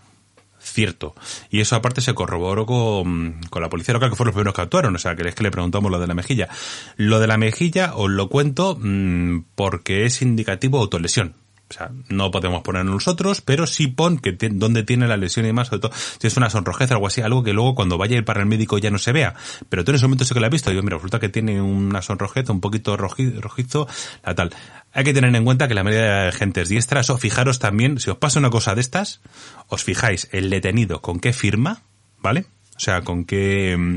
cierto. 0.61 1.15
Y 1.51 1.61
eso 1.61 1.77
aparte 1.77 2.01
se 2.01 2.15
corroboró 2.15 2.67
con, 2.67 3.41
con, 3.49 3.63
la 3.63 3.71
policía 3.71 3.95
local, 3.95 4.11
que 4.11 4.17
fueron 4.17 4.29
los 4.29 4.35
primeros 4.35 4.55
que 4.55 4.61
actuaron, 4.61 4.95
o 4.95 4.99
sea, 4.99 5.17
que 5.17 5.33
que 5.33 5.43
le 5.43 5.51
preguntamos 5.51 5.91
lo 5.91 5.99
de 5.99 6.07
la 6.07 6.15
mejilla. 6.15 6.49
Lo 6.97 7.21
de 7.21 7.27
la 7.27 7.39
mejilla 7.39 7.95
os 7.95 8.11
lo 8.11 8.29
cuento 8.29 8.77
mmm, 8.79 9.45
porque 9.55 10.05
es 10.05 10.21
indicativo 10.21 10.79
de 10.79 10.83
autolesión. 10.83 11.35
O 11.71 11.75
sea, 11.75 11.91
no 12.09 12.31
podemos 12.31 12.63
poner 12.63 12.85
nosotros, 12.85 13.43
pero 13.43 13.67
sí 13.67 13.89
pon 13.89 14.19
que 14.19 14.33
donde 14.33 14.85
tiene 14.85 15.07
la 15.07 15.19
lesión 15.19 15.45
y 15.45 15.49
demás, 15.49 15.69
sobre 15.69 15.81
todo 15.81 15.93
si 16.19 16.27
es 16.27 16.37
una 16.37 16.49
sonrojez 16.49 16.91
o 16.91 16.95
algo 16.95 17.07
así, 17.07 17.21
algo 17.21 17.43
que 17.43 17.53
luego 17.53 17.75
cuando 17.75 17.99
vaya 17.99 18.17
a 18.17 18.19
ir 18.19 18.25
para 18.25 18.41
el 18.41 18.47
médico 18.47 18.79
ya 18.79 18.91
no 18.91 18.99
se 18.99 19.13
vea. 19.13 19.35
Pero 19.69 19.85
tú 19.85 19.91
en 19.91 19.97
ese 19.97 20.07
momento 20.07 20.25
sí 20.25 20.33
que 20.33 20.41
la 20.41 20.47
has 20.47 20.53
visto. 20.53 20.71
Digo, 20.71 20.83
mira, 20.83 20.97
resulta 20.97 21.21
que 21.21 21.29
tiene 21.29 21.61
una 21.61 22.01
sonrojez 22.01 22.49
un 22.49 22.61
poquito 22.61 22.97
rojizo, 22.97 23.87
la 24.25 24.35
tal. 24.35 24.55
Hay 24.93 25.05
que 25.05 25.13
tener 25.13 25.35
en 25.35 25.45
cuenta 25.45 25.69
que 25.69 25.75
la 25.75 25.85
mayoría 25.85 26.23
de 26.23 26.33
gente 26.33 26.63
es 26.63 26.71
diestra. 26.71 27.03
Fijaros 27.03 27.59
también, 27.59 28.01
si 28.01 28.11
os 28.11 28.17
pasa 28.17 28.39
una 28.39 28.51
cosa 28.51 28.75
de 28.75 28.81
estas, 28.81 29.21
os 29.67 29.85
fijáis 29.85 30.29
el 30.33 30.49
detenido 30.49 31.03
con 31.03 31.21
qué 31.21 31.33
firma, 31.33 31.83
¿vale? 32.19 32.47
O 32.79 32.81
sea, 32.81 33.01
con 33.01 33.25
qué, 33.25 33.77
mm, 33.77 33.97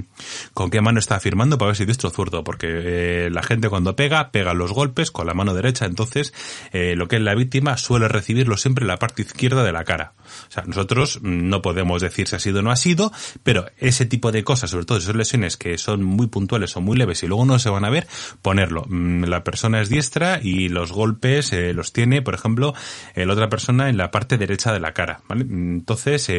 con 0.55 0.71
qué 0.71 0.81
mano 0.81 0.97
está 0.97 1.19
firmando 1.19 1.59
para 1.59 1.67
ver 1.67 1.75
si 1.75 1.85
diestro 1.85 2.09
o 2.09 2.11
zurdo, 2.11 2.43
porque 2.43 2.67
eh, 2.67 3.29
la 3.29 3.43
gente 3.43 3.69
cuando 3.69 3.95
pega, 3.95 4.31
pega 4.31 4.55
los 4.55 4.71
golpes 4.71 5.11
con 5.11 5.27
la 5.27 5.35
mano 5.35 5.53
derecha, 5.53 5.85
entonces 5.85 6.33
eh, 6.73 6.95
lo 6.95 7.07
que 7.07 7.17
es 7.17 7.21
la 7.21 7.35
víctima 7.35 7.77
suele 7.77 8.07
recibirlo 8.07 8.57
siempre 8.57 8.83
en 8.83 8.87
la 8.87 8.97
parte 8.97 9.21
izquierda 9.21 9.63
de 9.63 9.71
la 9.71 9.83
cara. 9.83 10.13
O 10.47 10.51
sea, 10.51 10.63
nosotros 10.65 11.19
mm, 11.21 11.47
no 11.47 11.61
podemos 11.61 12.01
decir 12.01 12.27
si 12.27 12.35
ha 12.35 12.39
sido 12.39 12.61
o 12.61 12.61
no 12.63 12.71
ha 12.71 12.75
sido, 12.75 13.11
pero 13.43 13.67
ese 13.77 14.07
tipo 14.07 14.31
de 14.31 14.43
cosas, 14.43 14.71
sobre 14.71 14.85
todo 14.85 14.97
esas 14.97 15.15
lesiones 15.15 15.57
que 15.57 15.77
son 15.77 16.03
muy 16.03 16.25
puntuales 16.25 16.75
o 16.75 16.81
muy 16.81 16.97
leves 16.97 17.21
y 17.21 17.27
luego 17.27 17.45
no 17.45 17.59
se 17.59 17.69
van 17.69 17.85
a 17.85 17.91
ver, 17.91 18.07
ponerlo. 18.41 18.85
Mm, 18.87 19.25
la 19.25 19.43
persona 19.43 19.79
es 19.79 19.89
diestra 19.89 20.39
y 20.41 20.69
los 20.69 20.91
golpes 20.91 21.53
eh, 21.53 21.75
los 21.75 21.93
tiene, 21.93 22.23
por 22.23 22.33
ejemplo, 22.33 22.73
la 23.13 23.31
otra 23.31 23.47
persona 23.47 23.89
en 23.89 23.97
la 23.97 24.09
parte 24.09 24.39
derecha 24.39 24.73
de 24.73 24.79
la 24.79 24.93
cara, 24.93 25.21
¿vale? 25.27 25.45
Entonces, 25.47 26.31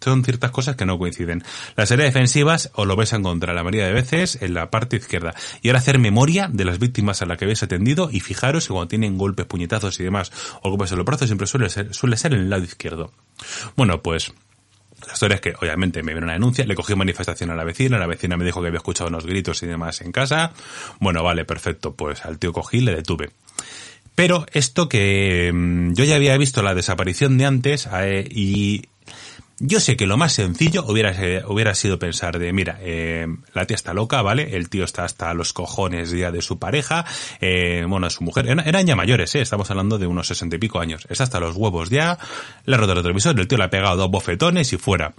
son 0.00 0.24
ciertas 0.24 0.50
cosas 0.50 0.74
que 0.74 0.84
no 0.84 0.98
coinciden. 0.98 1.44
Las 1.76 1.92
áreas 1.92 2.12
defensivas 2.12 2.70
os 2.74 2.86
lo 2.86 2.96
vais 2.96 3.12
a 3.12 3.16
encontrar 3.16 3.54
la 3.54 3.62
mayoría 3.62 3.86
de 3.86 3.92
veces 3.92 4.38
en 4.40 4.54
la 4.54 4.70
parte 4.70 4.96
izquierda. 4.96 5.34
Y 5.62 5.68
ahora 5.68 5.80
hacer 5.80 5.98
memoria 5.98 6.48
de 6.50 6.64
las 6.64 6.78
víctimas 6.78 7.22
a 7.22 7.26
las 7.26 7.38
que 7.38 7.44
habéis 7.44 7.62
atendido 7.62 8.08
y 8.10 8.20
fijaros 8.20 8.66
que 8.66 8.72
cuando 8.72 8.88
tienen 8.88 9.18
golpes, 9.18 9.46
puñetazos 9.46 10.00
y 10.00 10.04
demás, 10.04 10.32
o 10.62 10.70
golpes 10.70 10.92
en 10.92 10.98
los 10.98 11.06
brazos, 11.06 11.28
siempre 11.28 11.46
suele 11.46 11.68
ser, 11.68 11.94
suele 11.94 12.16
ser 12.16 12.34
en 12.34 12.40
el 12.40 12.50
lado 12.50 12.64
izquierdo. 12.64 13.12
Bueno, 13.76 14.02
pues 14.02 14.32
la 15.06 15.12
historia 15.12 15.34
es 15.36 15.40
que, 15.42 15.54
obviamente, 15.60 16.02
me 16.02 16.14
vino 16.14 16.24
una 16.24 16.32
denuncia, 16.32 16.64
le 16.64 16.74
cogí 16.74 16.94
manifestación 16.94 17.50
a 17.50 17.54
la 17.54 17.64
vecina, 17.64 17.98
la 17.98 18.06
vecina 18.06 18.36
me 18.36 18.44
dijo 18.44 18.62
que 18.62 18.68
había 18.68 18.78
escuchado 18.78 19.08
unos 19.08 19.26
gritos 19.26 19.62
y 19.62 19.66
demás 19.66 20.00
en 20.00 20.12
casa. 20.12 20.52
Bueno, 20.98 21.22
vale, 21.22 21.44
perfecto, 21.44 21.94
pues 21.94 22.24
al 22.24 22.38
tío 22.38 22.52
cogí 22.52 22.80
le 22.80 22.94
detuve. 22.94 23.30
Pero 24.14 24.46
esto 24.52 24.88
que 24.88 25.52
mm, 25.52 25.92
yo 25.92 26.04
ya 26.04 26.16
había 26.16 26.36
visto 26.38 26.62
la 26.62 26.74
desaparición 26.74 27.36
de 27.36 27.44
antes 27.44 27.86
eh, 27.92 28.26
y 28.28 28.84
yo 29.58 29.80
sé 29.80 29.96
que 29.96 30.06
lo 30.06 30.16
más 30.16 30.34
sencillo 30.34 30.84
hubiera, 30.86 31.14
hubiera 31.48 31.74
sido 31.74 31.98
pensar 31.98 32.38
de, 32.38 32.52
mira, 32.52 32.78
eh, 32.80 33.26
la 33.54 33.64
tía 33.66 33.74
está 33.74 33.94
loca, 33.94 34.20
¿vale? 34.20 34.54
El 34.56 34.68
tío 34.68 34.84
está 34.84 35.04
hasta 35.04 35.32
los 35.32 35.54
cojones 35.54 36.10
ya 36.10 36.30
de 36.30 36.42
su 36.42 36.58
pareja, 36.58 37.06
eh, 37.40 37.84
bueno, 37.88 38.06
de 38.06 38.10
su 38.10 38.22
mujer. 38.22 38.46
Eran, 38.48 38.86
ya 38.86 38.96
mayores, 38.96 39.34
¿eh? 39.34 39.40
Estamos 39.40 39.70
hablando 39.70 39.98
de 39.98 40.06
unos 40.06 40.26
sesenta 40.26 40.56
y 40.56 40.58
pico 40.58 40.78
años. 40.78 41.06
Está 41.08 41.24
hasta 41.24 41.40
los 41.40 41.56
huevos 41.56 41.88
ya, 41.88 42.18
le 42.66 42.74
ha 42.74 42.78
roto 42.78 42.92
el 42.92 43.02
televisor, 43.02 43.38
el 43.40 43.48
tío 43.48 43.56
le 43.56 43.64
ha 43.64 43.70
pegado 43.70 43.96
dos 43.96 44.10
bofetones 44.10 44.72
y 44.74 44.76
fuera. 44.76 45.14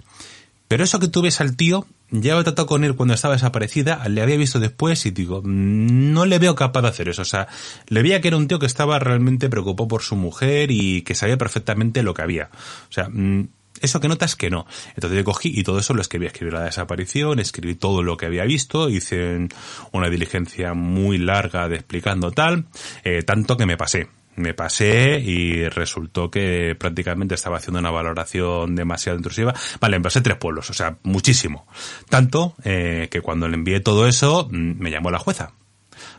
Pero 0.68 0.84
eso 0.84 1.00
que 1.00 1.08
tú 1.08 1.22
ves 1.22 1.40
al 1.40 1.56
tío, 1.56 1.86
ya 2.10 2.38
he 2.38 2.42
tratado 2.44 2.66
con 2.66 2.84
él 2.84 2.94
cuando 2.94 3.14
estaba 3.14 3.34
desaparecida, 3.34 4.06
le 4.08 4.20
había 4.20 4.36
visto 4.36 4.60
después 4.60 5.04
y 5.06 5.10
digo, 5.10 5.40
mm, 5.42 6.12
no 6.12 6.26
le 6.26 6.38
veo 6.38 6.54
capaz 6.54 6.82
de 6.82 6.88
hacer 6.88 7.08
eso. 7.08 7.22
O 7.22 7.24
sea, 7.24 7.48
le 7.88 8.02
veía 8.02 8.20
que 8.20 8.28
era 8.28 8.36
un 8.36 8.46
tío 8.46 8.58
que 8.58 8.66
estaba 8.66 8.98
realmente 8.98 9.48
preocupado 9.48 9.88
por 9.88 10.02
su 10.02 10.14
mujer 10.14 10.70
y 10.70 11.02
que 11.02 11.14
sabía 11.14 11.38
perfectamente 11.38 12.02
lo 12.02 12.14
que 12.14 12.22
había. 12.22 12.50
O 12.88 12.92
sea, 12.92 13.08
mm, 13.08 13.48
eso 13.82 14.00
que 14.00 14.08
notas 14.08 14.36
que 14.36 14.50
no. 14.50 14.66
Entonces 14.94 15.18
yo 15.18 15.24
cogí 15.24 15.52
y 15.54 15.62
todo 15.62 15.78
eso 15.78 15.94
lo 15.94 16.02
escribí. 16.02 16.26
Escribí 16.26 16.50
la 16.50 16.64
desaparición, 16.64 17.38
escribí 17.38 17.74
todo 17.74 18.02
lo 18.02 18.16
que 18.16 18.26
había 18.26 18.44
visto, 18.44 18.88
hice 18.88 19.48
una 19.92 20.10
diligencia 20.10 20.74
muy 20.74 21.18
larga 21.18 21.68
de 21.68 21.76
explicando 21.76 22.30
tal, 22.30 22.66
eh, 23.04 23.22
tanto 23.22 23.56
que 23.56 23.66
me 23.66 23.76
pasé. 23.76 24.08
Me 24.36 24.54
pasé 24.54 25.18
y 25.18 25.68
resultó 25.68 26.30
que 26.30 26.76
prácticamente 26.78 27.34
estaba 27.34 27.56
haciendo 27.56 27.80
una 27.80 27.90
valoración 27.90 28.76
demasiado 28.76 29.18
intrusiva. 29.18 29.52
Vale, 29.80 29.98
me 29.98 30.04
pasé 30.04 30.20
tres 30.20 30.36
pueblos, 30.36 30.70
o 30.70 30.74
sea, 30.74 30.96
muchísimo. 31.02 31.66
Tanto 32.08 32.54
eh, 32.62 33.08
que 33.10 33.20
cuando 33.20 33.48
le 33.48 33.56
envié 33.56 33.80
todo 33.80 34.06
eso, 34.06 34.48
mm, 34.48 34.78
me 34.78 34.92
llamó 34.92 35.10
la 35.10 35.18
jueza 35.18 35.54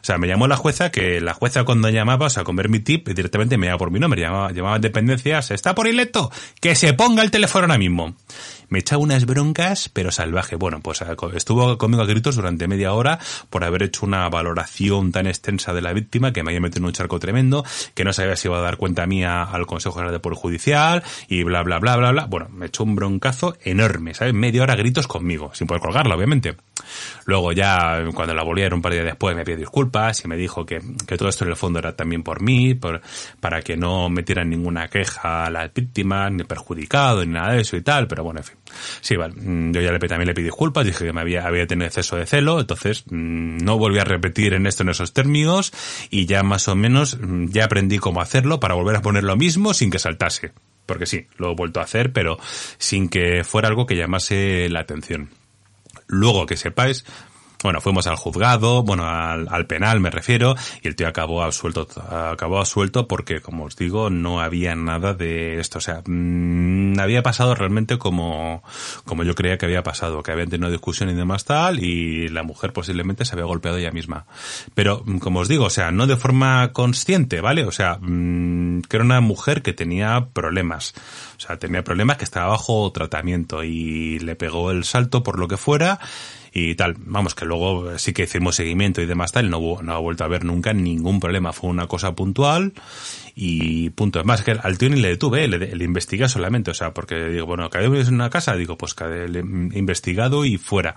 o 0.02 0.06
sea, 0.06 0.18
me 0.18 0.28
llamó 0.28 0.48
la 0.48 0.56
jueza, 0.56 0.92
que 0.92 1.22
la 1.22 1.34
jueza 1.34 1.64
cuando 1.64 1.90
llamaba, 1.90 2.28
o 2.28 2.30
sea, 2.30 2.44
con 2.44 2.56
mi 2.70 2.80
tip, 2.80 3.08
directamente 3.10 3.58
me 3.58 3.68
llamaba 3.68 3.80
por 3.80 3.92
mi 3.92 4.00
nombre, 4.00 4.22
llamaba, 4.22 4.52
llamaba 4.52 4.80
dependencias, 4.80 5.52
está 5.52 5.76
por 5.76 5.88
ileto, 5.88 6.32
que 6.62 6.76
se 6.76 6.94
ponga 6.94 7.24
el 7.24 7.32
teléfono 7.32 7.66
ahora 7.66 7.78
mismo 7.78 8.16
me 8.70 8.80
echaba 8.80 9.02
unas 9.02 9.26
broncas, 9.26 9.90
pero 9.90 10.12
salvaje. 10.12 10.56
Bueno, 10.56 10.80
pues 10.82 11.04
estuvo 11.34 11.78
conmigo 11.78 12.04
a 12.04 12.06
gritos 12.06 12.36
durante 12.36 12.68
media 12.68 12.94
hora 12.94 13.20
por 13.50 13.64
haber 13.64 13.84
hecho 13.84 14.06
una 14.06 14.28
valoración 14.30 15.12
tan 15.12 15.28
extensa 15.28 15.74
de 15.74 15.82
la 15.82 15.94
víctima 15.94 16.34
que 16.34 16.44
me 16.44 16.52
había 16.52 16.62
metido 16.62 16.80
en 16.80 16.86
un 16.86 16.94
charco 16.94 17.20
tremendo, 17.20 17.66
que 17.94 18.04
no 18.04 18.14
sabía 18.14 18.36
si 18.36 18.48
iba 18.48 18.58
a 18.58 18.62
dar 18.62 18.78
cuenta 18.78 19.06
mía 19.06 19.44
al 19.44 19.66
Consejo 19.66 19.96
General 19.96 20.14
de 20.14 20.20
Poder 20.20 20.38
Judicial 20.38 21.04
y 21.28 21.44
bla, 21.44 21.64
bla, 21.64 21.80
bla, 21.80 21.98
bla, 21.98 22.12
bla. 22.12 22.26
Bueno, 22.26 22.50
me 22.50 22.68
echó 22.68 22.84
un 22.84 22.96
broncazo 22.96 23.58
enorme, 23.64 24.14
¿sabes? 24.14 24.34
Media 24.34 24.64
hora 24.64 24.76
gritos 24.76 25.08
conmigo, 25.08 25.52
sin 25.54 25.68
poder 25.68 25.82
colgarla, 25.82 26.16
obviamente. 26.16 26.56
Luego 27.26 27.52
ya, 27.52 28.04
cuando 28.14 28.34
la 28.34 28.44
volvieron 28.44 28.78
un 28.78 28.82
par 28.82 28.92
de 28.92 29.00
días 29.00 29.12
después, 29.12 29.36
me 29.36 29.44
pidió 29.44 29.58
disculpas 29.58 30.24
y 30.24 30.28
me 30.28 30.38
dijo 30.38 30.66
que, 30.66 30.82
que 31.08 31.18
todo 31.18 31.30
esto 31.30 31.44
en 31.44 31.52
el 31.52 31.56
fondo 31.56 31.80
era 31.80 31.96
también 31.96 32.24
por 32.24 32.42
mí, 32.42 32.74
por, 32.74 33.02
para 33.40 33.62
que 33.62 33.78
no 33.78 34.10
metieran 34.10 34.50
ninguna 34.50 34.88
queja 34.88 35.46
a 35.46 35.50
las 35.50 35.74
víctimas, 35.74 36.32
ni 36.32 36.44
perjudicado, 36.44 37.26
ni 37.26 37.34
nada 37.34 37.54
de 37.54 37.62
eso 37.62 37.76
y 37.78 37.82
tal, 37.82 38.08
pero 38.08 38.24
bueno, 38.24 38.40
en 38.40 38.46
fin. 38.46 38.59
Sí, 39.02 39.16
vale. 39.16 39.34
Mm, 39.36 39.74
yo 39.74 39.82
ya 39.82 39.92
le, 39.92 40.00
también 40.00 40.28
le 40.28 40.34
pedí 40.34 40.46
disculpas, 40.46 40.86
dije 40.86 41.06
que 41.06 41.14
me 41.14 41.22
había, 41.22 41.44
tenido 41.68 41.88
exceso 41.88 42.16
de 42.16 42.26
celo, 42.26 42.60
entonces 42.60 43.04
mm, 43.10 43.58
no 43.58 43.78
volví 43.78 44.00
a 44.00 44.04
repetir 44.04 44.54
en 44.54 44.68
esto 44.68 44.84
en 44.84 44.90
esos 44.90 45.14
términos 45.14 45.74
y 46.10 46.26
ya 46.26 46.44
más 46.44 46.68
o 46.68 46.76
menos 46.76 47.18
mm, 47.20 47.48
ya 47.50 47.66
aprendí 47.66 47.98
cómo 47.98 48.22
hacerlo 48.22 48.60
para 48.60 48.76
volver 48.76 48.96
a 48.96 49.02
poner 49.02 49.24
lo 49.24 49.36
mismo 49.36 49.74
sin 49.74 49.92
que 49.92 50.00
saltase. 50.00 50.52
Porque 50.86 51.06
sí, 51.06 51.28
lo 51.38 51.52
he 51.52 51.56
vuelto 51.56 51.80
a 51.80 51.84
hacer, 51.84 52.12
pero 52.12 52.40
sin 52.80 53.10
que 53.10 53.44
fuera 53.44 53.68
algo 53.68 53.86
que 53.86 53.96
llamase 53.96 54.68
la 54.70 54.80
atención. 54.80 55.30
Luego 56.08 56.48
que 56.48 56.58
sepáis, 56.58 57.06
bueno, 57.62 57.82
fuimos 57.82 58.08
al 58.08 58.16
juzgado, 58.16 58.84
bueno, 58.84 59.06
al, 59.06 59.66
penal 59.66 60.00
me 60.00 60.10
refiero, 60.10 60.56
y 60.82 60.88
el 60.88 60.96
tío 60.96 61.08
acabó 61.10 61.44
absuelto, 61.44 61.88
acabó 62.10 62.60
absuelto 62.60 63.08
porque, 63.08 63.42
como 63.42 63.66
os 63.66 63.76
digo, 63.76 64.10
no 64.10 64.40
había 64.40 64.76
nada 64.76 65.14
de 65.14 65.60
esto. 65.60 65.80
O 65.80 65.82
sea, 65.82 66.02
mmm, 66.06 66.98
había 67.00 67.22
pasado 67.22 67.56
realmente 67.56 67.98
como, 67.98 68.64
como 69.04 69.24
yo 69.24 69.36
creía 69.36 69.58
que 69.58 69.66
había 69.66 69.84
pasado, 69.84 70.24
que 70.24 70.32
habían 70.32 70.50
tenido 70.50 70.72
discusión 70.72 71.10
y 71.10 71.14
demás 71.16 71.44
tal, 71.44 71.84
y 71.84 72.30
la 72.30 72.44
mujer 72.44 72.72
posiblemente 72.72 73.26
se 73.26 73.34
había 73.34 73.46
golpeado 73.46 73.78
ella 73.78 73.92
misma. 73.92 74.26
Pero, 74.74 75.04
mm, 75.06 75.18
como 75.18 75.42
os 75.42 75.50
digo, 75.50 75.66
o 75.66 75.70
sea, 75.70 75.92
no 75.92 76.08
de 76.08 76.16
forma 76.16 76.72
consciente, 76.72 77.42
¿vale? 77.42 77.66
O 77.66 77.72
sea, 77.72 77.98
mmm, 78.00 78.82
que 78.84 78.96
era 78.96 79.04
una 79.04 79.20
mujer 79.20 79.62
que 79.62 79.74
tenía 79.74 80.30
problemas. 80.32 80.94
O 81.36 81.42
sea, 81.42 81.58
tenía 81.60 81.84
problemas 81.84 82.18
que 82.18 82.24
estaba 82.24 82.48
bajo 82.48 82.90
tratamiento 82.94 83.66
y 83.66 84.20
le 84.20 84.36
pegó 84.38 84.72
el 84.72 84.86
salto 84.86 85.24
por 85.24 85.38
lo 85.40 85.50
que 85.50 85.58
fuera 85.58 86.00
y 86.54 86.76
tal. 86.76 86.96
Vamos, 86.98 87.36
que 87.36 87.46
luego 87.46 87.98
sí 87.98 88.14
que 88.14 88.24
hicimos 88.24 88.56
seguimiento 88.56 89.02
y 89.02 89.06
demás 89.06 89.32
tal, 89.32 89.50
no, 89.50 89.60
no 89.82 89.94
ha 89.94 90.00
vuelto 90.00 90.24
a 90.24 90.28
haber 90.28 90.46
nunca 90.46 90.74
ningún 90.74 91.20
problema. 91.20 91.54
Fue 91.54 91.70
una 91.70 91.88
cosa 91.88 92.16
puntual 92.16 92.74
y 93.36 93.90
punto. 93.92 94.20
Es 94.20 94.26
más, 94.26 94.44
que 94.44 94.52
al 94.52 94.78
tío 94.78 94.90
ni 94.90 95.00
le 95.00 95.10
detuve, 95.10 95.48
le, 95.48 95.76
le 95.76 95.84
investigué 95.84 96.28
solamente, 96.28 96.72
o 96.72 96.74
sea, 96.74 96.94
porque 96.94 97.26
digo, 97.26 97.46
bueno, 97.46 97.70
cada 97.70 97.88
vez 97.90 98.08
en 98.08 98.16
una 98.16 98.30
casa, 98.30 98.56
digo, 98.56 98.78
pues 98.78 98.94
cada 98.94 99.26
investigado 99.26 100.46
y 100.46 100.58
fuera. 100.58 100.96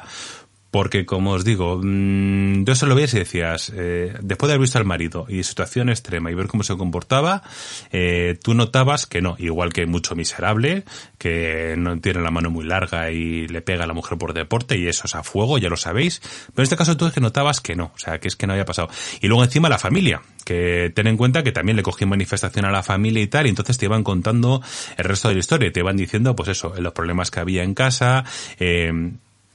Porque, 0.73 1.05
como 1.05 1.33
os 1.33 1.45
digo, 1.45 1.79
mmm, 1.83 2.65
yo 2.65 2.75
solo 2.75 2.95
veías 2.95 3.13
y 3.13 3.19
decías, 3.19 3.71
eh, 3.77 4.15
después 4.23 4.49
de 4.49 4.55
haber 4.55 4.63
visto 4.63 4.79
al 4.79 4.87
marido 4.87 5.27
y 5.29 5.43
situación 5.43 5.91
extrema 5.91 6.31
y 6.31 6.35
ver 6.35 6.47
cómo 6.47 6.63
se 6.63 6.75
comportaba, 6.79 7.43
eh, 7.91 8.39
tú 8.43 8.55
notabas 8.55 9.05
que 9.05 9.21
no, 9.21 9.37
igual 9.39 9.75
que 9.75 9.85
mucho 9.85 10.17
miserable, 10.17 10.85
que 11.19 11.75
no 11.77 12.01
tiene 12.01 12.23
la 12.23 12.31
mano 12.31 12.49
muy 12.49 12.65
larga 12.65 13.11
y 13.11 13.47
le 13.49 13.61
pega 13.61 13.85
a 13.85 13.87
la 13.87 13.93
mujer 13.93 14.17
por 14.17 14.33
deporte 14.33 14.79
y 14.79 14.89
eso 14.89 15.03
es 15.05 15.15
a 15.15 15.23
fuego, 15.23 15.59
ya 15.59 15.69
lo 15.69 15.77
sabéis. 15.77 16.21
Pero 16.21 16.53
en 16.57 16.63
este 16.63 16.79
caso 16.79 16.97
tú 16.97 17.05
es 17.05 17.13
que 17.13 17.21
notabas 17.21 17.61
que 17.61 17.77
no, 17.77 17.93
o 17.95 17.99
sea, 17.99 18.19
que 18.19 18.29
es 18.29 18.37
que 18.37 18.47
no 18.47 18.55
había 18.55 18.65
pasado. 18.65 18.89
Y 19.21 19.29
luego 19.29 19.45
encima 19.45 19.69
la 19.69 19.79
familia, 19.79 20.23
que 20.47 20.91
ten 20.95 21.07
en 21.07 21.19
cuenta 21.19 21.43
que 21.43 21.53
también 21.53 21.77
le 21.77 21.83
cogí 21.83 22.07
manifestación 22.07 22.65
a 22.65 22.71
la 22.71 22.83
familia 22.83 23.23
y 23.23 23.27
tal, 23.27 23.45
y 23.45 23.51
entonces 23.51 23.77
te 23.77 23.85
iban 23.85 24.05
contando 24.05 24.63
el 24.97 25.05
resto 25.05 25.29
de 25.29 25.35
la 25.35 25.41
historia, 25.41 25.71
te 25.71 25.81
iban 25.81 25.99
diciendo, 25.99 26.35
pues 26.35 26.49
eso, 26.49 26.73
los 26.79 26.95
problemas 26.95 27.31
que 27.31 27.41
había 27.41 27.63
en 27.63 27.75
casa, 27.75 28.25
eh, 28.59 28.91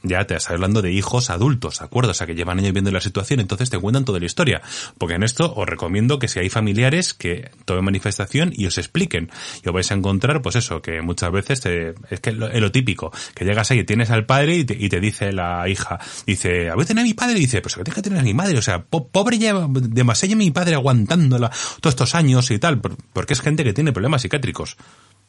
ya 0.08 0.26
te 0.26 0.36
estás 0.36 0.52
hablando 0.52 0.82
de 0.82 0.92
hijos 0.92 1.30
adultos, 1.30 1.80
¿de 1.80 1.86
acuerdo? 1.86 2.12
O 2.12 2.14
sea, 2.14 2.28
que 2.28 2.36
llevan 2.36 2.60
años 2.60 2.74
viendo 2.74 2.92
la 2.92 3.02
situación, 3.02 3.40
entonces 3.40 3.70
te 3.70 3.78
cuentan 3.80 4.06
toda 4.06 4.20
la 4.20 4.26
historia. 4.26 4.62
Porque 4.98 5.16
en 5.16 5.24
esto 5.24 5.54
os 5.56 5.68
recomiendo 5.68 6.20
que 6.20 6.28
si 6.28 6.40
hay 6.40 6.50
familiares 6.50 7.14
que 7.14 7.52
tomen 7.66 7.86
manifestación 7.86 8.52
y 8.54 8.66
os 8.66 8.78
expliquen. 8.78 9.30
Y 9.64 9.70
os 9.70 9.74
vais 9.74 9.92
a 9.92 9.96
encontrar, 9.96 10.42
pues 10.42 10.56
eso, 10.56 10.82
que 10.82 11.02
muchas 11.02 11.32
veces 11.32 11.62
te, 11.62 11.96
es 12.10 12.20
que 12.20 12.32
es 12.32 12.36
lo, 12.38 12.72
típico, 12.72 13.12
que 13.34 13.46
llegas 13.46 13.72
ahí 13.72 13.84
tienes 13.84 14.12
al 14.12 14.26
padre 14.26 14.58
y 14.58 14.66
te, 14.66 14.76
y 14.78 14.90
te 14.90 15.00
dice 15.00 15.32
la 15.32 15.68
hija, 15.68 16.00
dice, 16.26 16.70
a 16.70 16.76
veces 16.76 16.98
a 16.98 17.04
mi 17.04 17.14
padre, 17.14 17.38
y 17.38 17.42
dice, 17.42 17.62
pues 17.62 17.76
que 17.76 17.84
tienes 17.84 17.96
que 17.96 18.02
tener 18.02 18.20
a 18.20 18.24
mi 18.24 18.34
madre, 18.34 18.58
o 18.58 18.62
sea, 18.62 18.84
pobre 18.84 19.38
ya, 19.38 19.68
demasiado 19.70 20.36
mi 20.36 20.52
padre 20.52 20.76
aguantándola 20.76 21.50
todos 21.82 21.94
estos 21.94 22.16
años 22.16 22.52
y 22.52 22.60
tal, 22.60 22.80
porque 22.80 23.34
es 23.34 23.42
gente 23.42 23.64
que 23.64 23.74
tiene 23.74 23.92
problemas 23.94 24.22
psiquiátricos. 24.22 24.78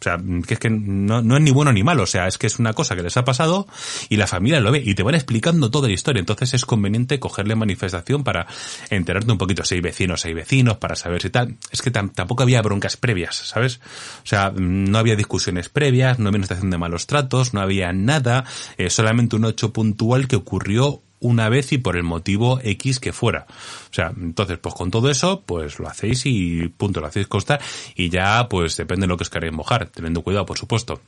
O 0.00 0.04
sea, 0.04 0.16
que 0.46 0.54
es 0.54 0.60
que 0.60 0.70
no, 0.70 1.22
no, 1.22 1.36
es 1.36 1.42
ni 1.42 1.50
bueno 1.50 1.72
ni 1.72 1.82
malo, 1.82 2.04
o 2.04 2.06
sea, 2.06 2.28
es 2.28 2.38
que 2.38 2.46
es 2.46 2.60
una 2.60 2.72
cosa 2.72 2.94
que 2.94 3.02
les 3.02 3.16
ha 3.16 3.24
pasado 3.24 3.66
y 4.08 4.16
la 4.16 4.28
familia 4.28 4.60
lo 4.60 4.70
ve 4.70 4.80
y 4.84 4.94
te 4.94 5.02
van 5.02 5.16
explicando 5.16 5.72
toda 5.72 5.88
la 5.88 5.94
historia. 5.94 6.20
Entonces 6.20 6.54
es 6.54 6.64
conveniente 6.64 7.18
cogerle 7.18 7.56
manifestación 7.56 8.22
para 8.22 8.46
enterarte 8.90 9.32
un 9.32 9.38
poquito 9.38 9.64
si 9.64 9.74
hay 9.74 9.80
vecinos, 9.80 10.20
si 10.20 10.28
hay 10.28 10.34
vecinos, 10.34 10.76
para 10.76 10.94
saber 10.94 11.20
si 11.20 11.30
tal. 11.30 11.56
Es 11.72 11.82
que 11.82 11.90
tampoco 11.90 12.44
había 12.44 12.62
broncas 12.62 12.96
previas, 12.96 13.36
¿sabes? 13.36 13.80
O 14.22 14.26
sea, 14.26 14.52
no 14.54 14.98
había 14.98 15.16
discusiones 15.16 15.68
previas, 15.68 16.20
no 16.20 16.28
había 16.28 16.38
una 16.38 16.46
situación 16.46 16.70
de 16.70 16.78
malos 16.78 17.08
tratos, 17.08 17.52
no 17.52 17.60
había 17.60 17.92
nada, 17.92 18.44
eh, 18.76 18.90
solamente 18.90 19.34
un 19.34 19.46
hecho 19.46 19.72
puntual 19.72 20.28
que 20.28 20.36
ocurrió 20.36 21.02
una 21.20 21.48
vez 21.48 21.72
y 21.72 21.78
por 21.78 21.96
el 21.96 22.04
motivo 22.04 22.60
X 22.62 23.00
que 23.00 23.12
fuera. 23.12 23.46
O 23.90 23.94
sea, 23.94 24.12
entonces, 24.16 24.58
pues 24.58 24.74
con 24.74 24.90
todo 24.90 25.10
eso, 25.10 25.42
pues 25.44 25.78
lo 25.78 25.88
hacéis 25.88 26.22
y 26.26 26.68
punto, 26.68 27.00
lo 27.00 27.06
hacéis 27.06 27.26
constar 27.26 27.60
y 27.94 28.08
ya, 28.08 28.48
pues 28.48 28.76
depende 28.76 29.02
de 29.02 29.08
lo 29.08 29.16
que 29.16 29.22
os 29.22 29.30
queréis 29.30 29.52
mojar, 29.52 29.88
teniendo 29.88 30.22
cuidado, 30.22 30.46
por 30.46 30.58
supuesto. 30.58 31.00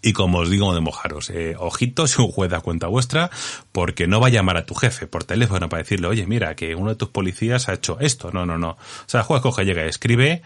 Y 0.00 0.12
como 0.12 0.38
os 0.38 0.50
digo 0.50 0.74
de 0.74 0.80
mojaros, 0.80 1.30
eh, 1.30 1.54
ojito 1.58 2.06
si 2.08 2.20
un 2.20 2.28
juez 2.28 2.50
da 2.50 2.60
cuenta 2.60 2.86
vuestra, 2.86 3.30
porque 3.70 4.06
no 4.06 4.20
va 4.20 4.28
a 4.28 4.30
llamar 4.30 4.56
a 4.56 4.66
tu 4.66 4.74
jefe 4.74 5.06
por 5.06 5.24
teléfono 5.24 5.68
para 5.68 5.82
decirle, 5.82 6.08
oye, 6.08 6.26
mira, 6.26 6.54
que 6.56 6.74
uno 6.74 6.90
de 6.90 6.96
tus 6.96 7.08
policías 7.08 7.68
ha 7.68 7.74
hecho 7.74 7.98
esto. 8.00 8.30
No, 8.32 8.46
no, 8.46 8.58
no. 8.58 8.70
O 8.70 8.78
sea, 9.06 9.20
el 9.20 9.26
juez 9.26 9.42
coge, 9.42 9.64
llega 9.64 9.84
y 9.84 9.88
escribe, 9.88 10.42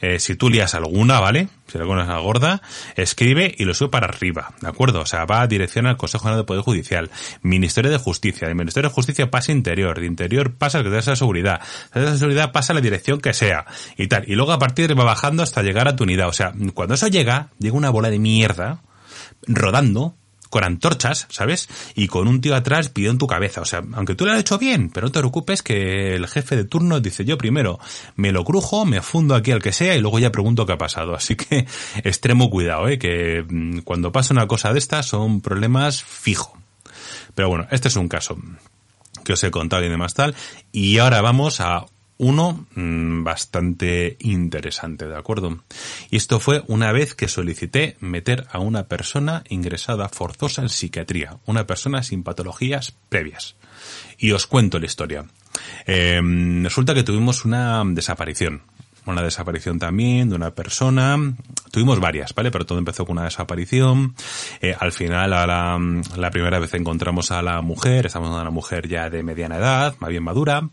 eh, 0.00 0.18
si 0.18 0.34
tú 0.34 0.48
lías 0.48 0.74
alguna, 0.74 1.20
¿vale? 1.20 1.48
Si 1.66 1.78
alguna 1.78 2.02
es 2.02 2.08
una 2.08 2.18
gorda, 2.18 2.62
escribe 2.96 3.54
y 3.56 3.64
lo 3.64 3.74
sube 3.74 3.90
para 3.90 4.06
arriba, 4.06 4.54
¿de 4.60 4.68
acuerdo? 4.68 5.00
O 5.00 5.06
sea, 5.06 5.24
va 5.24 5.42
a 5.42 5.46
dirección 5.46 5.86
al 5.86 5.96
Consejo 5.96 6.24
General 6.24 6.42
de 6.42 6.46
Poder 6.46 6.62
Judicial, 6.62 7.10
Ministerio 7.42 7.90
de 7.90 7.98
Justicia, 7.98 8.48
de 8.48 8.54
Ministerio 8.54 8.88
de 8.88 8.94
Justicia 8.94 9.30
pasa 9.30 9.52
Interior, 9.52 10.00
de 10.00 10.06
Interior 10.06 10.54
pasa 10.54 10.78
al 10.78 10.84
que 10.84 10.90
de 10.90 11.02
Seguridad, 11.02 11.60
de 11.94 12.18
Seguridad 12.18 12.52
pasa 12.52 12.74
la 12.74 12.80
dirección 12.80 13.20
que 13.20 13.32
sea, 13.32 13.66
y 13.96 14.08
tal. 14.08 14.24
Y 14.28 14.34
luego 14.34 14.52
a 14.52 14.58
partir 14.58 14.98
va 14.98 15.04
bajando 15.04 15.42
hasta 15.42 15.62
llegar 15.62 15.88
a 15.88 15.96
tu 15.96 16.04
unidad. 16.04 16.28
O 16.28 16.32
sea, 16.32 16.52
cuando 16.74 16.94
eso 16.94 17.08
llega, 17.08 17.50
llega 17.58 17.76
una 17.76 17.90
bola 17.90 18.10
de 18.10 18.18
mierda, 18.18 18.82
rodando, 19.46 20.16
con 20.50 20.64
antorchas, 20.64 21.26
¿sabes? 21.30 21.68
Y 21.94 22.08
con 22.08 22.28
un 22.28 22.40
tío 22.40 22.54
atrás 22.54 22.88
pidiendo 22.88 23.18
tu 23.18 23.26
cabeza. 23.26 23.60
O 23.60 23.64
sea, 23.64 23.82
aunque 23.94 24.14
tú 24.14 24.26
lo 24.26 24.32
has 24.32 24.40
hecho 24.40 24.58
bien, 24.58 24.90
pero 24.90 25.06
no 25.06 25.12
te 25.12 25.20
preocupes 25.20 25.62
que 25.62 26.16
el 26.16 26.26
jefe 26.26 26.56
de 26.56 26.64
turno 26.64 27.00
dice 27.00 27.24
yo 27.24 27.38
primero 27.38 27.78
me 28.16 28.32
lo 28.32 28.44
crujo, 28.44 28.84
me 28.84 29.00
fundo 29.00 29.34
aquí 29.34 29.52
al 29.52 29.62
que 29.62 29.72
sea 29.72 29.94
y 29.96 30.00
luego 30.00 30.18
ya 30.18 30.32
pregunto 30.32 30.66
qué 30.66 30.72
ha 30.72 30.78
pasado. 30.78 31.14
Así 31.14 31.36
que 31.36 31.66
extremo 32.04 32.50
cuidado, 32.50 32.88
¿eh? 32.88 32.98
Que 32.98 33.44
mm, 33.48 33.78
cuando 33.80 34.12
pasa 34.12 34.34
una 34.34 34.46
cosa 34.46 34.72
de 34.72 34.80
estas 34.80 35.06
son 35.06 35.40
problemas 35.40 36.02
fijo. 36.02 36.58
Pero 37.34 37.48
bueno, 37.48 37.66
este 37.70 37.88
es 37.88 37.96
un 37.96 38.08
caso 38.08 38.36
que 39.24 39.34
os 39.34 39.44
he 39.44 39.50
contado 39.50 39.84
y 39.84 39.88
demás 39.88 40.14
tal. 40.14 40.34
Y 40.72 40.98
ahora 40.98 41.22
vamos 41.22 41.60
a 41.60 41.86
uno 42.20 42.66
mm, 42.74 43.24
bastante 43.24 44.18
interesante, 44.20 45.08
¿de 45.08 45.16
acuerdo? 45.16 45.58
Y 46.10 46.16
esto 46.16 46.38
fue 46.38 46.62
una 46.66 46.92
vez 46.92 47.14
que 47.14 47.28
solicité 47.28 47.96
meter 48.00 48.46
a 48.52 48.58
una 48.58 48.88
persona 48.88 49.42
ingresada 49.48 50.10
forzosa 50.10 50.60
en 50.60 50.68
psiquiatría, 50.68 51.38
una 51.46 51.66
persona 51.66 52.02
sin 52.02 52.22
patologías 52.22 52.94
previas. 53.08 53.56
Y 54.18 54.32
os 54.32 54.46
cuento 54.46 54.78
la 54.78 54.84
historia. 54.84 55.24
Em, 55.86 56.62
resulta 56.62 56.92
que 56.92 57.02
tuvimos 57.02 57.46
una 57.46 57.82
desaparición, 57.86 58.62
una 59.06 59.22
desaparición 59.22 59.78
también 59.78 60.28
de 60.28 60.36
una 60.36 60.50
persona. 60.50 61.16
Tuvimos 61.70 62.00
varias, 62.00 62.34
¿vale? 62.34 62.50
Pero 62.50 62.66
todo 62.66 62.78
empezó 62.78 63.06
con 63.06 63.16
una 63.16 63.24
desaparición. 63.24 64.14
Eh, 64.60 64.76
al 64.78 64.92
final, 64.92 65.32
a 65.32 65.46
la, 65.46 65.80
la, 66.16 66.30
primera 66.30 66.58
vez 66.58 66.74
encontramos 66.74 67.30
a 67.30 67.40
la 67.40 67.62
mujer, 67.62 68.04
estamos 68.04 68.26
hablando 68.26 68.40
de 68.40 68.42
una 68.42 68.54
mujer 68.54 68.88
ya 68.88 69.08
de 69.08 69.22
mediana 69.22 69.56
edad, 69.56 69.94
más 70.00 70.10
bien 70.10 70.22
madura. 70.22 70.68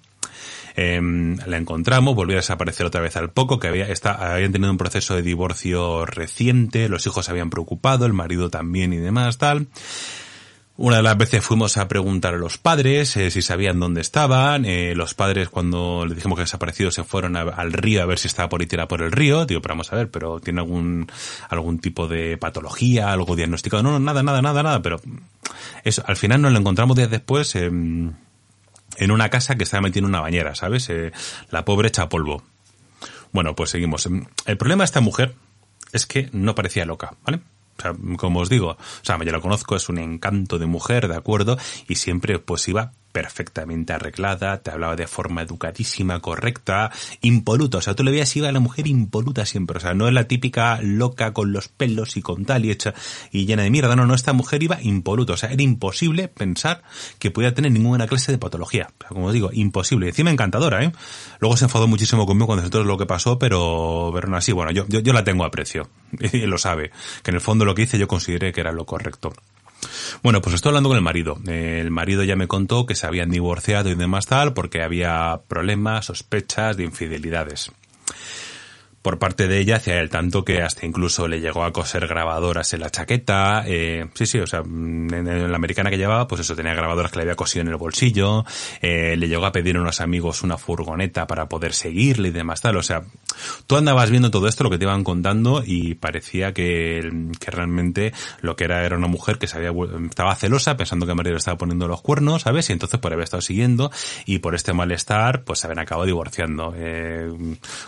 Eh, 0.80 1.02
la 1.02 1.58
encontramos, 1.58 2.14
volvió 2.14 2.36
a 2.36 2.38
desaparecer 2.38 2.86
otra 2.86 3.02
vez 3.02 3.18
al 3.18 3.32
poco, 3.32 3.58
que 3.58 3.68
había, 3.68 3.88
está, 3.88 4.34
habían 4.34 4.52
tenido 4.52 4.70
un 4.70 4.78
proceso 4.78 5.16
de 5.16 5.24
divorcio 5.24 6.06
reciente, 6.06 6.88
los 6.88 7.06
hijos 7.08 7.26
se 7.26 7.32
habían 7.32 7.50
preocupado, 7.50 8.06
el 8.06 8.14
marido 8.14 8.52
también 8.52 8.94
y 8.94 8.98
demás, 8.98 9.40
tal. 9.40 9.68
Una 10.80 10.98
de 10.98 11.02
las 11.02 11.18
veces 11.18 11.44
fuimos 11.44 11.76
a 11.78 11.88
preguntar 11.88 12.36
a 12.36 12.38
los 12.38 12.60
padres 12.60 13.18
eh, 13.18 13.32
si 13.32 13.42
sabían 13.42 13.80
dónde 13.80 14.02
estaban. 14.02 14.64
Eh, 14.64 14.94
los 14.96 15.16
padres 15.16 15.50
cuando 15.50 16.06
le 16.06 16.14
dijimos 16.14 16.38
que 16.38 16.44
desaparecido 16.44 16.92
se 16.92 17.04
fueron 17.04 17.36
al 17.36 17.74
río 17.74 18.04
a 18.04 18.06
ver 18.06 18.20
si 18.20 18.28
estaba 18.28 18.48
por 18.48 18.62
ahí 18.62 18.68
por 18.88 19.02
el 19.02 19.12
río. 19.12 19.48
Digo, 19.48 19.60
pero 19.60 19.72
vamos 19.72 19.92
a 19.92 19.96
ver, 19.96 20.12
pero 20.12 20.40
tiene 20.40 20.60
algún 20.62 21.08
algún 21.50 21.80
tipo 21.80 22.08
de 22.08 22.38
patología, 22.38 23.12
algo 23.12 23.36
diagnosticado. 23.36 23.82
No, 23.82 23.92
no, 23.94 24.00
nada, 24.00 24.22
nada, 24.22 24.44
nada, 24.44 24.62
nada. 24.62 24.82
Pero 24.84 25.02
eso, 25.84 26.04
al 26.06 26.16
final 26.16 26.44
nos 26.44 26.52
lo 26.52 26.60
encontramos 26.60 26.96
días 26.96 27.10
después. 27.10 27.56
Eh, 27.56 27.72
en 28.98 29.12
una 29.12 29.30
casa 29.30 29.56
que 29.56 29.64
estaba 29.64 29.82
metida 29.82 30.00
en 30.00 30.06
una 30.06 30.22
bañera, 30.22 30.56
¿sabes? 30.56 30.90
Eh, 30.90 31.12
la 31.50 31.66
pobre 31.66 31.88
echa 31.90 32.10
polvo. 32.10 32.44
Bueno, 33.32 33.56
pues 33.56 33.70
seguimos. 33.70 34.08
El 34.46 34.58
problema 34.58 34.84
de 34.84 34.86
esta 34.86 35.02
mujer 35.02 35.36
es 35.94 36.06
que 36.06 36.30
no 36.32 36.56
parecía 36.56 36.86
loca, 36.86 37.16
¿vale? 37.24 37.42
O 37.78 37.82
sea, 37.82 37.94
como 38.18 38.40
os 38.40 38.50
digo, 38.50 38.70
o 38.70 38.78
sea, 39.04 39.18
yo 39.24 39.32
la 39.32 39.40
conozco, 39.40 39.76
es 39.76 39.88
un 39.90 40.00
encanto 40.00 40.58
de 40.58 40.66
mujer, 40.66 41.08
¿de 41.08 41.16
acuerdo? 41.16 41.58
Y 41.88 41.96
siempre 41.96 42.40
pues 42.40 42.68
iba 42.68 42.94
perfectamente 43.18 43.94
arreglada, 43.94 44.62
te 44.62 44.70
hablaba 44.70 44.96
de 44.96 45.08
forma 45.08 45.42
educadísima, 45.42 46.20
correcta, 46.20 46.92
impoluta. 47.22 47.80
O 47.80 47.82
sea, 47.82 47.96
tú 47.96 48.04
le 48.04 48.12
veías 48.12 48.36
iba 48.36 48.48
a 48.48 48.52
la 48.52 48.60
mujer 48.60 48.86
impoluta 48.86 49.44
siempre. 49.44 49.78
O 49.78 49.80
sea, 49.80 49.96
no 49.96 50.08
es 50.08 50.14
la 50.14 50.26
típica 50.26 50.80
loca 50.84 51.34
con 51.34 51.52
los 51.52 51.68
pelos 51.68 52.16
y 52.16 52.22
con 52.22 52.46
tal 52.46 52.64
y 52.66 52.70
hecha 52.70 52.94
y 53.32 53.48
llena 53.48 53.64
de 53.64 53.72
mierda. 53.72 53.96
No, 53.96 54.06
no, 54.06 54.14
esta 54.14 54.34
mujer 54.34 54.62
iba 54.62 54.80
impoluta. 54.84 55.34
O 55.34 55.38
sea, 55.38 55.50
era 55.50 55.64
imposible 55.64 56.28
pensar 56.28 56.84
que 57.18 57.32
pudiera 57.32 57.56
tener 57.56 57.72
ninguna 57.72 58.06
clase 58.06 58.32
de 58.32 58.38
patología. 58.38 58.92
Como 59.10 59.32
digo, 59.32 59.50
imposible. 59.52 60.06
Y 60.06 60.10
encima 60.10 60.30
encantadora, 60.30 60.84
¿eh? 60.84 60.92
Luego 61.40 61.58
se 61.58 61.66
enfadó 61.66 61.88
muchísimo 61.88 62.28
conmigo 62.28 62.46
cuando 62.46 62.70
todo 62.70 62.84
lo 62.84 63.00
que 63.00 63.08
pasó, 63.08 63.40
pero, 63.40 64.12
pero 64.14 64.28
no 64.28 64.38
así. 64.38 64.52
Bueno, 64.52 64.70
yo, 64.70 64.86
yo, 64.90 65.00
yo 65.00 65.12
la 65.12 65.24
tengo 65.24 65.44
a 65.44 65.50
precio. 65.50 65.90
Y 66.34 66.46
lo 66.46 66.60
sabe. 66.60 66.92
Que 67.24 67.32
en 67.32 67.36
el 67.36 67.42
fondo 67.42 67.66
lo 67.66 67.74
que 67.74 67.82
hice 67.82 67.98
yo 67.98 68.08
consideré 68.08 68.54
que 68.54 68.62
era 68.62 68.72
lo 68.72 68.86
correcto. 68.86 69.34
Bueno, 70.24 70.42
pues 70.42 70.56
estoy 70.56 70.70
hablando 70.70 70.90
con 70.90 70.98
el 70.98 71.04
marido. 71.04 71.38
El 71.46 71.92
marido 71.92 72.24
ya 72.24 72.36
me 72.36 72.48
contó 72.48 72.86
que 72.86 72.96
se 72.96 73.08
habían 73.08 73.30
divorciado 73.30 73.90
y 73.90 73.96
demás 73.96 74.26
tal 74.26 74.54
porque 74.54 74.82
había 74.82 75.42
problemas, 75.48 76.06
sospechas 76.06 76.78
de 76.78 76.84
infidelidades 76.84 77.72
por 79.08 79.20
parte 79.20 79.48
de 79.48 79.60
ella 79.60 79.78
hacia 79.78 80.02
él, 80.02 80.10
tanto 80.10 80.44
que 80.44 80.62
hasta 80.62 80.86
incluso 80.86 81.30
le 81.30 81.40
llegó 81.40 81.64
a 81.64 81.72
coser 81.72 82.08
grabadoras 82.08 82.74
en 82.74 82.82
la 82.82 82.90
chaqueta. 82.90 83.64
Eh, 83.66 84.06
sí, 84.14 84.26
sí, 84.26 84.38
o 84.38 84.46
sea, 84.46 84.60
en, 84.60 85.50
la 85.50 85.56
americana 85.56 85.90
que 85.90 85.98
llevaba, 85.98 86.28
pues 86.28 86.42
eso, 86.42 86.58
tenía 86.58 86.74
grabadoras 86.74 87.10
que 87.10 87.20
le 87.20 87.22
había 87.22 87.36
cosido 87.36 87.62
en 87.62 87.70
el 87.70 87.78
bolsillo. 87.78 88.44
Eh, 88.82 89.16
le 89.16 89.30
llegó 89.30 89.46
a 89.46 89.54
pedir 89.54 89.78
a 89.78 89.80
unos 89.80 90.02
amigos 90.02 90.44
una 90.44 90.58
furgoneta 90.58 91.26
para 91.26 91.48
poder 91.48 91.72
seguirle 91.72 92.28
y 92.28 92.32
demás 92.32 92.60
tal. 92.60 92.76
O 92.76 92.84
sea, 92.84 93.04
tú 93.66 93.78
andabas 93.78 94.10
viendo 94.10 94.30
todo 94.30 94.50
esto, 94.50 94.66
lo 94.66 94.70
que 94.70 94.78
te 94.78 94.84
iban 94.84 95.06
contando, 95.06 95.64
y 95.66 95.96
parecía 95.96 96.54
que, 96.54 97.10
que 97.40 97.50
realmente 97.50 98.12
lo 98.42 98.58
que 98.58 98.66
era 98.66 98.86
era 98.86 98.98
una 98.98 99.08
mujer 99.08 99.38
que 99.38 99.48
se 99.48 99.56
había, 99.56 99.72
estaba 100.10 100.36
celosa, 100.36 100.76
pensando 100.76 101.06
que 101.06 101.14
el 101.14 101.18
le 101.18 101.38
estaba 101.38 101.58
poniendo 101.58 101.88
los 101.88 102.02
cuernos, 102.02 102.42
¿sabes? 102.42 102.70
Y 102.72 102.74
entonces 102.74 103.00
por 103.00 103.14
haber 103.14 103.24
estado 103.24 103.40
siguiendo 103.40 103.90
y 104.26 104.40
por 104.40 104.54
este 104.54 104.74
malestar, 104.74 105.46
pues 105.46 105.60
se 105.60 105.68
habían 105.68 105.80
acabado 105.80 106.06
divorciando. 106.06 106.74
Eh, 106.76 107.32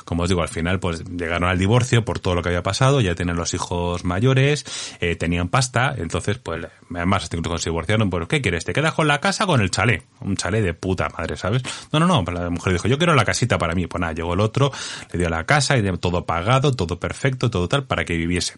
como 0.05 0.23
os 0.23 0.29
digo, 0.29 0.41
al 0.41 0.47
final, 0.47 0.79
pues 0.79 1.03
llegaron 1.17 1.49
al 1.49 1.57
divorcio 1.57 2.05
por 2.05 2.19
todo 2.19 2.35
lo 2.35 2.41
que 2.41 2.49
había 2.49 2.63
pasado, 2.63 3.01
ya 3.01 3.15
tenían 3.15 3.37
los 3.37 3.53
hijos 3.53 4.03
mayores, 4.03 4.65
eh, 4.99 5.15
tenían 5.15 5.49
pasta, 5.49 5.93
entonces 5.97 6.37
pues 6.37 6.67
además 6.93 7.29
incluso 7.33 7.57
se 7.57 7.69
divorciaron, 7.69 8.09
pues 8.09 8.27
¿qué 8.27 8.41
quieres? 8.41 8.65
¿Te 8.65 8.73
quedas 8.73 8.93
con 8.93 9.07
la 9.07 9.19
casa 9.19 9.45
con 9.45 9.61
el 9.61 9.71
chalet? 9.71 10.05
Un 10.21 10.35
chalet 10.35 10.63
de 10.63 10.73
puta 10.73 11.09
madre, 11.17 11.37
¿sabes? 11.37 11.63
No, 11.91 11.99
no, 11.99 12.07
no, 12.07 12.23
la 12.31 12.49
mujer 12.49 12.73
dijo, 12.73 12.87
yo 12.87 12.97
quiero 12.97 13.15
la 13.15 13.25
casita 13.25 13.57
para 13.57 13.75
mí, 13.75 13.87
pues 13.87 14.01
nada, 14.01 14.13
llegó 14.13 14.33
el 14.33 14.39
otro, 14.39 14.71
le 15.11 15.19
dio 15.19 15.29
la 15.29 15.45
casa 15.45 15.77
y 15.77 15.97
todo 15.97 16.25
pagado, 16.25 16.73
todo 16.73 16.99
perfecto, 16.99 17.49
todo 17.49 17.67
tal, 17.67 17.85
para 17.85 18.05
que 18.05 18.15
viviese. 18.15 18.55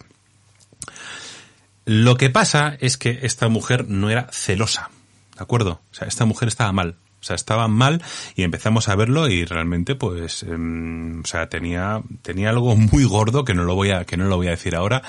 Lo 1.86 2.16
que 2.16 2.30
pasa 2.30 2.78
es 2.80 2.98
que 2.98 3.20
esta 3.24 3.48
mujer 3.48 3.88
no 3.88 4.10
era 4.10 4.28
celosa, 4.32 4.90
¿de 5.36 5.44
acuerdo? 5.44 5.82
O 5.92 5.94
sea, 5.96 6.08
esta 6.08 6.26
mujer 6.26 6.48
estaba 6.48 6.72
mal. 6.72 6.96
O 7.22 7.24
sea, 7.24 7.36
estaba 7.36 7.68
mal 7.68 8.02
y 8.36 8.44
empezamos 8.44 8.90
a 8.90 8.96
verlo 8.96 9.30
y 9.30 9.46
realmente, 9.46 9.94
pues, 9.96 10.44
em, 10.44 11.22
o 11.22 11.26
sea, 11.26 11.50
tenía, 11.50 12.02
tenía 12.24 12.50
algo 12.50 12.76
muy 12.76 13.04
gordo 13.04 13.46
que 13.46 13.54
no 13.54 13.64
lo 13.64 13.76
voy 13.76 13.92
a, 13.92 14.06
que 14.06 14.18
no 14.18 14.26
lo 14.26 14.38
voy 14.38 14.48
a 14.48 14.52
decir 14.52 14.76
ahora, 14.76 15.04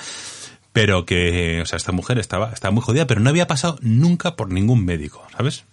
pero 0.71 1.05
que, 1.05 1.61
o 1.61 1.65
sea, 1.65 1.77
esta 1.77 1.91
mujer 1.91 2.19
estaba, 2.19 2.51
estaba 2.51 2.71
muy 2.71 2.83
jodida, 2.83 3.07
pero 3.07 3.19
no 3.19 3.29
había 3.29 3.47
pasado 3.47 3.77
nunca 3.81 4.35
por 4.35 4.51
ningún 4.51 4.85
médico, 4.85 5.25
¿sabes? 5.35 5.65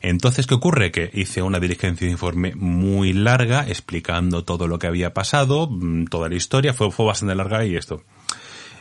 Entonces, 0.00 0.46
¿qué 0.46 0.54
ocurre? 0.54 0.90
Que 0.90 1.10
hice 1.12 1.42
una 1.42 1.60
diligencia 1.60 2.06
de 2.06 2.12
informe 2.12 2.54
muy 2.54 3.12
larga 3.12 3.66
explicando 3.66 4.44
todo 4.44 4.66
lo 4.66 4.78
que 4.78 4.86
había 4.86 5.14
pasado, 5.14 5.68
mm, 5.70 6.06
toda 6.06 6.28
la 6.28 6.34
historia, 6.34 6.74
fue, 6.74 6.90
fue 6.90 7.06
bastante 7.06 7.34
larga 7.34 7.64
y 7.64 7.76
esto 7.76 8.02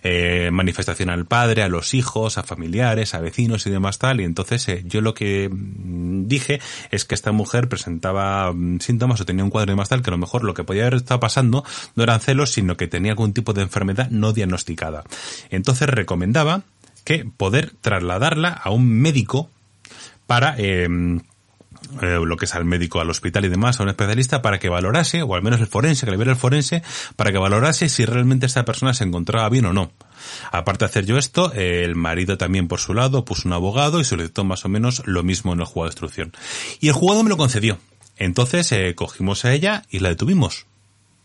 eh, 0.09 0.51
manifestación 0.51 1.09
al 1.09 1.25
padre, 1.25 1.63
a 1.63 1.67
los 1.67 1.93
hijos, 1.93 2.37
a 2.37 2.43
familiares, 2.43 3.13
a 3.13 3.19
vecinos 3.19 3.67
y 3.67 3.69
demás 3.69 3.99
tal. 3.99 4.21
Y 4.21 4.23
entonces 4.23 4.67
eh, 4.69 4.83
yo 4.85 5.01
lo 5.01 5.13
que 5.13 5.49
mm, 5.49 6.27
dije 6.27 6.61
es 6.91 7.03
que 7.03 7.13
esta 7.13 7.33
mujer 7.33 7.67
presentaba 7.67 8.53
mm, 8.53 8.79
síntomas 8.79 9.19
o 9.19 9.25
tenía 9.25 9.43
un 9.43 9.49
cuadro 9.49 9.71
y 9.71 9.73
demás 9.73 9.89
tal 9.89 10.01
que 10.01 10.09
a 10.09 10.11
lo 10.11 10.17
mejor 10.17 10.43
lo 10.45 10.53
que 10.53 10.63
podía 10.63 10.83
haber 10.83 10.95
estado 10.95 11.19
pasando 11.19 11.65
no 11.95 12.03
eran 12.03 12.21
celos, 12.21 12.51
sino 12.51 12.77
que 12.77 12.87
tenía 12.87 13.11
algún 13.11 13.33
tipo 13.33 13.51
de 13.51 13.63
enfermedad 13.63 14.09
no 14.09 14.31
diagnosticada. 14.31 15.03
Entonces 15.49 15.89
recomendaba 15.89 16.61
que 17.03 17.25
poder 17.25 17.73
trasladarla 17.81 18.49
a 18.49 18.69
un 18.69 18.87
médico 18.89 19.49
para 20.25 20.55
eh, 20.57 20.87
eh, 22.01 22.19
lo 22.23 22.37
que 22.37 22.45
es 22.45 22.55
al 22.55 22.65
médico, 22.65 22.99
al 22.99 23.09
hospital 23.09 23.45
y 23.45 23.49
demás, 23.49 23.79
a 23.79 23.83
un 23.83 23.89
especialista 23.89 24.41
para 24.41 24.59
que 24.59 24.69
valorase, 24.69 25.21
o 25.21 25.35
al 25.35 25.41
menos 25.41 25.59
el 25.59 25.67
forense, 25.67 26.05
que 26.05 26.11
le 26.11 26.17
viera 26.17 26.31
el 26.31 26.37
forense, 26.37 26.83
para 27.15 27.31
que 27.31 27.37
valorase 27.37 27.89
si 27.89 28.05
realmente 28.05 28.45
esta 28.45 28.65
persona 28.65 28.93
se 28.93 29.03
encontraba 29.03 29.49
bien 29.49 29.65
o 29.65 29.73
no. 29.73 29.91
Aparte 30.51 30.85
de 30.85 30.89
hacer 30.89 31.05
yo 31.05 31.17
esto, 31.17 31.51
el 31.53 31.95
marido 31.95 32.37
también 32.37 32.67
por 32.67 32.79
su 32.79 32.93
lado 32.93 33.25
puso 33.25 33.47
un 33.47 33.53
abogado 33.53 33.99
y 33.99 34.03
solicitó 34.03 34.43
más 34.43 34.65
o 34.65 34.69
menos 34.69 35.03
lo 35.05 35.23
mismo 35.23 35.53
en 35.53 35.59
el 35.59 35.65
juzgado 35.65 35.85
de 35.85 35.93
instrucción. 35.93 36.33
Y 36.79 36.87
el 36.87 36.93
juzgado 36.93 37.23
me 37.23 37.29
lo 37.29 37.37
concedió. 37.37 37.77
Entonces 38.17 38.71
eh, 38.71 38.95
cogimos 38.95 39.45
a 39.45 39.53
ella 39.53 39.83
y 39.89 39.99
la 39.99 40.09
detuvimos. 40.09 40.65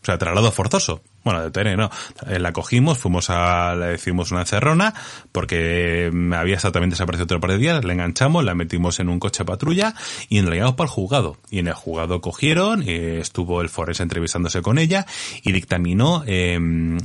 O 0.03 0.05
sea, 0.05 0.17
traslado 0.17 0.51
forzoso. 0.51 1.01
Bueno, 1.23 1.41
detener, 1.41 1.77
no. 1.77 1.89
Eh, 2.27 2.37
la 2.37 2.51
cogimos, 2.51 2.97
fuimos 2.97 3.29
a, 3.29 3.73
le 3.73 3.85
decimos 3.85 4.31
una 4.31 4.41
encerrona, 4.41 4.93
porque 5.31 6.11
había 6.35 6.55
exactamente 6.55 6.95
desaparecido 6.95 7.23
otro 7.23 7.39
par 7.39 7.51
de 7.51 7.57
días, 7.57 7.85
la 7.85 7.93
enganchamos, 7.93 8.43
la 8.43 8.53
metimos 8.53 8.99
en 8.99 9.07
un 9.07 9.19
coche 9.19 9.45
patrulla 9.45 9.95
y 10.27 10.39
enviamos 10.39 10.75
para 10.75 10.87
el 10.87 10.91
juzgado. 10.91 11.37
Y 11.49 11.59
en 11.59 11.67
el 11.67 11.73
juzgado 11.73 12.19
cogieron, 12.19 12.83
eh, 12.85 13.19
estuvo 13.21 13.61
el 13.61 13.69
forense 13.69 14.03
entrevistándose 14.03 14.61
con 14.61 14.77
ella 14.77 15.05
y 15.41 15.53
dictaminó 15.53 16.25
eh, 16.27 16.59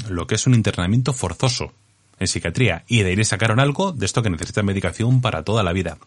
lo 0.09 0.27
que 0.27 0.35
es 0.35 0.47
un 0.49 0.55
internamiento 0.55 1.13
forzoso. 1.13 1.73
en 2.19 2.27
psiquiatría 2.27 2.83
y 2.89 3.05
de 3.05 3.11
ahí 3.11 3.17
le 3.17 3.25
sacaron 3.25 3.61
algo 3.61 3.93
de 3.93 4.05
esto 4.07 4.23
que 4.25 4.31
necesita 4.31 4.65
medicación 4.65 5.21
para 5.21 5.45
toda 5.45 5.63
la 5.63 5.73
vida. 5.73 5.99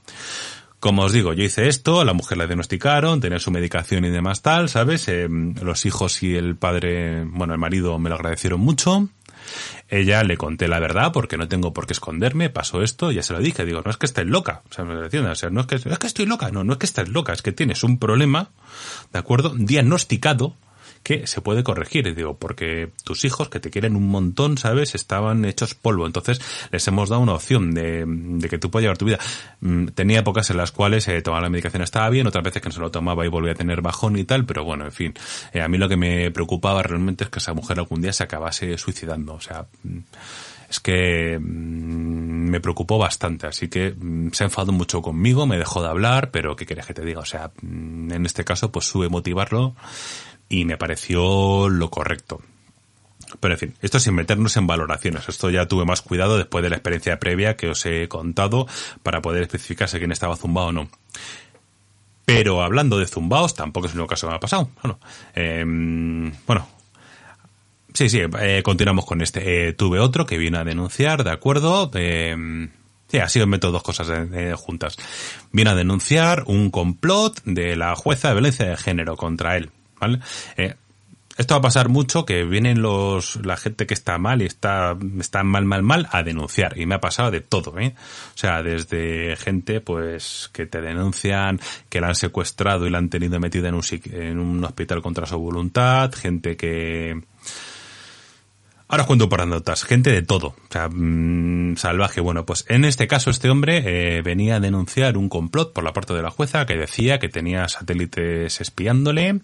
Como 0.81 1.03
os 1.03 1.13
digo, 1.13 1.33
yo 1.33 1.43
hice 1.43 1.67
esto, 1.67 2.03
la 2.03 2.13
mujer 2.13 2.39
la 2.39 2.47
diagnosticaron, 2.47 3.21
tenía 3.21 3.37
su 3.37 3.51
medicación 3.51 4.03
y 4.03 4.09
demás 4.09 4.41
tal, 4.41 4.67
¿sabes? 4.67 5.07
Eh, 5.09 5.27
los 5.29 5.85
hijos 5.85 6.23
y 6.23 6.35
el 6.35 6.55
padre, 6.55 7.23
bueno, 7.23 7.53
el 7.53 7.59
marido 7.59 7.99
me 7.99 8.09
lo 8.09 8.15
agradecieron 8.15 8.61
mucho. 8.61 9.07
Ella 9.89 10.23
le 10.23 10.37
conté 10.37 10.67
la 10.67 10.79
verdad 10.79 11.11
porque 11.13 11.37
no 11.37 11.47
tengo 11.47 11.71
por 11.71 11.85
qué 11.85 11.93
esconderme, 11.93 12.49
pasó 12.49 12.81
esto, 12.81 13.11
ya 13.11 13.21
se 13.21 13.33
lo 13.33 13.39
dije, 13.39 13.63
digo, 13.63 13.83
no 13.85 13.91
es 13.91 13.97
que 13.97 14.07
estés 14.07 14.25
loca, 14.25 14.63
o 14.71 14.73
sea, 14.73 14.83
me 14.83 14.95
o 14.95 15.35
sea, 15.35 15.51
no 15.51 15.61
es 15.61 15.67
que, 15.67 15.75
es 15.75 15.99
que 15.99 16.07
estoy 16.07 16.25
loca, 16.25 16.49
no, 16.49 16.63
no 16.63 16.73
es 16.73 16.79
que 16.79 16.87
estés 16.87 17.09
loca, 17.09 17.31
es 17.33 17.43
que 17.43 17.51
tienes 17.51 17.83
un 17.83 17.99
problema, 17.99 18.49
¿de 19.13 19.19
acuerdo? 19.19 19.53
Diagnosticado, 19.55 20.55
que 21.03 21.27
se 21.27 21.41
puede 21.41 21.63
corregir. 21.63 22.13
Digo, 22.15 22.37
porque 22.37 22.91
tus 23.03 23.25
hijos, 23.25 23.49
que 23.49 23.59
te 23.59 23.69
quieren 23.69 23.95
un 23.95 24.07
montón, 24.07 24.57
¿sabes? 24.57 24.95
Estaban 24.95 25.45
hechos 25.45 25.75
polvo. 25.75 26.05
Entonces, 26.05 26.41
les 26.71 26.87
hemos 26.87 27.09
dado 27.09 27.21
una 27.21 27.33
opción 27.33 27.73
de, 27.73 28.05
de 28.05 28.49
que 28.49 28.57
tú 28.57 28.69
puedas 28.69 28.83
llevar 28.83 28.97
tu 28.97 29.05
vida. 29.05 29.19
Mm, 29.61 29.87
tenía 29.87 30.19
épocas 30.19 30.49
en 30.49 30.57
las 30.57 30.71
cuales 30.71 31.07
eh, 31.07 31.21
tomar 31.21 31.41
la 31.41 31.49
medicación 31.49 31.83
estaba 31.83 32.09
bien, 32.09 32.27
otras 32.27 32.43
veces 32.43 32.61
que 32.61 32.69
no 32.69 32.73
se 32.73 32.81
lo 32.81 32.91
tomaba 32.91 33.25
y 33.25 33.29
volvía 33.29 33.53
a 33.53 33.55
tener 33.55 33.81
bajón 33.81 34.17
y 34.17 34.23
tal, 34.23 34.45
pero 34.45 34.63
bueno, 34.63 34.85
en 34.85 34.91
fin. 34.91 35.13
Eh, 35.53 35.61
a 35.61 35.67
mí 35.67 35.77
lo 35.77 35.89
que 35.89 35.97
me 35.97 36.31
preocupaba 36.31 36.83
realmente 36.83 37.23
es 37.23 37.29
que 37.29 37.39
esa 37.39 37.53
mujer 37.53 37.79
algún 37.79 38.01
día 38.01 38.13
se 38.13 38.23
acabase 38.23 38.77
suicidando. 38.77 39.33
O 39.33 39.41
sea, 39.41 39.65
mm, 39.83 39.99
es 40.69 40.79
que 40.79 41.37
mm, 41.39 42.49
me 42.49 42.59
preocupó 42.61 42.97
bastante, 42.97 43.47
así 43.47 43.67
que 43.67 43.95
se 44.31 44.43
enfadó 44.43 44.71
mucho 44.71 45.01
conmigo, 45.01 45.45
me 45.45 45.57
dejó 45.57 45.81
de 45.81 45.89
hablar, 45.89 46.31
pero 46.31 46.55
¿qué 46.55 46.65
quieres 46.65 46.85
que 46.85 46.93
te 46.93 47.03
diga? 47.03 47.19
O 47.19 47.25
sea, 47.25 47.51
en 47.61 48.25
este 48.25 48.43
caso 48.43 48.71
pues 48.71 48.85
sube 48.85 49.09
motivarlo 49.09 49.75
y 50.51 50.65
me 50.65 50.77
pareció 50.77 51.69
lo 51.69 51.89
correcto. 51.89 52.41
Pero 53.39 53.53
en 53.53 53.59
fin, 53.59 53.73
esto 53.81 53.99
sin 53.99 54.13
meternos 54.13 54.57
en 54.57 54.67
valoraciones. 54.67 55.29
Esto 55.29 55.49
ya 55.49 55.65
tuve 55.65 55.85
más 55.85 56.01
cuidado 56.01 56.37
después 56.37 56.61
de 56.61 56.69
la 56.69 56.75
experiencia 56.75 57.17
previa 57.19 57.55
que 57.55 57.69
os 57.69 57.85
he 57.85 58.09
contado 58.09 58.67
para 59.01 59.21
poder 59.21 59.43
especificarse 59.43 59.99
quién 59.99 60.11
estaba 60.11 60.35
zumbado 60.35 60.67
o 60.67 60.71
no. 60.73 60.89
Pero 62.25 62.61
hablando 62.61 62.99
de 62.99 63.07
zumbaos, 63.07 63.55
tampoco 63.55 63.87
es 63.87 63.93
el 63.93 63.99
único 63.99 64.09
caso 64.09 64.27
que 64.27 64.31
me 64.31 64.35
ha 64.35 64.41
pasado. 64.41 64.69
Bueno, 64.83 64.99
em, 65.33 66.33
bueno 66.45 66.67
sí, 67.93 68.09
sí, 68.09 68.19
eh, 68.41 68.61
continuamos 68.61 69.05
con 69.05 69.21
este. 69.21 69.69
Eh, 69.69 69.73
tuve 69.73 69.99
otro 69.99 70.25
que 70.25 70.37
vino 70.37 70.59
a 70.59 70.65
denunciar, 70.65 71.23
¿de 71.23 71.31
acuerdo? 71.31 71.89
Eh, 71.93 72.35
sí, 73.07 73.19
así 73.19 73.39
os 73.39 73.47
meto 73.47 73.71
dos 73.71 73.83
cosas 73.83 74.09
juntas. 74.57 74.97
Vino 75.53 75.71
a 75.71 75.75
denunciar 75.75 76.43
un 76.47 76.71
complot 76.71 77.41
de 77.45 77.77
la 77.77 77.95
jueza 77.95 78.27
de 78.27 78.33
violencia 78.33 78.65
de 78.65 78.75
género 78.75 79.15
contra 79.15 79.55
él. 79.55 79.71
¿Vale? 80.01 80.19
Eh, 80.57 80.75
esto 81.37 81.53
va 81.53 81.59
a 81.59 81.61
pasar 81.61 81.89
mucho 81.89 82.25
que 82.25 82.43
vienen 82.43 82.81
los 82.81 83.37
la 83.45 83.55
gente 83.55 83.87
que 83.87 83.93
está 83.93 84.17
mal 84.17 84.41
y 84.41 84.45
está 84.45 84.97
está 85.19 85.43
mal 85.43 85.65
mal 85.65 85.81
mal 85.81 86.07
a 86.11 86.23
denunciar 86.23 86.77
y 86.77 86.85
me 86.85 86.95
ha 86.95 86.99
pasado 86.99 87.31
de 87.31 87.39
todo 87.39 87.79
¿eh? 87.79 87.95
o 88.35 88.37
sea 88.37 88.61
desde 88.61 89.35
gente 89.37 89.79
pues 89.79 90.49
que 90.51 90.65
te 90.65 90.81
denuncian 90.81 91.59
que 91.89 92.01
la 92.01 92.09
han 92.09 92.15
secuestrado 92.15 92.85
y 92.85 92.89
la 92.89 92.97
han 92.97 93.09
tenido 93.09 93.39
metida 93.39 93.69
en 93.69 93.75
un 93.75 93.83
en 94.11 94.39
un 94.39 94.63
hospital 94.63 95.01
contra 95.01 95.25
su 95.25 95.37
voluntad 95.37 96.11
gente 96.13 96.57
que 96.57 97.21
Ahora 98.91 99.03
os 99.03 99.07
cuento 99.07 99.29
por 99.29 99.39
gente 99.85 100.11
de 100.11 100.21
todo, 100.21 100.47
o 100.47 100.55
sea, 100.69 100.89
mm, 100.89 101.77
salvaje. 101.77 102.19
Bueno, 102.19 102.45
pues 102.45 102.65
en 102.67 102.83
este 102.83 103.07
caso 103.07 103.29
este 103.29 103.49
hombre 103.49 103.83
eh, 103.85 104.21
venía 104.21 104.57
a 104.57 104.59
denunciar 104.59 105.15
un 105.15 105.29
complot 105.29 105.71
por 105.71 105.85
la 105.85 105.93
parte 105.93 106.13
de 106.13 106.21
la 106.21 106.29
jueza 106.29 106.65
que 106.65 106.75
decía 106.75 107.17
que 107.17 107.29
tenía 107.29 107.69
satélites 107.69 108.59
espiándole, 108.59 109.39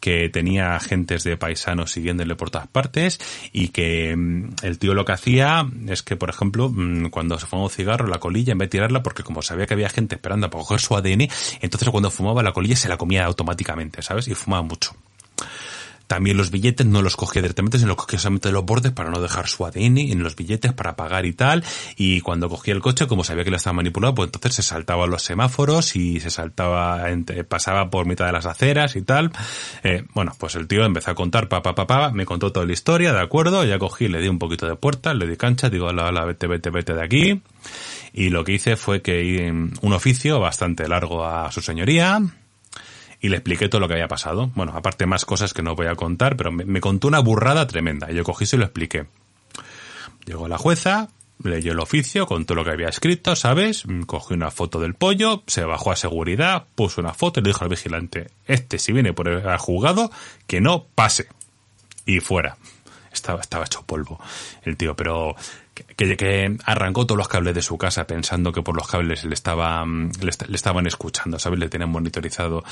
que 0.00 0.30
tenía 0.30 0.76
agentes 0.76 1.24
de 1.24 1.36
paisanos 1.36 1.92
siguiéndole 1.92 2.36
por 2.36 2.48
todas 2.48 2.68
partes 2.68 3.20
y 3.52 3.68
que 3.68 4.16
mm, 4.16 4.54
el 4.62 4.78
tío 4.78 4.94
lo 4.94 5.04
que 5.04 5.12
hacía 5.12 5.68
es 5.88 6.02
que, 6.02 6.16
por 6.16 6.30
ejemplo, 6.30 6.70
mm, 6.70 7.10
cuando 7.10 7.38
se 7.38 7.44
fumaba 7.44 7.66
un 7.66 7.70
cigarro, 7.70 8.06
la 8.06 8.18
colilla, 8.18 8.52
en 8.52 8.58
vez 8.58 8.68
de 8.68 8.78
tirarla, 8.78 9.02
porque 9.02 9.22
como 9.22 9.42
sabía 9.42 9.66
que 9.66 9.74
había 9.74 9.90
gente 9.90 10.14
esperando 10.14 10.48
para 10.48 10.62
coger 10.62 10.80
su 10.80 10.96
ADN, 10.96 11.28
entonces 11.60 11.90
cuando 11.90 12.10
fumaba 12.10 12.42
la 12.42 12.52
colilla 12.52 12.76
se 12.76 12.88
la 12.88 12.96
comía 12.96 13.26
automáticamente, 13.26 14.00
¿sabes? 14.00 14.26
Y 14.26 14.34
fumaba 14.34 14.62
mucho. 14.62 14.96
También 16.06 16.36
los 16.36 16.50
billetes 16.50 16.86
no 16.86 17.02
los 17.02 17.16
cogía 17.16 17.42
directamente, 17.42 17.78
sino 17.78 17.88
los 17.88 17.96
cogía 17.96 18.18
solamente 18.18 18.48
de 18.48 18.52
los 18.52 18.64
bordes 18.64 18.92
para 18.92 19.10
no 19.10 19.20
dejar 19.20 19.48
su 19.48 19.66
ADN 19.66 19.98
en 19.98 20.22
los 20.22 20.36
billetes 20.36 20.72
para 20.72 20.96
pagar 20.96 21.26
y 21.26 21.32
tal. 21.32 21.64
Y 21.96 22.20
cuando 22.20 22.48
cogía 22.48 22.74
el 22.74 22.80
coche, 22.80 23.06
como 23.06 23.24
sabía 23.24 23.44
que 23.44 23.50
lo 23.50 23.56
estaba 23.56 23.74
manipulado, 23.74 24.14
pues 24.14 24.28
entonces 24.28 24.54
se 24.54 24.62
saltaba 24.62 25.06
los 25.06 25.22
semáforos 25.22 25.96
y 25.96 26.20
se 26.20 26.30
saltaba, 26.30 27.04
pasaba 27.48 27.90
por 27.90 28.06
mitad 28.06 28.26
de 28.26 28.32
las 28.32 28.46
aceras 28.46 28.96
y 28.96 29.02
tal. 29.02 29.32
Eh, 29.82 30.04
bueno, 30.14 30.32
pues 30.38 30.54
el 30.54 30.68
tío 30.68 30.84
empezó 30.84 31.10
a 31.10 31.14
contar, 31.14 31.48
pa, 31.48 31.62
pa, 31.62 31.74
pa, 31.74 31.86
pa, 31.86 32.10
me 32.10 32.24
contó 32.24 32.52
toda 32.52 32.66
la 32.66 32.72
historia, 32.72 33.12
de 33.12 33.20
acuerdo, 33.20 33.64
ya 33.64 33.78
cogí, 33.78 34.08
le 34.08 34.20
di 34.20 34.28
un 34.28 34.38
poquito 34.38 34.66
de 34.66 34.76
puerta, 34.76 35.14
le 35.14 35.26
di 35.26 35.36
cancha, 35.36 35.70
digo, 35.70 35.92
la, 35.92 36.12
la, 36.12 36.24
vete, 36.24 36.46
vete, 36.46 36.70
vete 36.70 36.94
de 36.94 37.02
aquí. 37.02 37.42
Y 38.12 38.30
lo 38.30 38.44
que 38.44 38.52
hice 38.52 38.76
fue 38.76 39.02
que 39.02 39.50
un 39.50 39.92
oficio 39.92 40.40
bastante 40.40 40.88
largo 40.88 41.26
a 41.26 41.50
su 41.52 41.60
señoría, 41.60 42.20
y 43.26 43.28
le 43.28 43.38
expliqué 43.38 43.68
todo 43.68 43.80
lo 43.80 43.88
que 43.88 43.94
había 43.94 44.06
pasado. 44.06 44.52
Bueno, 44.54 44.72
aparte 44.76 45.04
más 45.04 45.24
cosas 45.24 45.52
que 45.52 45.60
no 45.60 45.74
voy 45.74 45.88
a 45.88 45.96
contar, 45.96 46.36
pero 46.36 46.52
me, 46.52 46.80
contó 46.80 47.08
una 47.08 47.18
burrada 47.18 47.66
tremenda. 47.66 48.10
Y 48.10 48.14
yo 48.14 48.22
cogí 48.22 48.44
y 48.50 48.56
lo 48.56 48.64
expliqué. 48.64 49.06
Llegó 50.26 50.46
la 50.46 50.58
jueza, 50.58 51.08
leyó 51.42 51.72
el 51.72 51.80
oficio, 51.80 52.26
contó 52.26 52.54
lo 52.54 52.64
que 52.64 52.70
había 52.70 52.88
escrito, 52.88 53.34
¿sabes? 53.34 53.82
Cogió 54.06 54.36
una 54.36 54.52
foto 54.52 54.78
del 54.78 54.94
pollo, 54.94 55.42
se 55.48 55.64
bajó 55.64 55.90
a 55.90 55.96
seguridad, 55.96 56.66
puso 56.76 57.00
una 57.00 57.14
foto 57.14 57.40
y 57.40 57.42
le 57.42 57.48
dijo 57.48 57.64
al 57.64 57.70
vigilante, 57.70 58.30
este 58.46 58.78
si 58.78 58.92
viene 58.92 59.12
por 59.12 59.26
el 59.26 59.58
juzgado, 59.58 60.12
que 60.46 60.60
no 60.60 60.86
pase. 60.94 61.26
Y 62.04 62.20
fuera. 62.20 62.56
Estaba, 63.12 63.40
estaba 63.40 63.64
hecho 63.64 63.82
polvo 63.82 64.20
el 64.62 64.76
tío, 64.76 64.94
pero 64.94 65.34
que, 65.74 66.16
que, 66.16 66.56
arrancó 66.64 67.06
todos 67.06 67.18
los 67.18 67.28
cables 67.28 67.54
de 67.54 67.62
su 67.62 67.76
casa 67.76 68.06
pensando 68.06 68.52
que 68.52 68.62
por 68.62 68.76
los 68.76 68.86
cables 68.86 69.24
le, 69.24 69.34
estaba, 69.34 69.84
le, 69.84 70.30
estaban 70.54 70.86
escuchando, 70.86 71.40
¿sabes? 71.40 71.58
Le 71.58 71.68
tenían 71.68 71.90
monitorizado 71.90 72.62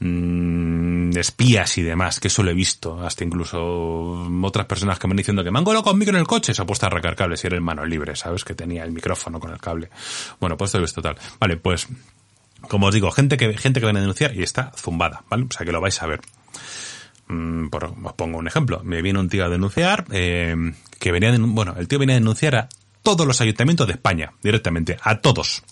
mmm, 0.00 1.10
espías 1.16 1.78
y 1.78 1.82
demás, 1.82 2.20
que 2.20 2.28
eso 2.28 2.42
lo 2.42 2.50
he 2.50 2.54
visto. 2.54 3.00
Hasta 3.00 3.24
incluso 3.24 4.28
otras 4.42 4.66
personas 4.66 4.98
que 4.98 5.06
me 5.06 5.12
han 5.12 5.18
diciendo 5.18 5.44
que 5.44 5.50
me 5.50 5.58
han 5.58 5.64
colocado 5.64 5.92
conmigo 5.92 6.10
en 6.10 6.16
el 6.16 6.26
coche, 6.26 6.54
se 6.54 6.62
ha 6.62 6.66
puesto 6.66 6.86
a 6.86 6.88
arrancar 6.88 7.16
cables 7.16 7.42
y 7.44 7.46
era 7.46 7.56
el 7.56 7.62
mano 7.62 7.84
libre, 7.84 8.16
¿sabes? 8.16 8.44
Que 8.44 8.54
tenía 8.54 8.84
el 8.84 8.92
micrófono 8.92 9.40
con 9.40 9.50
el 9.52 9.58
cable. 9.58 9.90
Bueno, 10.40 10.56
pues 10.56 10.74
esto 10.74 10.84
es 10.84 10.92
total. 10.92 11.16
Vale, 11.38 11.56
pues, 11.56 11.88
como 12.62 12.86
os 12.86 12.94
digo, 12.94 13.10
gente 13.10 13.36
que, 13.36 13.56
gente 13.56 13.80
que 13.80 13.86
viene 13.86 14.00
a 14.00 14.02
denunciar 14.02 14.34
y 14.34 14.42
está 14.42 14.72
zumbada, 14.76 15.24
¿vale? 15.28 15.46
O 15.48 15.52
sea 15.52 15.64
que 15.64 15.72
lo 15.72 15.80
vais 15.80 16.02
a 16.02 16.06
ver. 16.06 16.20
Mm, 17.28 17.68
por, 17.68 17.84
os 17.84 18.12
pongo 18.14 18.38
un 18.38 18.46
ejemplo. 18.46 18.80
Me 18.84 19.02
viene 19.02 19.18
un 19.18 19.28
tío 19.28 19.44
a 19.44 19.48
denunciar, 19.48 20.06
eh, 20.12 20.54
que 20.98 21.12
venía, 21.12 21.34
bueno, 21.38 21.74
el 21.78 21.88
tío 21.88 21.98
venía 21.98 22.16
a 22.16 22.18
denunciar 22.20 22.56
a 22.56 22.68
todos 23.02 23.26
los 23.26 23.40
ayuntamientos 23.40 23.86
de 23.86 23.94
España, 23.94 24.32
directamente, 24.42 24.96
a 25.02 25.20
todos. 25.20 25.62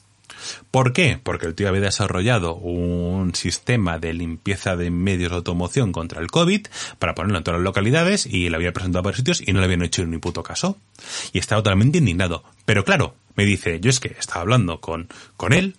¿Por 0.71 0.93
qué? 0.93 1.21
Porque 1.23 1.47
el 1.47 1.55
tío 1.55 1.69
había 1.69 1.81
desarrollado 1.81 2.55
un 2.55 3.35
sistema 3.35 3.99
de 3.99 4.13
limpieza 4.15 4.77
de 4.77 4.91
medios 4.91 5.31
de 5.31 5.37
automoción 5.37 5.93
contra 5.93 6.21
el 6.21 6.31
COVID 6.31 6.67
para 6.99 7.15
ponerlo 7.15 7.39
en 7.39 7.45
todas 7.45 7.61
las 7.61 7.65
localidades 7.65 8.27
y 8.27 8.49
le 8.49 8.57
había 8.57 8.73
presentado 8.73 9.01
a 9.01 9.03
varios 9.03 9.19
sitios 9.19 9.43
y 9.47 9.53
no 9.53 9.61
le 9.61 9.67
habían 9.67 9.83
hecho 9.83 10.05
ni 10.07 10.19
puto 10.19 10.43
caso. 10.43 10.79
Y 11.33 11.39
estaba 11.39 11.63
totalmente 11.63 11.99
indignado. 11.99 12.45
Pero 12.65 12.85
claro, 12.85 13.15
me 13.35 13.45
dice, 13.45 13.81
yo 13.81 13.91
es 13.91 14.01
que 14.01 14.17
estaba 14.19 14.41
hablando 14.41 14.81
con, 14.81 15.09
con 15.37 15.53
él, 15.53 15.77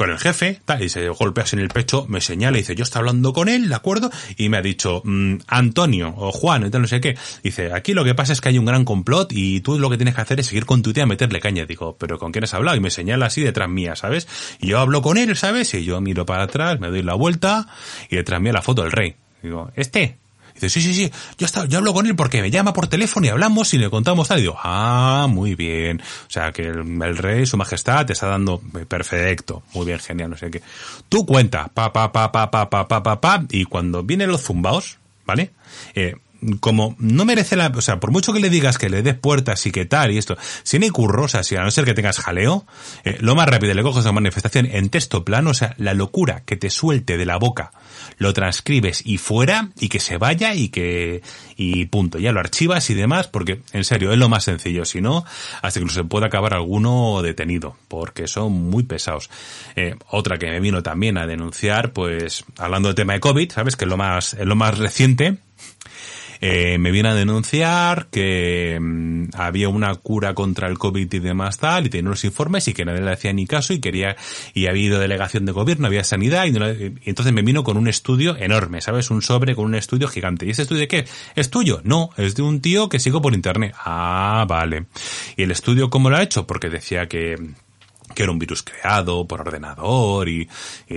con 0.00 0.08
el 0.08 0.18
jefe, 0.18 0.62
tal, 0.64 0.82
y 0.82 0.88
se 0.88 1.10
golpea 1.10 1.44
en 1.52 1.58
el 1.58 1.68
pecho, 1.68 2.06
me 2.08 2.22
señala 2.22 2.56
y 2.56 2.62
dice, 2.62 2.74
yo 2.74 2.84
estoy 2.84 3.00
hablando 3.00 3.34
con 3.34 3.50
él, 3.50 3.68
¿de 3.68 3.74
acuerdo? 3.74 4.10
Y 4.38 4.48
me 4.48 4.56
ha 4.56 4.62
dicho, 4.62 5.02
mm, 5.04 5.40
Antonio 5.46 6.14
o 6.16 6.32
Juan, 6.32 6.62
entonces 6.62 6.80
no 6.80 6.88
sé 6.88 7.02
qué. 7.02 7.18
Dice, 7.42 7.74
aquí 7.74 7.92
lo 7.92 8.02
que 8.02 8.14
pasa 8.14 8.32
es 8.32 8.40
que 8.40 8.48
hay 8.48 8.56
un 8.56 8.64
gran 8.64 8.86
complot 8.86 9.30
y 9.30 9.60
tú 9.60 9.78
lo 9.78 9.90
que 9.90 9.98
tienes 9.98 10.14
que 10.14 10.22
hacer 10.22 10.40
es 10.40 10.46
seguir 10.46 10.64
con 10.64 10.80
tu 10.80 10.88
idea, 10.88 11.04
meterle 11.04 11.38
caña. 11.38 11.66
Digo, 11.66 11.98
pero 11.98 12.18
¿con 12.18 12.32
quién 12.32 12.44
has 12.44 12.54
hablado? 12.54 12.78
Y 12.78 12.80
me 12.80 12.90
señala 12.90 13.26
así 13.26 13.42
detrás 13.42 13.68
mía, 13.68 13.94
¿sabes? 13.94 14.26
Y 14.58 14.68
yo 14.68 14.78
hablo 14.78 15.02
con 15.02 15.18
él, 15.18 15.36
¿sabes? 15.36 15.74
Y 15.74 15.84
yo 15.84 16.00
miro 16.00 16.24
para 16.24 16.44
atrás, 16.44 16.80
me 16.80 16.88
doy 16.88 17.02
la 17.02 17.12
vuelta 17.12 17.68
y 18.08 18.16
detrás 18.16 18.40
mía 18.40 18.54
la 18.54 18.62
foto 18.62 18.80
del 18.80 18.92
rey. 18.92 19.16
Digo, 19.42 19.70
¿este? 19.76 20.16
Dice, 20.60 20.80
sí, 20.80 20.80
sí, 20.80 20.94
sí, 20.94 21.12
yo, 21.38 21.46
está, 21.46 21.66
yo 21.66 21.78
hablo 21.78 21.92
con 21.92 22.06
él 22.06 22.16
porque 22.16 22.42
me 22.42 22.50
llama 22.50 22.72
por 22.72 22.86
teléfono 22.86 23.26
y 23.26 23.30
hablamos 23.30 23.72
y 23.74 23.78
le 23.78 23.90
contamos 23.90 24.28
tal. 24.28 24.38
Y 24.38 24.42
digo, 24.42 24.56
ah, 24.62 25.26
muy 25.28 25.54
bien. 25.54 26.00
O 26.00 26.30
sea, 26.30 26.52
que 26.52 26.62
el, 26.62 27.16
rey, 27.16 27.46
su 27.46 27.56
majestad, 27.56 28.06
te 28.06 28.12
está 28.12 28.26
dando 28.26 28.60
eh, 28.78 28.86
perfecto. 28.86 29.62
Muy 29.74 29.86
bien, 29.86 29.98
genial, 29.98 30.30
no 30.30 30.36
sé 30.36 30.50
qué. 30.50 30.62
Tú 31.08 31.26
cuenta, 31.26 31.68
pa, 31.68 31.92
pa, 31.92 32.12
pa, 32.12 32.30
pa, 32.30 32.50
pa, 32.50 32.70
pa, 32.70 32.88
pa, 32.88 33.02
pa, 33.02 33.20
pa, 33.20 33.44
y 33.50 33.64
cuando 33.64 34.02
vienen 34.02 34.30
los 34.30 34.42
zumbaos, 34.42 34.98
¿vale? 35.24 35.50
Eh, 35.94 36.16
como 36.60 36.96
no 36.98 37.24
merece 37.24 37.56
la, 37.56 37.68
o 37.68 37.80
sea, 37.80 38.00
por 38.00 38.10
mucho 38.10 38.32
que 38.32 38.40
le 38.40 38.50
digas 38.50 38.78
que 38.78 38.88
le 38.88 39.02
des 39.02 39.14
puertas 39.14 39.64
y 39.66 39.72
que 39.72 39.84
tal 39.84 40.12
y 40.12 40.18
esto, 40.18 40.36
si 40.62 40.78
no 40.78 40.84
hay 40.84 40.90
curro, 40.90 41.24
o 41.24 41.28
sea, 41.28 41.42
si 41.42 41.56
a 41.56 41.62
no 41.62 41.70
ser 41.70 41.84
que 41.84 41.94
tengas 41.94 42.18
jaleo, 42.18 42.66
eh, 43.04 43.18
lo 43.20 43.34
más 43.34 43.48
rápido 43.48 43.74
le 43.74 43.82
coges 43.82 44.04
la 44.04 44.12
manifestación 44.12 44.66
en 44.66 44.88
texto 44.88 45.24
plano, 45.24 45.50
o 45.50 45.54
sea, 45.54 45.74
la 45.78 45.94
locura 45.94 46.42
que 46.44 46.56
te 46.56 46.70
suelte 46.70 47.16
de 47.16 47.26
la 47.26 47.36
boca, 47.36 47.72
lo 48.18 48.32
transcribes 48.32 49.02
y 49.04 49.18
fuera 49.18 49.70
y 49.78 49.88
que 49.88 50.00
se 50.00 50.18
vaya 50.18 50.54
y 50.54 50.68
que, 50.68 51.22
y 51.56 51.86
punto, 51.86 52.18
ya 52.18 52.32
lo 52.32 52.40
archivas 52.40 52.88
y 52.90 52.94
demás, 52.94 53.28
porque 53.28 53.62
en 53.72 53.84
serio 53.84 54.12
es 54.12 54.18
lo 54.18 54.28
más 54.28 54.44
sencillo, 54.44 54.84
si 54.84 55.00
no, 55.00 55.24
hasta 55.62 55.78
incluso 55.78 56.00
se 56.00 56.04
puede 56.04 56.26
acabar 56.26 56.54
alguno 56.54 57.20
detenido, 57.22 57.76
porque 57.88 58.26
son 58.28 58.52
muy 58.52 58.82
pesados. 58.82 59.30
Eh, 59.76 59.94
otra 60.08 60.38
que 60.38 60.46
me 60.46 60.60
vino 60.60 60.82
también 60.82 61.18
a 61.18 61.26
denunciar, 61.26 61.92
pues, 61.92 62.44
hablando 62.58 62.88
del 62.88 62.96
tema 62.96 63.14
de 63.14 63.20
COVID, 63.20 63.50
¿sabes? 63.52 63.76
Que 63.76 63.84
es 63.84 63.88
lo 63.88 63.96
más, 63.96 64.34
es 64.34 64.46
lo 64.46 64.56
más 64.56 64.78
reciente, 64.78 65.38
eh, 66.40 66.78
me 66.78 66.90
viene 66.90 67.10
a 67.10 67.14
denunciar 67.14 68.06
que 68.10 68.78
mm, 68.80 69.30
había 69.34 69.68
una 69.68 69.94
cura 69.94 70.34
contra 70.34 70.68
el 70.68 70.78
COVID 70.78 71.12
y 71.12 71.18
demás 71.18 71.58
tal, 71.58 71.86
y 71.86 71.90
tenía 71.90 72.08
unos 72.08 72.24
informes 72.24 72.66
y 72.68 72.74
que 72.74 72.84
nadie 72.84 73.02
le 73.02 73.12
hacía 73.12 73.32
ni 73.32 73.46
caso 73.46 73.72
y 73.72 73.80
quería, 73.80 74.16
y 74.54 74.66
había 74.66 74.86
ido 74.86 75.00
delegación 75.00 75.44
de 75.44 75.52
gobierno, 75.52 75.86
había 75.86 76.04
sanidad, 76.04 76.46
y, 76.46 76.50
entonces 77.04 77.32
me 77.32 77.42
vino 77.42 77.64
con 77.64 77.76
un 77.76 77.88
estudio 77.88 78.36
enorme, 78.36 78.80
¿sabes? 78.80 79.10
Un 79.10 79.22
sobre 79.22 79.54
con 79.54 79.66
un 79.66 79.74
estudio 79.74 80.08
gigante. 80.08 80.46
¿Y 80.46 80.50
ese 80.50 80.62
estudio 80.62 80.80
de 80.80 80.88
qué? 80.88 81.04
¿Es 81.34 81.50
tuyo? 81.50 81.80
No, 81.84 82.10
es 82.16 82.34
de 82.34 82.42
un 82.42 82.60
tío 82.60 82.88
que 82.88 82.98
sigo 82.98 83.20
por 83.20 83.34
internet. 83.34 83.74
Ah, 83.84 84.44
vale. 84.48 84.86
¿Y 85.36 85.42
el 85.42 85.50
estudio 85.50 85.90
cómo 85.90 86.10
lo 86.10 86.16
ha 86.16 86.22
hecho? 86.22 86.46
Porque 86.46 86.70
decía 86.70 87.06
que 87.06 87.36
que 88.14 88.22
era 88.22 88.32
un 88.32 88.38
virus 88.38 88.62
creado 88.62 89.26
por 89.26 89.40
ordenador 89.40 90.28
y, 90.28 90.48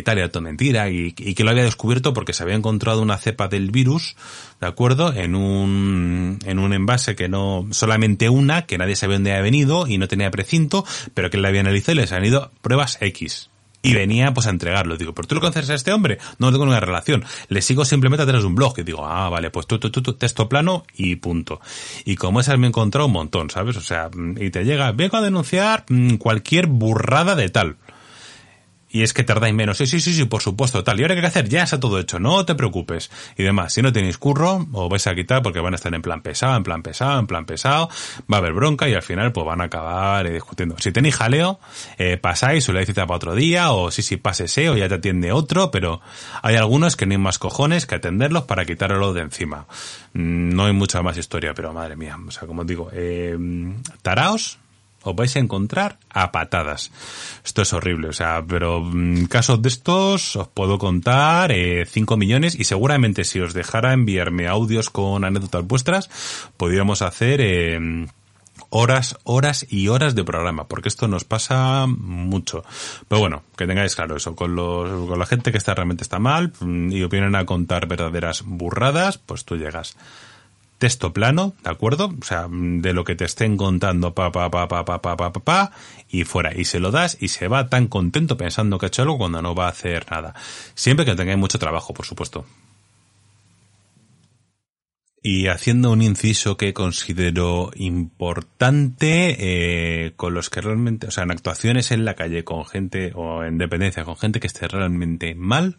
tal, 0.04 0.20
y 0.20 0.30
todo 0.30 0.42
mentira, 0.42 0.90
y, 0.90 1.14
y, 1.18 1.34
que 1.34 1.44
lo 1.44 1.52
había 1.52 1.64
descubierto 1.64 2.14
porque 2.14 2.34
se 2.34 2.44
había 2.44 2.56
encontrado 2.56 3.02
una 3.02 3.18
cepa 3.18 3.48
del 3.48 3.72
virus, 3.72 4.16
¿de 4.60 4.68
acuerdo? 4.68 5.14
En 5.14 5.36
un, 5.36 6.40
en 6.46 6.60
un 6.60 6.74
envase 6.74 7.16
que 7.16 7.30
no, 7.30 7.68
solamente 7.72 8.30
una, 8.30 8.66
que 8.66 8.78
nadie 8.78 8.96
sabía 8.96 9.16
dónde 9.16 9.32
había 9.32 9.44
venido 9.44 9.88
y 9.88 9.98
no 9.98 10.08
tenía 10.08 10.32
precinto, 10.32 10.86
pero 11.14 11.30
que 11.30 11.38
él 11.38 11.44
la 11.44 11.50
había 11.50 11.62
analizado 11.62 11.94
y 11.94 12.02
les 12.02 12.12
han 12.12 12.26
ido 12.26 12.52
pruebas 12.62 12.98
X 13.02 13.50
y 13.84 13.94
venía 13.94 14.34
pues 14.34 14.48
a 14.48 14.50
entregarlo. 14.50 14.98
Digo, 14.98 15.14
¿pero 15.14 15.28
tú 15.28 15.36
lo 15.36 15.42
conoces 15.42 15.70
a 15.70 15.76
este 15.76 15.92
hombre? 15.92 16.18
No 16.40 16.52
tengo 16.52 16.66
ninguna 16.66 16.80
relación. 16.80 17.24
Le 17.50 17.62
sigo 17.62 17.86
simplemente 17.86 18.24
a 18.24 18.26
través 18.26 18.42
de 18.42 18.48
un 18.48 18.56
blog. 18.56 18.74
Y 18.80 18.84
digo, 18.84 19.06
ah, 19.06 19.30
vale, 19.30 19.52
pues 19.52 19.68
tú, 19.68 19.78
tú, 19.78 19.92
tú, 19.92 20.14
texto 20.14 20.50
plano 20.50 20.86
y 20.96 21.18
punto. 21.18 21.60
Y 22.06 22.16
como 22.16 22.40
esas 22.40 22.58
me 22.58 22.66
he 22.66 22.70
encontrado 22.70 23.08
un 23.08 23.14
montón, 23.14 23.50
¿sabes? 23.50 23.76
O 23.76 23.82
sea, 23.82 24.10
y 24.38 24.50
te 24.50 24.64
llega, 24.64 24.92
vengo 24.94 25.18
a 25.18 25.22
denunciar 25.22 25.84
mm, 25.90 26.16
cualquier 26.16 26.68
burrada 26.68 27.36
de 27.36 27.50
tal 27.50 27.76
y 28.94 29.02
es 29.02 29.12
que 29.12 29.24
tardáis 29.24 29.56
menos. 29.56 29.80
Sí, 29.80 29.88
sí, 29.88 30.00
sí, 30.00 30.14
sí, 30.14 30.26
por 30.26 30.44
supuesto, 30.44 30.84
tal. 30.84 31.00
Y 31.00 31.02
ahora 31.02 31.16
qué 31.16 31.20
hay 31.20 31.24
que 31.24 31.28
hacer, 31.28 31.50
ya 31.50 31.64
está 31.64 31.80
todo 31.80 32.00
hecho, 32.00 32.20
no 32.20 32.46
te 32.46 32.54
preocupes. 32.54 33.10
Y 33.36 33.42
demás, 33.42 33.74
si 33.74 33.82
no 33.82 33.92
tenéis 33.92 34.20
curro, 34.20 34.68
os 34.72 34.88
vais 34.88 35.08
a 35.08 35.16
quitar 35.16 35.42
porque 35.42 35.60
van 35.60 35.74
a 35.74 35.78
estar 35.78 35.94
en 35.94 36.04
plan 36.04 36.22
pesado, 36.22 36.56
en 36.56 36.64
plan 36.64 36.84
pesado, 36.84 37.20
en 37.20 37.26
plan 37.26 37.46
pesado, 37.46 37.90
va 38.32 38.38
a 38.38 38.40
haber 38.40 38.54
bronca 38.54 38.88
y 38.88 38.94
al 38.94 39.02
final 39.02 39.32
pues 39.32 39.48
van 39.48 39.62
a 39.62 39.64
acabar 39.64 40.28
eh, 40.28 40.32
discutiendo. 40.34 40.76
Si 40.78 40.92
tenéis 40.92 41.16
jaleo, 41.16 41.60
eh, 41.98 42.18
pasáis 42.18 42.70
o 42.70 42.72
le 42.72 42.82
decís 42.82 42.94
para 42.94 43.16
otro 43.16 43.34
día, 43.34 43.72
o 43.72 43.90
sí, 43.90 44.04
sí, 44.04 44.18
pásese 44.18 44.70
o 44.70 44.78
ya 44.78 44.88
te 44.88 44.96
atiende 44.96 45.32
otro, 45.32 45.72
pero 45.72 46.00
hay 46.44 46.56
algunos 46.56 46.96
que 46.96 47.08
no 47.08 47.14
hay 47.14 47.18
más 47.18 47.40
cojones 47.40 47.88
que 47.88 47.96
atenderlos 47.96 48.44
para 48.44 48.64
quitarlo 48.64 49.12
de 49.12 49.22
encima. 49.22 49.66
Mm, 50.14 50.50
no 50.54 50.66
hay 50.66 50.74
mucha 50.74 51.02
más 51.02 51.18
historia, 51.18 51.56
pero 51.56 51.74
madre 51.74 51.96
mía, 51.96 52.16
o 52.28 52.30
sea, 52.30 52.48
como 52.48 52.64
digo, 52.64 52.92
eh, 52.94 53.36
taraos, 54.04 54.60
os 55.04 55.16
vais 55.16 55.36
a 55.36 55.40
encontrar 55.40 55.98
a 56.10 56.32
patadas. 56.32 56.92
Esto 57.44 57.62
es 57.62 57.74
horrible, 57.74 58.10
o 58.10 58.14
sea, 58.14 58.44
pero 58.48 58.82
mm, 58.82 59.26
casos 59.26 59.62
de 59.62 59.70
estos 59.70 60.36
os 60.36 60.48
puedo 60.48 60.78
contar 60.78 61.52
eh, 61.52 61.86
5 61.86 62.18
millones 62.18 62.56
y 62.56 62.64
seguramente 62.64 63.24
si 63.24 63.40
os 63.40 63.54
dejara 63.54 63.94
enviarme 63.94 64.48
audios 64.48 64.90
con 64.90 65.24
anécdotas 65.24 65.66
vuestras, 65.66 66.10
podríamos 66.58 67.02
hacer 67.02 67.42
eh, 67.42 68.08
horas, 68.70 69.18
horas 69.24 69.66
y 69.70 69.88
horas 69.88 70.16
de 70.16 70.24
programa, 70.24 70.68
porque 70.68 70.90
esto 70.90 71.08
nos 71.08 71.24
pasa 71.24 71.86
mucho. 71.88 72.64
Pero 73.08 73.20
bueno, 73.22 73.44
que 73.56 73.68
tengáis 73.68 73.96
claro 73.96 74.16
eso, 74.16 74.36
con, 74.36 74.56
los, 74.56 75.08
con 75.08 75.20
la 75.20 75.26
gente 75.26 75.52
que 75.52 75.58
está 75.58 75.76
realmente 75.76 76.04
está 76.04 76.20
mal 76.20 76.54
mm, 76.60 76.92
y 76.92 77.06
vienen 77.08 77.36
a 77.36 77.46
contar 77.46 77.88
verdaderas 77.88 78.44
burradas, 78.44 79.18
pues 79.20 79.46
tú 79.46 79.58
llegas 79.58 79.96
texto 80.84 81.14
plano, 81.14 81.54
¿de 81.64 81.70
acuerdo? 81.70 82.14
O 82.22 82.26
sea, 82.26 82.50
de 82.52 82.92
lo 82.92 83.06
que 83.06 83.16
te 83.16 83.24
estén 83.24 83.56
contando, 83.56 84.14
pa, 84.14 84.34
pa, 84.34 84.52
pa, 84.52 84.68
pa, 84.68 84.84
pa, 84.84 85.02
pa, 85.02 85.16
pa, 85.16 85.32
pa, 85.32 85.72
y 86.10 86.26
fuera. 86.26 86.54
Y 86.54 86.66
se 86.66 86.82
lo 86.82 86.92
das 86.92 87.16
y 87.22 87.30
se 87.30 87.48
va 87.48 87.70
tan 87.70 87.88
contento 87.88 88.36
pensando 88.36 88.78
que 88.78 88.88
ha 88.88 88.88
hecho 88.88 89.04
algo 89.04 89.18
cuando 89.18 89.42
no 89.42 89.56
va 89.56 89.68
a 89.68 89.70
hacer 89.70 90.12
nada. 90.12 90.36
Siempre 90.76 91.06
que 91.06 91.16
tengáis 91.16 91.40
mucho 91.40 91.58
trabajo, 91.58 91.94
por 91.94 92.06
supuesto. 92.06 92.46
Y 95.22 95.48
haciendo 95.48 95.90
un 95.90 96.02
inciso 96.02 96.58
que 96.58 96.74
considero 96.74 97.72
importante, 97.76 99.38
eh, 99.40 100.12
con 100.18 100.34
los 100.34 100.50
que 100.50 100.60
realmente, 100.60 101.08
o 101.08 101.12
sea, 101.12 101.24
en 101.24 101.32
actuaciones 101.32 101.92
en 101.92 102.04
la 102.04 102.16
calle 102.16 102.44
con 102.44 102.66
gente, 102.66 103.14
o 103.16 103.46
en 103.46 103.58
dependencia 103.58 104.04
con 104.04 104.18
gente 104.18 104.42
que 104.42 104.48
esté 104.48 104.68
realmente 104.68 105.34
mal, 105.34 105.78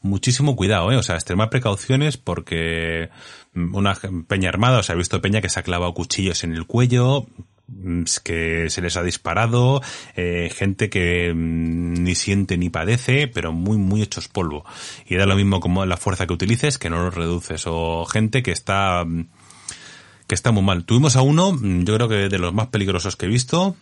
muchísimo 0.00 0.56
cuidado, 0.56 0.92
¿eh? 0.92 0.96
O 0.96 1.02
sea, 1.02 1.16
extremar 1.16 1.50
precauciones 1.50 2.16
porque 2.16 3.10
una 3.54 3.94
peña 4.26 4.48
armada, 4.48 4.80
o 4.80 4.82
sea, 4.82 4.94
he 4.94 4.98
visto 4.98 5.20
peña 5.20 5.40
que 5.40 5.48
se 5.48 5.60
ha 5.60 5.62
clavado 5.62 5.94
cuchillos 5.94 6.44
en 6.44 6.54
el 6.54 6.66
cuello, 6.66 7.26
mm, 7.68 8.02
que 8.22 8.68
se 8.68 8.82
les 8.82 8.96
ha 8.96 9.02
disparado, 9.02 9.80
eh, 10.16 10.50
gente 10.54 10.90
que 10.90 11.32
mm, 11.34 12.02
ni 12.02 12.14
siente 12.14 12.58
ni 12.58 12.70
padece, 12.70 13.28
pero 13.28 13.52
muy, 13.52 13.78
muy 13.78 14.02
hechos 14.02 14.28
polvo. 14.28 14.64
Y 15.06 15.16
da 15.16 15.26
lo 15.26 15.36
mismo 15.36 15.60
como 15.60 15.86
la 15.86 15.96
fuerza 15.96 16.26
que 16.26 16.32
utilices, 16.32 16.78
que 16.78 16.90
no 16.90 17.02
lo 17.02 17.10
reduces. 17.10 17.64
O 17.66 18.04
gente 18.06 18.42
que 18.42 18.52
está, 18.52 19.04
mm, 19.04 19.28
que 20.26 20.34
está 20.34 20.50
muy 20.52 20.62
mal. 20.62 20.84
Tuvimos 20.84 21.16
a 21.16 21.22
uno, 21.22 21.56
yo 21.60 21.94
creo 21.94 22.08
que 22.08 22.28
de 22.28 22.38
los 22.38 22.52
más 22.52 22.68
peligrosos 22.68 23.16
que 23.16 23.26
he 23.26 23.28
visto, 23.28 23.76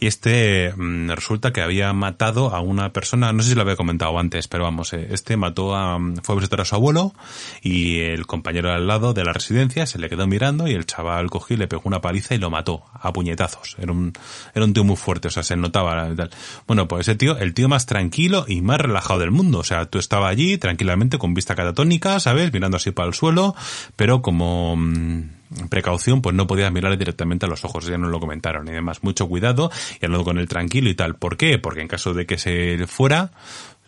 y 0.00 0.06
este 0.06 0.72
mm, 0.76 1.10
resulta 1.10 1.52
que 1.52 1.60
había 1.60 1.92
matado 1.92 2.54
a 2.54 2.60
una 2.60 2.92
persona, 2.92 3.32
no 3.32 3.42
sé 3.42 3.50
si 3.50 3.54
lo 3.54 3.62
había 3.62 3.76
comentado 3.76 4.18
antes, 4.18 4.46
pero 4.48 4.64
vamos, 4.64 4.92
eh, 4.92 5.08
este 5.10 5.36
mató 5.36 5.74
a, 5.74 5.98
mm, 5.98 6.18
fue 6.22 6.34
a 6.34 6.38
visitar 6.38 6.60
a 6.60 6.64
su 6.64 6.74
abuelo 6.74 7.14
y 7.62 7.98
el 8.00 8.26
compañero 8.26 8.72
al 8.72 8.86
lado 8.86 9.12
de 9.12 9.24
la 9.24 9.32
residencia 9.32 9.86
se 9.86 9.98
le 9.98 10.08
quedó 10.08 10.26
mirando 10.26 10.68
y 10.68 10.72
el 10.72 10.86
chaval 10.86 11.30
cogió 11.30 11.56
y 11.56 11.58
le 11.58 11.68
pegó 11.68 11.82
una 11.84 12.00
paliza 12.00 12.34
y 12.34 12.38
lo 12.38 12.50
mató 12.50 12.84
a 12.92 13.12
puñetazos. 13.12 13.76
Era 13.78 13.92
un, 13.92 14.12
era 14.54 14.64
un 14.64 14.72
tío 14.72 14.84
muy 14.84 14.96
fuerte, 14.96 15.28
o 15.28 15.30
sea, 15.30 15.42
se 15.42 15.56
notaba 15.56 16.14
tal. 16.14 16.30
Bueno, 16.66 16.86
pues 16.86 17.08
ese 17.08 17.16
tío, 17.16 17.36
el 17.38 17.54
tío 17.54 17.68
más 17.68 17.86
tranquilo 17.86 18.44
y 18.46 18.62
más 18.62 18.80
relajado 18.80 19.20
del 19.20 19.30
mundo, 19.30 19.58
o 19.58 19.64
sea, 19.64 19.86
tú 19.86 19.98
estaba 19.98 20.28
allí 20.28 20.58
tranquilamente 20.58 21.18
con 21.18 21.34
vista 21.34 21.54
catatónica, 21.54 22.20
¿sabes? 22.20 22.52
Mirando 22.52 22.76
así 22.76 22.92
para 22.92 23.08
el 23.08 23.14
suelo, 23.14 23.54
pero 23.96 24.22
como, 24.22 24.76
mm, 24.76 25.37
precaución, 25.68 26.22
pues 26.22 26.34
no 26.34 26.46
podías 26.46 26.72
mirarle 26.72 26.96
directamente 26.96 27.46
a 27.46 27.48
los 27.48 27.64
ojos, 27.64 27.86
ya 27.86 27.98
nos 27.98 28.10
lo 28.10 28.20
comentaron 28.20 28.68
y 28.68 28.72
demás. 28.72 29.02
Mucho 29.02 29.28
cuidado 29.28 29.70
y 30.00 30.04
hablando 30.04 30.24
con 30.24 30.38
él 30.38 30.48
tranquilo 30.48 30.90
y 30.90 30.94
tal. 30.94 31.16
¿Por 31.16 31.36
qué? 31.36 31.58
Porque 31.58 31.80
en 31.80 31.88
caso 31.88 32.14
de 32.14 32.26
que 32.26 32.38
se 32.38 32.86
fuera, 32.86 33.30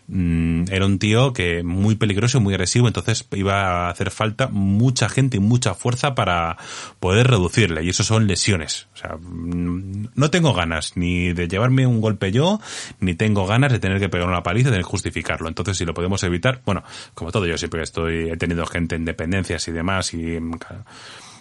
mm, 0.08 0.64
era 0.70 0.86
un 0.86 0.98
tío 0.98 1.32
que 1.32 1.62
muy 1.62 1.94
peligroso 1.94 2.38
y 2.38 2.40
muy 2.40 2.54
agresivo, 2.54 2.88
entonces 2.88 3.26
iba 3.32 3.86
a 3.86 3.90
hacer 3.90 4.10
falta 4.10 4.48
mucha 4.48 5.08
gente 5.08 5.36
y 5.36 5.40
mucha 5.40 5.74
fuerza 5.74 6.14
para 6.14 6.56
poder 6.98 7.28
reducirle, 7.28 7.84
y 7.84 7.90
eso 7.90 8.02
son 8.02 8.26
lesiones. 8.26 8.88
O 8.94 8.96
sea, 8.96 9.16
mm, 9.16 10.08
no 10.14 10.30
tengo 10.30 10.52
ganas 10.52 10.96
ni 10.96 11.32
de 11.32 11.46
llevarme 11.46 11.86
un 11.86 12.00
golpe 12.00 12.32
yo, 12.32 12.60
ni 13.00 13.14
tengo 13.14 13.46
ganas 13.46 13.70
de 13.70 13.78
tener 13.78 14.00
que 14.00 14.08
pegar 14.08 14.28
una 14.28 14.42
paliza 14.42 14.68
y 14.68 14.72
tener 14.72 14.84
que 14.84 14.90
justificarlo. 14.90 15.48
Entonces, 15.48 15.76
si 15.76 15.84
lo 15.84 15.94
podemos 15.94 16.22
evitar, 16.24 16.60
bueno, 16.64 16.82
como 17.14 17.30
todo, 17.30 17.46
yo 17.46 17.56
siempre 17.58 17.82
estoy, 17.82 18.30
he 18.30 18.36
tenido 18.36 18.66
gente 18.66 18.96
en 18.96 19.04
dependencias 19.04 19.68
y 19.68 19.72
demás, 19.72 20.12
y 20.14 20.38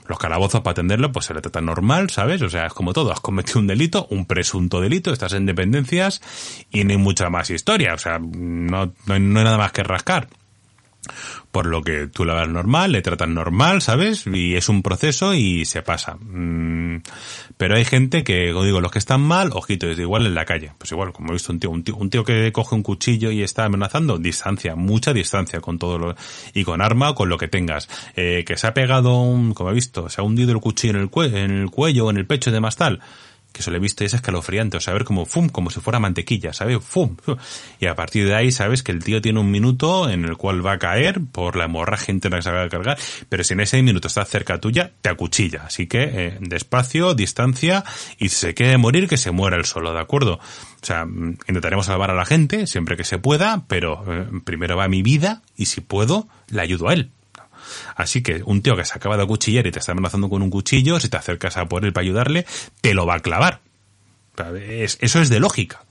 los 0.09 0.17
calabozos 0.17 0.61
para 0.61 0.71
atenderlo, 0.71 1.11
pues 1.11 1.27
se 1.27 1.33
le 1.35 1.41
trata 1.41 1.61
normal, 1.61 2.09
¿sabes? 2.09 2.41
O 2.41 2.49
sea, 2.49 2.65
es 2.65 2.73
como 2.73 2.93
todo, 2.93 3.11
has 3.11 3.19
cometido 3.19 3.59
un 3.59 3.67
delito, 3.67 4.07
un 4.09 4.25
presunto 4.25 4.81
delito, 4.81 5.13
estás 5.13 5.33
en 5.33 5.45
dependencias 5.45 6.21
y 6.71 6.83
no 6.83 6.91
hay 6.91 6.97
mucha 6.97 7.29
más 7.29 7.49
historia, 7.51 7.93
o 7.93 7.97
sea, 7.99 8.19
no, 8.19 8.91
no 9.05 9.13
hay 9.13 9.19
nada 9.19 9.57
más 9.57 9.71
que 9.71 9.83
rascar 9.83 10.27
por 11.51 11.65
lo 11.65 11.81
que 11.81 12.07
tú 12.07 12.25
la 12.25 12.35
ves 12.35 12.49
normal, 12.49 12.91
le 12.91 13.01
tratan 13.01 13.33
normal, 13.33 13.81
¿sabes? 13.81 14.25
Y 14.27 14.55
es 14.55 14.69
un 14.69 14.81
proceso 14.83 15.33
y 15.33 15.65
se 15.65 15.81
pasa. 15.81 16.15
Mm, 16.15 17.01
pero 17.57 17.75
hay 17.75 17.85
gente 17.85 18.23
que, 18.23 18.51
como 18.51 18.65
digo, 18.65 18.81
los 18.81 18.91
que 18.91 18.99
están 18.99 19.21
mal, 19.21 19.49
ojito, 19.53 19.87
es 19.87 19.97
igual 19.99 20.25
en 20.25 20.35
la 20.35 20.45
calle. 20.45 20.71
Pues 20.77 20.91
igual, 20.91 21.11
como 21.11 21.29
he 21.29 21.33
visto 21.33 21.51
un 21.51 21.59
tío, 21.59 21.69
un 21.69 21.83
tío, 21.83 21.95
un 21.95 22.09
tío 22.09 22.23
que 22.23 22.51
coge 22.51 22.75
un 22.75 22.83
cuchillo 22.83 23.31
y 23.31 23.41
está 23.41 23.65
amenazando, 23.65 24.17
distancia, 24.17 24.75
mucha 24.75 25.13
distancia 25.13 25.59
con 25.59 25.79
todo 25.79 25.97
lo, 25.97 26.15
y 26.53 26.63
con 26.63 26.81
arma 26.81 27.09
o 27.11 27.15
con 27.15 27.29
lo 27.29 27.37
que 27.37 27.47
tengas. 27.47 27.89
Eh, 28.15 28.43
que 28.45 28.57
se 28.57 28.67
ha 28.67 28.73
pegado 28.73 29.21
un, 29.21 29.53
como 29.53 29.71
he 29.71 29.73
visto, 29.73 30.09
se 30.09 30.21
ha 30.21 30.23
hundido 30.23 30.51
el 30.51 30.59
cuchillo 30.59 30.95
en 30.95 31.01
el, 31.01 31.09
cuello, 31.09 31.37
en 31.37 31.51
el 31.51 31.69
cuello 31.69 32.05
o 32.05 32.09
en 32.09 32.17
el 32.17 32.25
pecho 32.25 32.51
de 32.51 32.59
más 32.59 32.75
tal 32.75 33.01
que 33.51 33.63
se 33.63 33.71
le 33.71 33.79
viste 33.79 34.05
es 34.05 34.13
escalofriante, 34.13 34.77
o 34.77 34.79
sea, 34.79 34.93
ver 34.93 35.03
como 35.03 35.25
fum, 35.25 35.49
como 35.49 35.69
si 35.69 35.79
fuera 35.79 35.99
mantequilla, 35.99 36.53
¿sabes? 36.53 36.77
Fum, 36.83 37.15
Y 37.79 37.87
a 37.87 37.95
partir 37.95 38.27
de 38.27 38.35
ahí 38.35 38.51
sabes 38.51 38.83
que 38.83 38.91
el 38.91 39.03
tío 39.03 39.21
tiene 39.21 39.39
un 39.39 39.51
minuto 39.51 40.09
en 40.09 40.25
el 40.25 40.37
cual 40.37 40.65
va 40.65 40.73
a 40.73 40.79
caer 40.79 41.21
por 41.31 41.55
la 41.55 41.65
hemorragia 41.65 42.13
interna 42.13 42.37
que 42.37 42.43
se 42.43 42.51
va 42.51 42.63
a 42.63 42.69
cargar, 42.69 42.97
pero 43.27 43.43
si 43.43 43.53
en 43.53 43.61
ese 43.61 43.81
minuto 43.81 44.07
está 44.07 44.23
cerca 44.25 44.59
tuya, 44.59 44.91
te 45.01 45.09
acuchilla. 45.09 45.63
Así 45.65 45.87
que, 45.87 46.03
eh, 46.03 46.37
despacio, 46.39 47.13
distancia, 47.13 47.83
y 48.17 48.29
si 48.29 48.35
se 48.35 48.53
quiere 48.53 48.77
morir, 48.77 49.07
que 49.07 49.17
se 49.17 49.31
muera 49.31 49.57
el 49.57 49.65
solo, 49.65 49.93
¿de 49.93 49.99
acuerdo? 49.99 50.39
O 50.81 50.85
sea, 50.85 51.05
mm, 51.05 51.37
intentaremos 51.47 51.87
salvar 51.87 52.11
a 52.11 52.15
la 52.15 52.25
gente 52.25 52.67
siempre 52.67 52.97
que 52.97 53.03
se 53.03 53.17
pueda, 53.17 53.63
pero 53.67 54.03
eh, 54.07 54.27
primero 54.43 54.77
va 54.77 54.87
mi 54.87 55.01
vida 55.01 55.41
y 55.57 55.65
si 55.65 55.81
puedo, 55.81 56.27
le 56.49 56.61
ayudo 56.61 56.89
a 56.89 56.93
él. 56.93 57.11
Así 57.95 58.21
que 58.21 58.41
un 58.45 58.61
tío 58.61 58.75
que 58.75 58.85
se 58.85 58.93
acaba 58.95 59.17
de 59.17 59.25
cuchillar 59.25 59.67
y 59.67 59.71
te 59.71 59.79
está 59.79 59.91
amenazando 59.91 60.29
con 60.29 60.41
un 60.41 60.49
cuchillo, 60.49 60.99
si 60.99 61.09
te 61.09 61.17
acercas 61.17 61.57
a 61.57 61.65
por 61.67 61.85
él 61.85 61.93
para 61.93 62.03
ayudarle, 62.03 62.45
te 62.81 62.93
lo 62.93 63.05
va 63.05 63.15
a 63.15 63.19
clavar. 63.19 63.61
eso 64.99 65.21
es 65.21 65.29
de 65.29 65.39
lógica. 65.39 65.81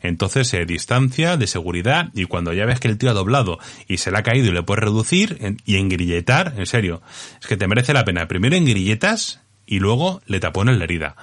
Entonces, 0.00 0.52
eh, 0.54 0.64
distancia, 0.64 1.36
de 1.36 1.46
seguridad, 1.46 2.10
y 2.14 2.24
cuando 2.26 2.52
ya 2.52 2.66
ves 2.66 2.80
que 2.80 2.88
el 2.88 2.98
tío 2.98 3.10
ha 3.10 3.14
doblado 3.14 3.58
y 3.86 3.98
se 3.98 4.10
le 4.10 4.18
ha 4.18 4.22
caído 4.22 4.46
y 4.46 4.52
le 4.52 4.62
puedes 4.62 4.84
reducir 4.84 5.56
y 5.64 5.76
engrilletar, 5.76 6.54
en 6.56 6.66
serio, 6.66 7.02
es 7.40 7.46
que 7.46 7.56
te 7.56 7.68
merece 7.68 7.92
la 7.92 8.04
pena. 8.04 8.28
Primero 8.28 8.56
engrilletas 8.56 9.40
y 9.66 9.80
luego 9.80 10.20
le 10.26 10.40
tapones 10.40 10.78
la 10.78 10.84
herida. 10.84 11.16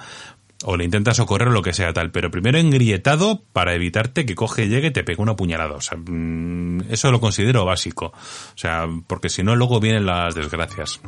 O 0.64 0.76
le 0.76 0.84
intentas 0.84 1.16
socorrer 1.16 1.48
o 1.48 1.52
lo 1.52 1.62
que 1.62 1.72
sea 1.72 1.92
tal, 1.92 2.10
pero 2.10 2.30
primero 2.30 2.58
engrietado 2.58 3.42
para 3.52 3.74
evitarte 3.74 4.24
que 4.24 4.34
coge, 4.34 4.68
llegue 4.68 4.88
y 4.88 4.92
te 4.92 5.04
pegue 5.04 5.22
una 5.22 5.36
puñalada. 5.36 5.74
O 5.74 5.80
sea, 5.80 5.98
mm, 5.98 6.90
eso 6.90 7.10
lo 7.10 7.20
considero 7.20 7.64
básico. 7.64 8.06
O 8.06 8.58
sea, 8.58 8.86
porque 9.06 9.28
si 9.28 9.42
no 9.42 9.54
luego 9.56 9.80
vienen 9.80 10.06
las 10.06 10.34
desgracias. 10.34 11.00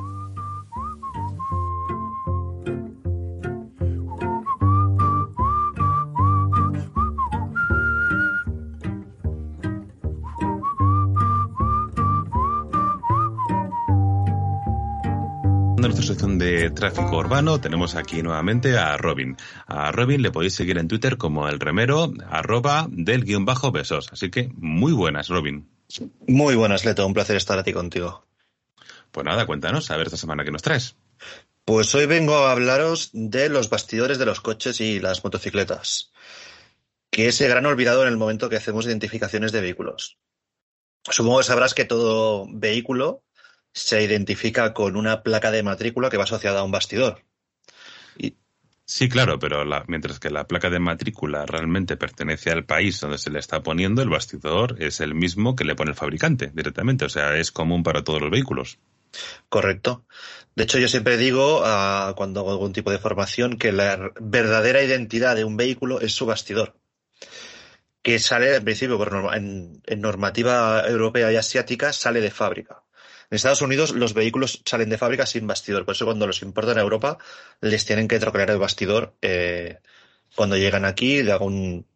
Nuestra 15.88 16.06
sección 16.06 16.38
de 16.38 16.68
tráfico 16.70 17.16
urbano 17.16 17.62
tenemos 17.62 17.94
aquí 17.94 18.22
nuevamente 18.22 18.76
a 18.76 18.98
Robin. 18.98 19.38
A 19.66 19.90
Robin 19.90 20.20
le 20.20 20.30
podéis 20.30 20.54
seguir 20.54 20.76
en 20.76 20.86
Twitter 20.86 21.16
como 21.16 21.48
el 21.48 21.58
remero 21.58 22.12
arroba 22.28 22.86
del 22.90 23.24
guion 23.24 23.46
bajo 23.46 23.72
besos. 23.72 24.10
Así 24.12 24.30
que 24.30 24.50
muy 24.54 24.92
buenas, 24.92 25.28
Robin. 25.28 25.66
Muy 26.26 26.56
buenas, 26.56 26.84
Leto. 26.84 27.06
Un 27.06 27.14
placer 27.14 27.36
estar 27.36 27.58
aquí 27.58 27.72
contigo. 27.72 28.26
Pues 29.10 29.24
nada, 29.24 29.46
cuéntanos, 29.46 29.90
a 29.90 29.96
ver 29.96 30.08
esta 30.08 30.18
semana 30.18 30.44
qué 30.44 30.50
nos 30.50 30.60
traes. 30.60 30.94
Pues 31.64 31.94
hoy 31.94 32.04
vengo 32.04 32.36
a 32.36 32.52
hablaros 32.52 33.08
de 33.14 33.48
los 33.48 33.70
bastidores 33.70 34.18
de 34.18 34.26
los 34.26 34.42
coches 34.42 34.82
y 34.82 35.00
las 35.00 35.24
motocicletas, 35.24 36.12
que 37.10 37.28
es 37.28 37.40
el 37.40 37.48
gran 37.48 37.64
olvidado 37.64 38.02
en 38.02 38.08
el 38.08 38.18
momento 38.18 38.50
que 38.50 38.56
hacemos 38.56 38.84
identificaciones 38.84 39.52
de 39.52 39.62
vehículos. 39.62 40.18
Supongo 41.04 41.38
que 41.38 41.44
sabrás 41.44 41.72
que 41.72 41.86
todo 41.86 42.46
vehículo 42.50 43.22
se 43.72 44.02
identifica 44.02 44.74
con 44.74 44.96
una 44.96 45.22
placa 45.22 45.50
de 45.50 45.62
matrícula 45.62 46.10
que 46.10 46.16
va 46.16 46.24
asociada 46.24 46.60
a 46.60 46.64
un 46.64 46.72
bastidor. 46.72 47.22
Sí, 48.90 49.10
claro, 49.10 49.38
pero 49.38 49.66
mientras 49.86 50.18
que 50.18 50.30
la 50.30 50.46
placa 50.46 50.70
de 50.70 50.78
matrícula 50.78 51.44
realmente 51.44 51.98
pertenece 51.98 52.50
al 52.50 52.64
país 52.64 52.98
donde 52.98 53.18
se 53.18 53.28
le 53.28 53.38
está 53.38 53.62
poniendo, 53.62 54.00
el 54.00 54.08
bastidor 54.08 54.76
es 54.82 55.00
el 55.00 55.14
mismo 55.14 55.54
que 55.54 55.64
le 55.64 55.74
pone 55.74 55.90
el 55.90 55.94
fabricante 55.94 56.50
directamente. 56.54 57.04
O 57.04 57.10
sea, 57.10 57.36
es 57.36 57.52
común 57.52 57.82
para 57.82 58.02
todos 58.02 58.22
los 58.22 58.30
vehículos. 58.30 58.78
Correcto. 59.50 60.06
De 60.56 60.64
hecho, 60.64 60.78
yo 60.78 60.88
siempre 60.88 61.18
digo, 61.18 61.60
ah, 61.66 62.14
cuando 62.16 62.40
hago 62.40 62.52
algún 62.52 62.72
tipo 62.72 62.90
de 62.90 62.98
formación, 62.98 63.58
que 63.58 63.72
la 63.72 64.10
verdadera 64.22 64.82
identidad 64.82 65.36
de 65.36 65.44
un 65.44 65.58
vehículo 65.58 66.00
es 66.00 66.14
su 66.14 66.24
bastidor. 66.24 66.74
Que 68.00 68.18
sale, 68.18 68.56
en 68.56 68.64
principio, 68.64 68.98
en 69.34 70.00
normativa 70.00 70.88
europea 70.88 71.30
y 71.30 71.36
asiática, 71.36 71.92
sale 71.92 72.22
de 72.22 72.30
fábrica. 72.30 72.84
En 73.30 73.36
Estados 73.36 73.62
Unidos 73.62 73.92
los 73.92 74.14
vehículos 74.14 74.62
salen 74.64 74.88
de 74.88 74.98
fábrica 74.98 75.26
sin 75.26 75.46
bastidor, 75.46 75.84
por 75.84 75.94
eso 75.94 76.06
cuando 76.06 76.26
los 76.26 76.42
importan 76.42 76.78
a 76.78 76.82
Europa 76.82 77.18
les 77.60 77.84
tienen 77.84 78.08
que 78.08 78.18
trocar 78.18 78.50
el 78.50 78.58
bastidor 78.58 79.14
eh, 79.20 79.78
cuando 80.34 80.56
llegan 80.56 80.84
aquí 80.84 81.22
de 81.22 81.32
algún, 81.32 81.86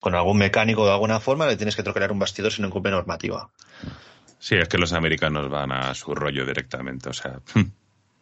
con 0.00 0.14
algún 0.14 0.38
mecánico 0.38 0.84
de 0.84 0.92
alguna 0.92 1.20
forma 1.20 1.46
le 1.46 1.56
tienes 1.56 1.76
que 1.76 1.82
trocar 1.82 2.12
un 2.12 2.18
bastidor 2.18 2.52
si 2.52 2.60
no 2.60 2.68
incumple 2.68 2.92
normativa. 2.92 3.50
Sí, 4.38 4.54
es 4.56 4.68
que 4.68 4.78
los 4.78 4.92
americanos 4.92 5.50
van 5.50 5.72
a 5.72 5.94
su 5.94 6.14
rollo 6.14 6.44
directamente, 6.44 7.08
o 7.08 7.12
sea. 7.12 7.40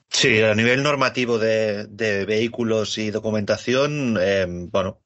Sí, 0.09 0.41
a 0.41 0.55
nivel 0.55 0.85
normativo 0.85 1.37
de, 1.37 2.25
vehículos 2.27 2.97
y 2.97 3.11
documentación, 3.11 4.17
eh, 4.21 4.47
bueno, 4.49 5.01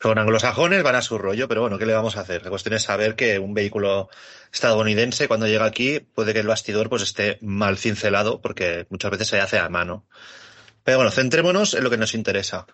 son 0.00 0.18
anglosajones, 0.18 0.84
van 0.84 0.94
a 0.94 1.02
su 1.02 1.18
rollo, 1.18 1.48
pero 1.48 1.62
bueno, 1.62 1.78
¿qué 1.78 1.84
le 1.84 1.94
vamos 1.94 2.16
a 2.16 2.20
hacer? 2.20 2.44
La 2.44 2.50
cuestión 2.50 2.74
es 2.74 2.84
saber 2.84 3.16
que 3.16 3.40
un 3.40 3.54
vehículo 3.54 4.08
estadounidense, 4.52 5.28
cuando 5.28 5.46
llega 5.46 5.64
aquí, 5.64 6.00
puede 6.00 6.32
que 6.32 6.40
el 6.40 6.46
bastidor 6.46 6.88
pues 6.88 7.02
esté 7.02 7.38
mal 7.40 7.78
cincelado, 7.78 8.40
porque 8.40 8.86
muchas 8.90 9.10
veces 9.10 9.28
se 9.28 9.40
hace 9.40 9.58
a 9.58 9.68
mano. 9.68 10.06
Pero 10.84 10.98
bueno, 10.98 11.10
centrémonos 11.10 11.74
en 11.74 11.84
lo 11.84 11.90
que 11.90 11.98
nos 11.98 12.14
interesa. 12.14 12.66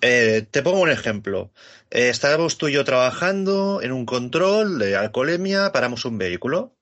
Eh, 0.00 0.46
te 0.50 0.62
pongo 0.62 0.80
un 0.80 0.90
ejemplo. 0.90 1.52
Eh, 1.90 2.08
estábamos 2.08 2.58
tú 2.58 2.68
y 2.68 2.72
yo 2.72 2.84
trabajando 2.84 3.80
en 3.82 3.92
un 3.92 4.06
control 4.06 4.78
de 4.78 4.96
alcoholemia, 4.96 5.70
paramos 5.70 6.04
un 6.04 6.18
vehículo. 6.18 6.76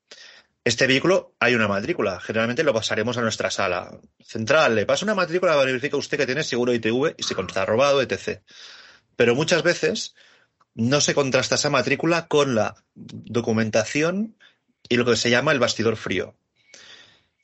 Este 0.65 0.87
vehículo 0.87 1.35
hay 1.39 1.55
una 1.55 1.69
matrícula. 1.69 2.21
Generalmente 2.21 2.65
lo 2.65 2.73
pasaremos 2.73 3.19
a 3.19 3.23
nuestra 3.23 3.51
sala 3.51 4.01
central. 4.25 4.75
Le 4.75 4.87
pasa 4.87 5.05
una 5.05 5.15
matrícula, 5.15 5.55
verifica 5.57 5.97
usted 5.97 6.17
que 6.17 6.27
tiene 6.27 6.43
seguro 6.43 6.73
ITV 6.73 7.15
y 7.19 7.23
se 7.23 7.35
está 7.35 7.67
robado, 7.67 8.01
etc 8.01 8.41
pero 9.17 9.35
muchas 9.35 9.63
veces 9.63 10.15
no 10.77 11.01
se 11.01 11.15
contrasta 11.15 11.55
esa 11.55 11.71
matrícula 11.71 12.29
con 12.29 12.55
la 12.55 12.77
documentación 12.95 14.37
y 14.89 14.97
lo 14.97 15.07
que 15.07 15.17
se 15.17 15.31
llama 15.31 15.53
el 15.53 15.59
bastidor 15.59 15.97
frío. 15.97 16.37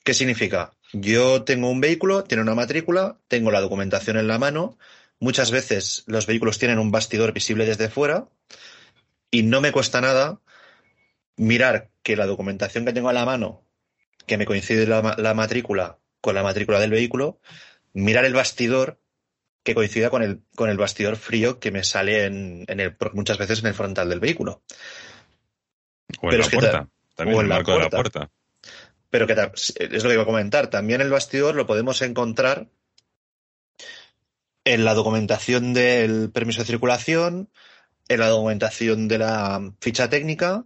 ¿Qué 0.05 0.13
significa? 0.13 0.75
Yo 0.93 1.43
tengo 1.43 1.71
un 1.71 1.81
vehículo, 1.81 2.25
tiene 2.25 2.43
una 2.43 2.55
matrícula, 2.55 3.19
tengo 3.29 3.51
la 3.51 3.63
documentación 3.63 4.19
en 4.19 4.29
la 4.29 4.39
mano, 4.39 4.77
muchas 5.19 5.51
veces 5.51 6.05
los 6.07 6.27
vehículos 6.27 6.59
tienen 6.59 6.79
un 6.79 6.91
bastidor 6.91 7.33
visible 7.33 7.65
desde 7.65 7.89
fuera 7.89 8.29
y 9.31 9.45
no 9.45 9.63
me 9.63 9.73
cuesta 9.73 10.03
nada 10.03 10.39
mirar 11.37 11.91
que 12.03 12.17
la 12.17 12.27
documentación 12.27 12.85
que 12.85 12.93
tengo 12.93 13.09
en 13.09 13.15
la 13.15 13.25
mano, 13.25 13.65
que 14.27 14.37
me 14.37 14.45
coincide 14.45 14.87
la, 14.87 15.15
la 15.17 15.33
matrícula 15.33 15.99
con 16.21 16.35
la 16.35 16.43
matrícula 16.43 16.81
del 16.81 16.91
vehículo, 16.91 17.41
mirar 17.95 18.27
el 18.27 18.35
bastidor 18.35 19.01
que 19.63 19.75
coincida 19.75 20.11
con 20.11 20.23
el, 20.23 20.43
con 20.57 20.71
el 20.71 20.79
bastidor 20.79 21.17
frío 21.17 21.61
que 21.61 21.71
me 21.71 21.85
sale 21.85 22.25
en, 22.25 22.65
en 22.69 22.81
el, 22.81 22.97
muchas 23.13 23.39
veces 23.39 23.61
en 23.61 23.67
el 23.67 23.75
frontal 23.75 24.09
del 24.09 24.21
vehículo. 24.21 24.63
O 26.21 26.33
en 26.33 26.39
la 26.39 26.49
puerta. 26.49 26.89
También 27.15 27.39
en 27.39 27.45
el 27.45 27.49
marco 27.49 27.73
de 27.73 27.79
la 27.79 27.91
puerta. 27.91 28.31
Pero 29.11 29.27
que 29.27 29.35
es 29.35 30.03
lo 30.03 30.09
que 30.09 30.15
iba 30.15 30.23
a 30.23 30.27
comentar. 30.27 30.69
También 30.69 31.01
el 31.01 31.11
bastidor 31.11 31.55
lo 31.55 31.67
podemos 31.67 32.01
encontrar 32.03 32.69
en 34.65 34.85
la 34.85 34.95
documentación 34.95 35.75
del 35.75 36.31
permiso 36.31 36.61
de 36.61 36.67
circulación, 36.67 37.51
en 38.09 38.21
la 38.21 38.29
documentación 38.29 39.09
de 39.09 39.19
la 39.19 39.73
ficha 39.81 40.09
técnica, 40.09 40.65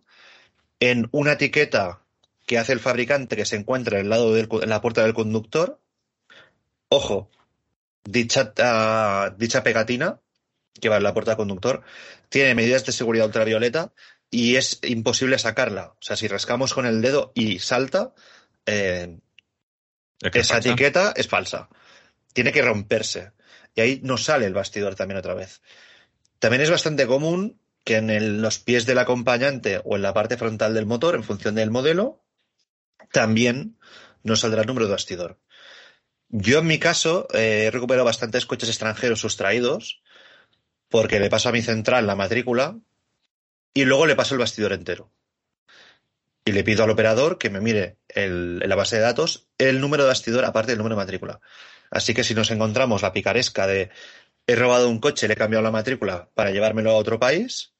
en 0.80 1.08
una 1.12 1.32
etiqueta 1.32 2.02
que 2.46 2.58
hace 2.58 2.72
el 2.72 2.80
fabricante 2.80 3.36
que 3.36 3.44
se 3.44 3.56
encuentra 3.56 3.98
en, 3.98 4.08
lado 4.08 4.36
en 4.36 4.68
la 4.68 4.80
puerta 4.80 5.02
del 5.02 5.14
conductor. 5.14 5.80
Ojo, 6.88 7.30
Dicha, 8.06 8.52
ah, 8.58 9.34
dicha 9.36 9.62
pegatina, 9.62 10.20
que 10.80 10.88
va 10.88 10.96
en 10.96 11.02
la 11.02 11.12
puerta 11.12 11.32
del 11.32 11.38
conductor, 11.38 11.82
tiene 12.28 12.54
medidas 12.54 12.84
de 12.86 12.92
seguridad 12.92 13.26
ultravioleta 13.26 13.92
y 14.30 14.56
es 14.56 14.80
imposible 14.82 15.38
sacarla. 15.38 15.92
O 15.92 15.98
sea, 16.00 16.16
si 16.16 16.28
rascamos 16.28 16.74
con 16.74 16.86
el 16.86 17.02
dedo 17.02 17.32
y 17.34 17.58
salta, 17.58 18.14
eh, 18.64 19.18
esa 20.20 20.58
etiqueta 20.58 21.12
es 21.16 21.28
falsa. 21.28 21.68
Tiene 22.32 22.52
que 22.52 22.62
romperse. 22.62 23.32
Y 23.74 23.80
ahí 23.80 24.00
no 24.02 24.16
sale 24.16 24.46
el 24.46 24.54
bastidor 24.54 24.94
también 24.94 25.18
otra 25.18 25.34
vez. 25.34 25.62
También 26.38 26.62
es 26.62 26.70
bastante 26.70 27.06
común 27.06 27.60
que 27.84 27.96
en 27.96 28.42
los 28.42 28.58
pies 28.58 28.84
del 28.84 28.98
acompañante 28.98 29.80
o 29.84 29.96
en 29.96 30.02
la 30.02 30.12
parte 30.12 30.36
frontal 30.36 30.74
del 30.74 30.86
motor, 30.86 31.14
en 31.14 31.22
función 31.24 31.54
del 31.54 31.70
modelo, 31.70 32.24
también 33.12 33.78
nos 34.22 34.40
saldrá 34.40 34.62
el 34.62 34.66
número 34.66 34.86
de 34.86 34.92
bastidor. 34.92 35.38
Yo 36.28 36.58
en 36.58 36.66
mi 36.66 36.78
caso 36.78 37.28
eh, 37.32 37.66
he 37.66 37.70
recuperado 37.70 38.04
bastantes 38.04 38.46
coches 38.46 38.68
extranjeros 38.68 39.20
sustraídos 39.20 40.02
porque 40.88 41.20
le 41.20 41.30
paso 41.30 41.48
a 41.48 41.52
mi 41.52 41.62
central 41.62 42.06
la 42.06 42.16
matrícula 42.16 42.78
y 43.74 43.84
luego 43.84 44.06
le 44.06 44.16
paso 44.16 44.34
el 44.34 44.40
bastidor 44.40 44.72
entero. 44.72 45.10
Y 46.44 46.52
le 46.52 46.64
pido 46.64 46.84
al 46.84 46.90
operador 46.90 47.38
que 47.38 47.50
me 47.50 47.60
mire 47.60 47.98
en 48.08 48.60
la 48.60 48.76
base 48.76 48.96
de 48.96 49.02
datos 49.02 49.48
el 49.58 49.80
número 49.80 50.04
de 50.04 50.10
bastidor 50.10 50.44
aparte 50.44 50.72
del 50.72 50.78
número 50.78 50.94
de 50.96 51.02
matrícula. 51.02 51.40
Así 51.90 52.14
que 52.14 52.24
si 52.24 52.34
nos 52.34 52.50
encontramos 52.50 53.02
la 53.02 53.12
picaresca 53.12 53.66
de 53.66 53.90
he 54.46 54.54
robado 54.54 54.88
un 54.88 55.00
coche, 55.00 55.26
le 55.26 55.34
he 55.34 55.36
cambiado 55.36 55.62
la 55.62 55.70
matrícula 55.70 56.30
para 56.34 56.50
llevármelo 56.50 56.90
a 56.90 56.96
otro 56.96 57.18
país, 57.18 57.74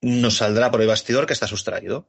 nos 0.00 0.38
saldrá 0.38 0.70
por 0.70 0.80
el 0.80 0.86
bastidor 0.86 1.26
que 1.26 1.34
está 1.34 1.46
sustraído. 1.46 2.08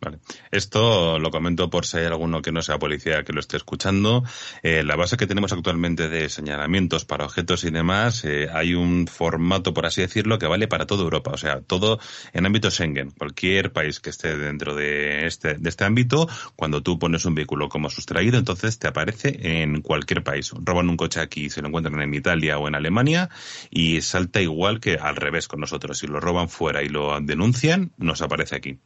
Vale. 0.00 0.18
Esto 0.50 1.18
lo 1.18 1.30
comento 1.30 1.70
por 1.70 1.86
si 1.86 1.98
hay 1.98 2.06
alguno 2.06 2.42
que 2.42 2.52
no 2.52 2.62
sea 2.62 2.78
policía 2.78 3.24
que 3.24 3.32
lo 3.32 3.40
esté 3.40 3.56
escuchando. 3.56 4.22
Eh, 4.62 4.82
la 4.82 4.96
base 4.96 5.16
que 5.16 5.26
tenemos 5.26 5.52
actualmente 5.52 6.08
de 6.08 6.28
señalamientos 6.28 7.04
para 7.04 7.24
objetos 7.24 7.64
y 7.64 7.70
demás, 7.70 8.24
eh, 8.24 8.48
hay 8.52 8.74
un 8.74 9.06
formato, 9.06 9.72
por 9.72 9.86
así 9.86 10.02
decirlo, 10.02 10.38
que 10.38 10.46
vale 10.46 10.68
para 10.68 10.86
toda 10.86 11.04
Europa. 11.04 11.30
O 11.32 11.38
sea, 11.38 11.60
todo 11.62 11.98
en 12.32 12.44
ámbito 12.44 12.70
Schengen. 12.70 13.12
Cualquier 13.12 13.72
país 13.72 14.00
que 14.00 14.10
esté 14.10 14.36
dentro 14.36 14.74
de 14.74 15.26
este, 15.26 15.54
de 15.54 15.68
este 15.68 15.84
ámbito, 15.84 16.28
cuando 16.56 16.82
tú 16.82 16.98
pones 16.98 17.24
un 17.24 17.34
vehículo 17.34 17.68
como 17.68 17.88
sustraído, 17.88 18.38
entonces 18.38 18.78
te 18.78 18.88
aparece 18.88 19.62
en 19.62 19.80
cualquier 19.80 20.22
país. 20.22 20.52
Roban 20.54 20.90
un 20.90 20.96
coche 20.96 21.20
aquí, 21.20 21.48
se 21.48 21.62
lo 21.62 21.68
encuentran 21.68 22.00
en 22.02 22.12
Italia 22.12 22.58
o 22.58 22.68
en 22.68 22.74
Alemania 22.74 23.30
y 23.70 24.02
salta 24.02 24.40
igual 24.42 24.80
que 24.80 24.96
al 24.96 25.16
revés 25.16 25.48
con 25.48 25.60
nosotros. 25.60 25.98
Si 25.98 26.06
lo 26.06 26.20
roban 26.20 26.48
fuera 26.48 26.82
y 26.82 26.88
lo 26.88 27.18
denuncian, 27.20 27.92
nos 27.96 28.20
aparece 28.20 28.56
aquí 28.56 28.78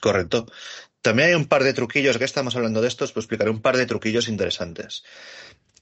correcto. 0.00 0.46
También 1.04 1.28
hay 1.28 1.34
un 1.34 1.46
par 1.46 1.64
de 1.64 1.74
truquillos, 1.74 2.16
que 2.16 2.24
estamos 2.24 2.56
hablando 2.56 2.80
de 2.80 2.88
estos, 2.88 3.12
pues 3.12 3.24
explicaré 3.24 3.50
un 3.50 3.60
par 3.60 3.76
de 3.76 3.84
truquillos 3.84 4.26
interesantes. 4.28 5.04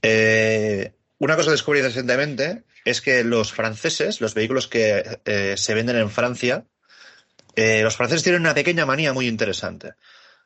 Eh, 0.02 0.94
una 1.18 1.36
cosa 1.36 1.46
que 1.46 1.52
descubrí 1.52 1.80
recientemente 1.80 2.64
es 2.84 3.00
que 3.00 3.22
los 3.22 3.52
franceses, 3.52 4.20
los 4.20 4.34
vehículos 4.34 4.66
que 4.66 5.20
eh, 5.24 5.54
se 5.56 5.74
venden 5.74 5.96
en 5.96 6.10
Francia, 6.10 6.66
eh, 7.54 7.82
los 7.82 7.96
franceses 7.96 8.24
tienen 8.24 8.40
una 8.40 8.54
pequeña 8.54 8.84
manía 8.84 9.12
muy 9.12 9.28
interesante. 9.28 9.92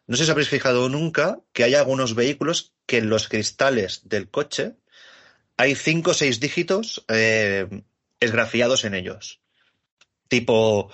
No 0.07 0.17
sé 0.17 0.27
si 0.27 0.31
habréis 0.31 0.51
fijado 0.51 0.91
nunca 0.91 1.41
que 1.55 1.65
hay 1.65 1.75
algunos 1.75 2.15
vehículos 2.15 2.75
que 2.85 2.99
en 2.99 3.09
los 3.09 3.29
cristales 3.29 4.03
del 4.05 4.29
coche 4.29 4.75
hay 5.57 5.75
cinco 5.75 6.11
o 6.11 6.15
seis 6.15 6.39
dígitos 6.39 7.07
esgrafiados 8.21 8.85
en 8.85 8.95
ellos. 8.95 9.41
Tipo 10.29 10.93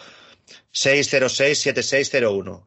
6067601. 0.72 2.66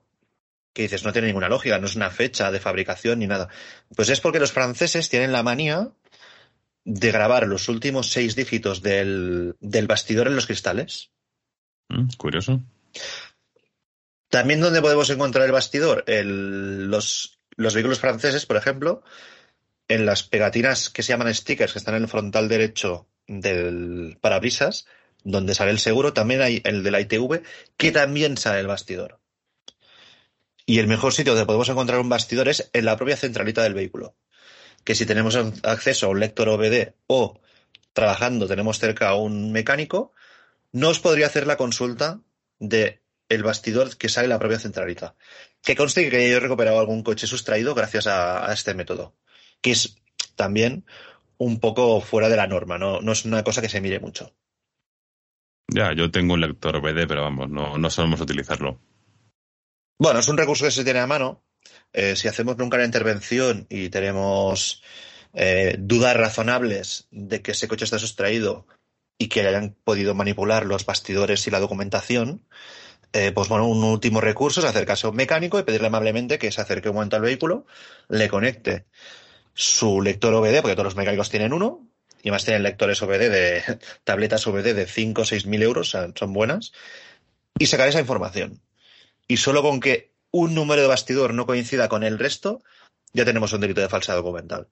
Que 0.74 0.84
dices, 0.84 1.06
no 1.06 1.14
tiene 1.14 1.28
ninguna 1.28 1.50
lógica, 1.50 1.80
no 1.80 1.88
es 1.88 1.96
una 1.96 2.10
fecha 2.10 2.52
de 2.52 2.60
fabricación 2.60 3.20
ni 3.20 3.28
nada. 3.28 3.48
Pues 3.96 4.10
es 4.10 4.20
porque 4.20 4.40
los 4.40 4.52
franceses 4.52 5.10
tienen 5.10 5.32
la 5.32 5.44
manía 5.44 5.92
de 6.84 7.12
grabar 7.12 7.48
los 7.48 7.70
últimos 7.70 8.12
seis 8.12 8.36
dígitos 8.36 8.82
del, 8.82 9.56
del 9.60 9.88
bastidor 9.88 10.28
en 10.28 10.36
los 10.36 10.46
cristales. 10.46 11.12
Mm, 11.90 12.10
curioso. 12.18 12.62
También 14.30 14.60
donde 14.60 14.82
podemos 14.82 15.10
encontrar 15.10 15.46
el 15.46 15.52
bastidor, 15.52 16.04
el, 16.08 16.88
los, 16.90 17.40
los 17.56 17.74
vehículos 17.74 18.00
franceses, 18.00 18.46
por 18.46 18.58
ejemplo, 18.58 19.04
en 19.88 20.06
las 20.06 20.24
pegatinas 20.24 20.90
que 20.90 21.04
se 21.04 21.14
llaman 21.14 21.34
stickers, 21.34 21.74
que 21.74 21.80
están 21.80 21.96
en 21.96 22.04
el 22.04 22.10
frontal 22.10 22.48
derecho 22.48 23.08
del 23.28 24.18
parabrisas, 24.22 24.86
donde 25.26 25.56
sale 25.56 25.72
el 25.72 25.80
seguro, 25.80 26.14
también 26.14 26.42
hay 26.42 26.62
el 26.64 26.84
de 26.84 26.92
la 26.92 27.02
ITV, 27.02 27.44
que 27.76 27.92
también 27.92 28.38
sale 28.38 28.62
el 28.62 28.68
bastidor. 28.68 29.20
Y 30.66 30.80
el 30.80 30.88
mejor 30.88 31.14
sitio 31.14 31.34
donde 31.34 31.46
podemos 31.46 31.68
encontrar 31.68 32.00
un 32.00 32.08
bastidor 32.08 32.48
es 32.48 32.70
en 32.72 32.86
la 32.86 32.96
propia 32.96 33.18
centralita 33.18 33.62
del 33.62 33.74
vehículo. 33.74 34.16
Que 34.86 34.96
si 34.96 35.06
tenemos 35.06 35.36
acceso 35.36 36.06
a 36.06 36.10
un 36.10 36.22
lector 36.22 36.48
OBD 36.48 36.94
o 37.08 37.40
trabajando 37.92 38.48
tenemos 38.48 38.80
cerca 38.80 39.10
a 39.10 39.16
un 39.16 39.52
mecánico, 39.52 40.14
nos 40.72 41.00
podría 41.00 41.28
hacer 41.28 41.46
la 41.46 41.58
consulta 41.58 42.22
de 42.60 43.02
el 43.28 43.44
bastidor 43.44 43.98
que 43.98 44.08
sale 44.08 44.30
la 44.30 44.40
propia 44.40 44.60
centralita. 44.60 45.16
Que 45.62 45.76
conste 45.76 46.10
que 46.10 46.30
yo 46.30 46.38
he 46.38 46.40
recuperado 46.40 46.80
algún 46.80 47.04
coche 47.04 47.28
sustraído 47.28 47.76
gracias 47.76 48.08
a, 48.08 48.50
a 48.50 48.54
este 48.54 48.74
método 48.74 49.16
que 49.66 49.72
es 49.72 49.98
también 50.36 50.86
un 51.40 51.60
poco 51.60 52.00
fuera 52.00 52.30
de 52.30 52.38
la 52.38 52.46
norma, 52.46 52.78
no, 52.78 53.02
no 53.02 53.12
es 53.12 53.26
una 53.26 53.44
cosa 53.44 53.62
que 53.62 53.70
se 53.70 53.82
mire 53.82 54.00
mucho. 54.00 54.32
Ya, 55.68 55.94
yo 55.94 56.12
tengo 56.12 56.36
un 56.36 56.42
lector 56.42 56.80
BD, 56.82 57.08
pero 57.08 57.24
vamos, 57.24 57.50
no, 57.50 57.78
no 57.78 57.90
sabemos 57.90 58.22
utilizarlo. 58.22 58.80
Bueno, 59.98 60.20
es 60.20 60.28
un 60.28 60.38
recurso 60.38 60.66
que 60.66 60.72
se 60.72 60.84
tiene 60.84 61.00
a 61.00 61.08
mano. 61.08 61.44
Eh, 61.94 62.16
si 62.16 62.28
hacemos 62.28 62.58
nunca 62.58 62.78
la 62.78 62.86
intervención 62.86 63.66
y 63.70 63.90
tenemos 63.90 64.84
eh, 65.34 65.76
dudas 65.80 66.16
razonables 66.16 67.08
de 67.12 67.42
que 67.42 67.52
ese 67.52 67.68
coche 67.68 67.86
está 67.86 68.00
sustraído 68.00 68.68
y 69.18 69.28
que 69.30 69.42
hayan 69.42 69.76
podido 69.84 70.14
manipular 70.14 70.66
los 70.66 70.86
bastidores 70.86 71.48
y 71.48 71.52
la 71.52 71.60
documentación, 71.60 72.46
eh, 73.14 73.32
pues 73.32 73.48
bueno, 73.48 73.68
un 73.68 73.84
último 73.84 74.20
recurso 74.20 74.60
es 74.60 74.66
acercarse 74.66 75.08
a 75.08 75.10
un 75.10 75.16
mecánico 75.16 75.58
y 75.58 75.64
pedirle 75.64 75.88
amablemente 75.88 76.38
que 76.38 76.52
se 76.52 76.62
acerque 76.62 76.90
un 76.90 76.96
momento 76.96 77.16
al 77.16 77.22
vehículo, 77.22 77.66
le 78.10 78.28
conecte 78.28 78.86
su 79.54 80.02
lector 80.02 80.34
OBD, 80.34 80.62
porque 80.62 80.76
todos 80.76 80.86
los 80.86 80.96
mecánicos 80.98 81.30
tienen 81.30 81.54
uno, 81.54 81.88
y 82.26 82.32
más 82.32 82.44
tienen 82.44 82.64
lectores 82.64 83.00
OBD 83.04 83.30
de 83.30 83.64
tabletas 84.04 84.46
OBD 84.48 84.74
de 84.74 84.88
5 84.88 85.22
o 85.22 85.26
6 85.26 85.46
mil 85.46 85.62
euros, 85.62 85.96
son 86.16 86.34
buenas, 86.34 86.74
y 87.58 87.68
sacar 87.68 87.88
esa 87.88 88.00
información. 88.00 88.62
Y 89.28 89.38
solo 89.38 89.62
con 89.62 89.80
que 89.80 90.12
un 90.32 90.56
número 90.56 90.82
de 90.82 90.88
bastidor 90.88 91.36
no 91.36 91.46
coincida 91.46 91.88
con 91.88 92.04
el 92.04 92.18
resto, 92.18 92.64
ya 93.14 93.26
tenemos 93.26 93.54
un 93.54 93.62
delito 93.62 93.80
de 93.80 93.90
falsedad 93.90 94.18
documental. 94.18 94.68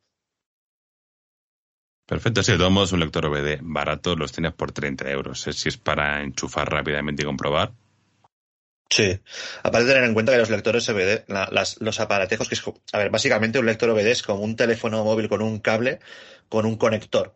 Perfecto, 2.07 2.41
sí, 2.41 2.53
tomamos 2.53 2.91
un 2.91 3.01
lector 3.01 3.27
OBD 3.27 3.59
barato, 3.61 4.15
los 4.15 4.31
tienes 4.31 4.53
por 4.53 4.71
30 4.71 5.11
euros. 5.11 5.41
Si 5.41 5.69
es 5.69 5.77
para 5.77 6.23
enchufar 6.23 6.69
rápidamente 6.69 7.21
y 7.21 7.25
comprobar, 7.25 7.71
Sí. 8.89 9.19
Aparte 9.63 9.85
de 9.87 9.93
tener 9.93 10.07
en 10.07 10.13
cuenta 10.13 10.33
que 10.33 10.37
los 10.37 10.51
lectores 10.51 10.87
OBD, 10.87 11.23
los 11.79 11.99
aparatejos, 11.99 12.47
que 12.47 12.53
es, 12.53 12.63
a 12.91 12.97
ver, 12.99 13.09
básicamente 13.09 13.57
un 13.57 13.65
lector 13.65 13.89
OBD 13.89 14.05
es 14.07 14.21
como 14.21 14.43
un 14.43 14.55
teléfono 14.55 15.03
móvil 15.03 15.29
con 15.29 15.41
un 15.41 15.57
cable, 15.59 15.99
con 16.47 16.67
un 16.67 16.77
conector. 16.77 17.33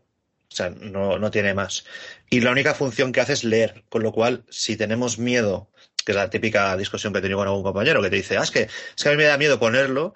O 0.51 0.55
sea, 0.55 0.69
no, 0.69 1.19
no 1.19 1.31
tiene 1.31 1.53
más. 1.53 1.85
Y 2.29 2.41
la 2.41 2.51
única 2.51 2.73
función 2.73 3.11
que 3.11 3.21
hace 3.21 3.33
es 3.33 3.43
leer, 3.43 3.83
con 3.89 4.03
lo 4.03 4.11
cual, 4.11 4.43
si 4.49 4.77
tenemos 4.77 5.19
miedo, 5.19 5.69
que 6.05 6.13
es 6.13 6.15
la 6.15 6.29
típica 6.29 6.75
discusión 6.77 7.13
que 7.13 7.19
he 7.19 7.21
tenido 7.21 7.39
con 7.39 7.47
algún 7.47 7.63
compañero, 7.63 8.01
que 8.01 8.09
te 8.09 8.15
dice, 8.15 8.37
ah, 8.37 8.43
es 8.43 8.51
que, 8.51 8.61
es 8.61 9.03
que 9.03 9.09
a 9.09 9.11
mí 9.11 9.17
me 9.17 9.25
da 9.25 9.37
miedo 9.37 9.59
ponerlo 9.59 10.13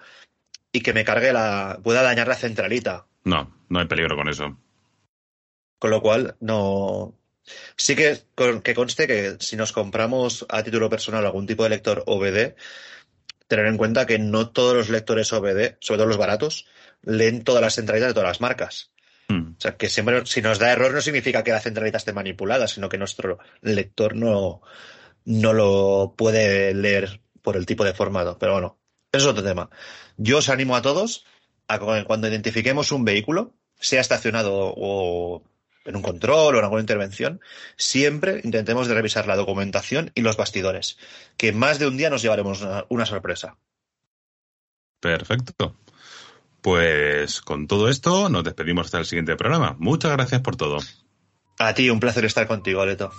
y 0.72 0.80
que 0.80 0.94
me 0.94 1.04
cargue 1.04 1.32
la, 1.32 1.78
pueda 1.82 2.02
dañar 2.02 2.28
la 2.28 2.36
centralita. 2.36 3.06
No, 3.24 3.54
no 3.68 3.78
hay 3.78 3.86
peligro 3.86 4.16
con 4.16 4.28
eso. 4.28 4.58
Con 5.78 5.90
lo 5.90 6.00
cual, 6.00 6.36
no, 6.40 7.14
Sí 7.76 7.96
que, 7.96 8.22
que 8.62 8.74
conste 8.74 9.06
que 9.06 9.36
si 9.40 9.56
nos 9.56 9.72
compramos 9.72 10.46
a 10.48 10.62
título 10.62 10.88
personal 10.88 11.26
algún 11.26 11.46
tipo 11.46 11.64
de 11.64 11.70
lector 11.70 12.04
OBD, 12.06 12.54
tener 13.48 13.66
en 13.66 13.76
cuenta 13.76 14.06
que 14.06 14.18
no 14.18 14.50
todos 14.50 14.74
los 14.74 14.88
lectores 14.88 15.32
OBD, 15.32 15.76
sobre 15.80 15.98
todo 15.98 16.06
los 16.06 16.18
baratos, 16.18 16.66
leen 17.02 17.42
todas 17.42 17.62
las 17.62 17.74
centralitas 17.74 18.10
de 18.10 18.14
todas 18.14 18.28
las 18.28 18.40
marcas. 18.40 18.91
Hmm. 19.32 19.54
O 19.56 19.60
sea, 19.60 19.76
que 19.76 19.88
siempre, 19.88 20.26
si 20.26 20.42
nos 20.42 20.58
da 20.58 20.72
error 20.72 20.92
no 20.92 21.00
significa 21.00 21.42
que 21.42 21.52
la 21.52 21.60
centralita 21.60 21.98
esté 21.98 22.12
manipulada, 22.12 22.68
sino 22.68 22.88
que 22.88 22.98
nuestro 22.98 23.38
lector 23.60 24.14
no, 24.14 24.62
no 25.24 25.52
lo 25.52 26.14
puede 26.16 26.74
leer 26.74 27.20
por 27.40 27.56
el 27.56 27.66
tipo 27.66 27.84
de 27.84 27.94
formato. 27.94 28.38
Pero 28.38 28.52
bueno, 28.52 28.78
eso 29.10 29.26
es 29.26 29.30
otro 29.30 29.44
tema. 29.44 29.70
Yo 30.16 30.38
os 30.38 30.48
animo 30.48 30.76
a 30.76 30.82
todos 30.82 31.24
a 31.68 31.78
que 31.78 32.04
cuando 32.04 32.28
identifiquemos 32.28 32.92
un 32.92 33.04
vehículo, 33.04 33.54
sea 33.80 34.00
estacionado 34.00 34.52
o 34.54 35.42
en 35.84 35.96
un 35.96 36.02
control 36.02 36.54
o 36.54 36.58
en 36.58 36.64
alguna 36.64 36.80
intervención, 36.80 37.40
siempre 37.76 38.40
intentemos 38.44 38.86
de 38.86 38.94
revisar 38.94 39.26
la 39.26 39.36
documentación 39.36 40.12
y 40.14 40.20
los 40.20 40.36
bastidores, 40.36 40.98
que 41.36 41.52
más 41.52 41.78
de 41.78 41.86
un 41.86 41.96
día 41.96 42.10
nos 42.10 42.22
llevaremos 42.22 42.62
una, 42.88 43.06
sorpresa. 43.06 43.56
Perfecto. 45.00 45.76
Pues 46.62 47.40
con 47.42 47.66
todo 47.66 47.88
esto 47.88 48.28
nos 48.28 48.44
despedimos 48.44 48.86
hasta 48.86 48.98
el 48.98 49.04
siguiente 49.04 49.36
programa. 49.36 49.76
Muchas 49.78 50.12
gracias 50.12 50.40
por 50.40 50.56
todo. 50.56 50.78
A 51.58 51.74
ti, 51.74 51.90
un 51.90 52.00
placer 52.00 52.24
estar 52.24 52.46
contigo, 52.46 52.80
Aleto. 52.80 53.10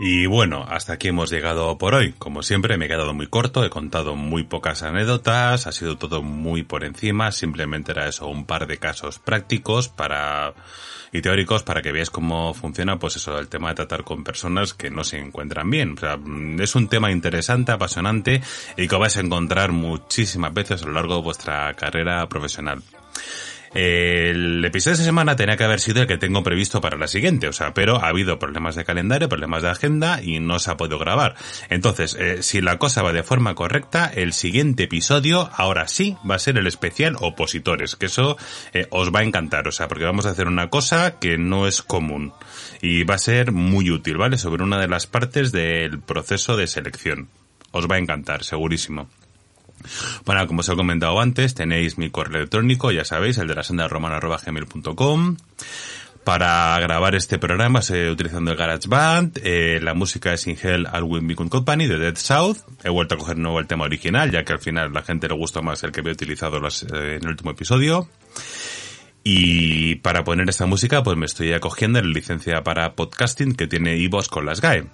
Y 0.00 0.26
bueno, 0.26 0.64
hasta 0.68 0.92
aquí 0.92 1.08
hemos 1.08 1.28
llegado 1.28 1.76
por 1.76 1.94
hoy. 1.94 2.12
Como 2.12 2.44
siempre, 2.44 2.76
me 2.78 2.86
he 2.86 2.88
quedado 2.88 3.14
muy 3.14 3.26
corto, 3.26 3.64
he 3.64 3.70
contado 3.70 4.14
muy 4.14 4.44
pocas 4.44 4.84
anécdotas, 4.84 5.66
ha 5.66 5.72
sido 5.72 5.98
todo 5.98 6.22
muy 6.22 6.62
por 6.62 6.84
encima, 6.84 7.32
simplemente 7.32 7.90
era 7.90 8.06
eso, 8.06 8.28
un 8.28 8.46
par 8.46 8.68
de 8.68 8.78
casos 8.78 9.18
prácticos 9.18 9.88
para 9.88 10.54
y 11.10 11.20
teóricos 11.20 11.62
para 11.62 11.82
que 11.82 11.90
veáis 11.90 12.10
cómo 12.10 12.54
funciona, 12.54 12.98
pues 12.98 13.16
eso, 13.16 13.38
el 13.38 13.48
tema 13.48 13.70
de 13.70 13.76
tratar 13.76 14.04
con 14.04 14.22
personas 14.22 14.72
que 14.72 14.90
no 14.90 15.02
se 15.02 15.18
encuentran 15.18 15.68
bien. 15.68 15.94
O 15.96 16.00
sea, 16.00 16.18
es 16.60 16.74
un 16.76 16.86
tema 16.88 17.10
interesante, 17.10 17.72
apasionante 17.72 18.40
y 18.76 18.86
que 18.86 18.96
vais 18.96 19.16
a 19.16 19.20
encontrar 19.20 19.72
muchísimas 19.72 20.54
veces 20.54 20.82
a 20.82 20.86
lo 20.86 20.92
largo 20.92 21.16
de 21.16 21.22
vuestra 21.22 21.74
carrera 21.74 22.28
profesional. 22.28 22.82
El 23.74 24.64
episodio 24.64 24.92
de 24.92 25.02
esta 25.02 25.04
semana 25.04 25.36
tenía 25.36 25.56
que 25.56 25.64
haber 25.64 25.80
sido 25.80 26.02
el 26.02 26.08
que 26.08 26.16
tengo 26.16 26.42
previsto 26.42 26.80
para 26.80 26.96
la 26.96 27.06
siguiente, 27.06 27.48
o 27.48 27.52
sea, 27.52 27.74
pero 27.74 28.02
ha 28.02 28.08
habido 28.08 28.38
problemas 28.38 28.74
de 28.76 28.84
calendario, 28.84 29.28
problemas 29.28 29.62
de 29.62 29.70
agenda 29.70 30.22
y 30.22 30.40
no 30.40 30.58
se 30.58 30.70
ha 30.70 30.76
podido 30.76 30.98
grabar. 30.98 31.34
Entonces, 31.68 32.16
eh, 32.18 32.42
si 32.42 32.60
la 32.60 32.78
cosa 32.78 33.02
va 33.02 33.12
de 33.12 33.22
forma 33.22 33.54
correcta, 33.54 34.10
el 34.14 34.32
siguiente 34.32 34.84
episodio, 34.84 35.50
ahora 35.54 35.86
sí, 35.88 36.16
va 36.28 36.36
a 36.36 36.38
ser 36.38 36.56
el 36.56 36.66
especial 36.66 37.16
opositores, 37.20 37.96
que 37.96 38.06
eso 38.06 38.36
eh, 38.72 38.86
os 38.90 39.14
va 39.14 39.20
a 39.20 39.24
encantar, 39.24 39.68
o 39.68 39.72
sea, 39.72 39.88
porque 39.88 40.04
vamos 40.04 40.26
a 40.26 40.30
hacer 40.30 40.46
una 40.46 40.70
cosa 40.70 41.18
que 41.18 41.36
no 41.36 41.66
es 41.66 41.82
común 41.82 42.32
y 42.80 43.04
va 43.04 43.16
a 43.16 43.18
ser 43.18 43.52
muy 43.52 43.90
útil, 43.90 44.16
¿vale? 44.16 44.38
Sobre 44.38 44.62
una 44.62 44.80
de 44.80 44.88
las 44.88 45.06
partes 45.06 45.52
del 45.52 46.00
proceso 46.00 46.56
de 46.56 46.66
selección. 46.66 47.28
Os 47.70 47.86
va 47.86 47.96
a 47.96 47.98
encantar, 47.98 48.44
segurísimo. 48.44 49.08
Bueno, 50.24 50.46
como 50.46 50.60
os 50.60 50.68
he 50.68 50.76
comentado 50.76 51.20
antes, 51.20 51.54
tenéis 51.54 51.98
mi 51.98 52.10
correo 52.10 52.38
electrónico, 52.38 52.90
ya 52.90 53.04
sabéis, 53.04 53.38
el 53.38 53.48
de 53.48 53.54
la 53.54 53.62
senda 53.62 53.88
romana.gmail.com. 53.88 55.36
Para 56.28 56.78
grabar 56.80 57.14
este 57.14 57.38
programa 57.38 57.78
estoy 57.78 58.10
utilizando 58.10 58.50
el 58.50 58.58
GarageBand, 58.58 59.40
eh, 59.42 59.80
la 59.80 59.94
música 59.94 60.34
es 60.34 60.46
In 60.46 60.58
Hell 60.62 60.86
Al 60.86 61.04
Win 61.04 61.34
Company 61.34 61.86
de 61.86 61.98
Dead 61.98 62.16
South. 62.16 62.58
He 62.84 62.90
vuelto 62.90 63.14
a 63.14 63.18
coger 63.18 63.38
nuevo 63.38 63.58
el 63.60 63.66
tema 63.66 63.84
original, 63.84 64.30
ya 64.30 64.44
que 64.44 64.52
al 64.52 64.58
final 64.58 64.92
la 64.92 65.02
gente 65.02 65.26
le 65.26 65.34
gusta 65.34 65.62
más 65.62 65.82
el 65.84 65.92
que 65.92 66.00
había 66.00 66.12
utilizado 66.12 66.58
eh, 66.58 67.16
en 67.16 67.22
el 67.22 67.28
último 67.28 67.52
episodio. 67.52 68.10
Y 69.24 69.94
para 69.96 70.22
poner 70.22 70.48
esta 70.50 70.66
música, 70.66 71.02
pues 71.02 71.16
me 71.16 71.24
estoy 71.24 71.54
acogiendo 71.54 72.00
la 72.02 72.08
licencia 72.08 72.62
para 72.62 72.94
podcasting 72.94 73.54
que 73.54 73.66
tiene 73.66 73.96
Ivos 73.96 74.28
con 74.28 74.44
las 74.44 74.60
GAE. 74.60 74.84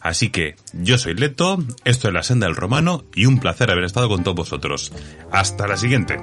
Así 0.00 0.30
que 0.30 0.56
yo 0.72 0.98
soy 0.98 1.14
Leto, 1.14 1.58
esto 1.84 2.08
es 2.08 2.14
La 2.14 2.22
Senda 2.22 2.46
del 2.46 2.56
Romano 2.56 3.04
y 3.14 3.26
un 3.26 3.38
placer 3.38 3.70
haber 3.70 3.84
estado 3.84 4.08
con 4.08 4.24
todos 4.24 4.36
vosotros. 4.36 4.92
Hasta 5.30 5.66
la 5.66 5.76
siguiente. 5.76 6.18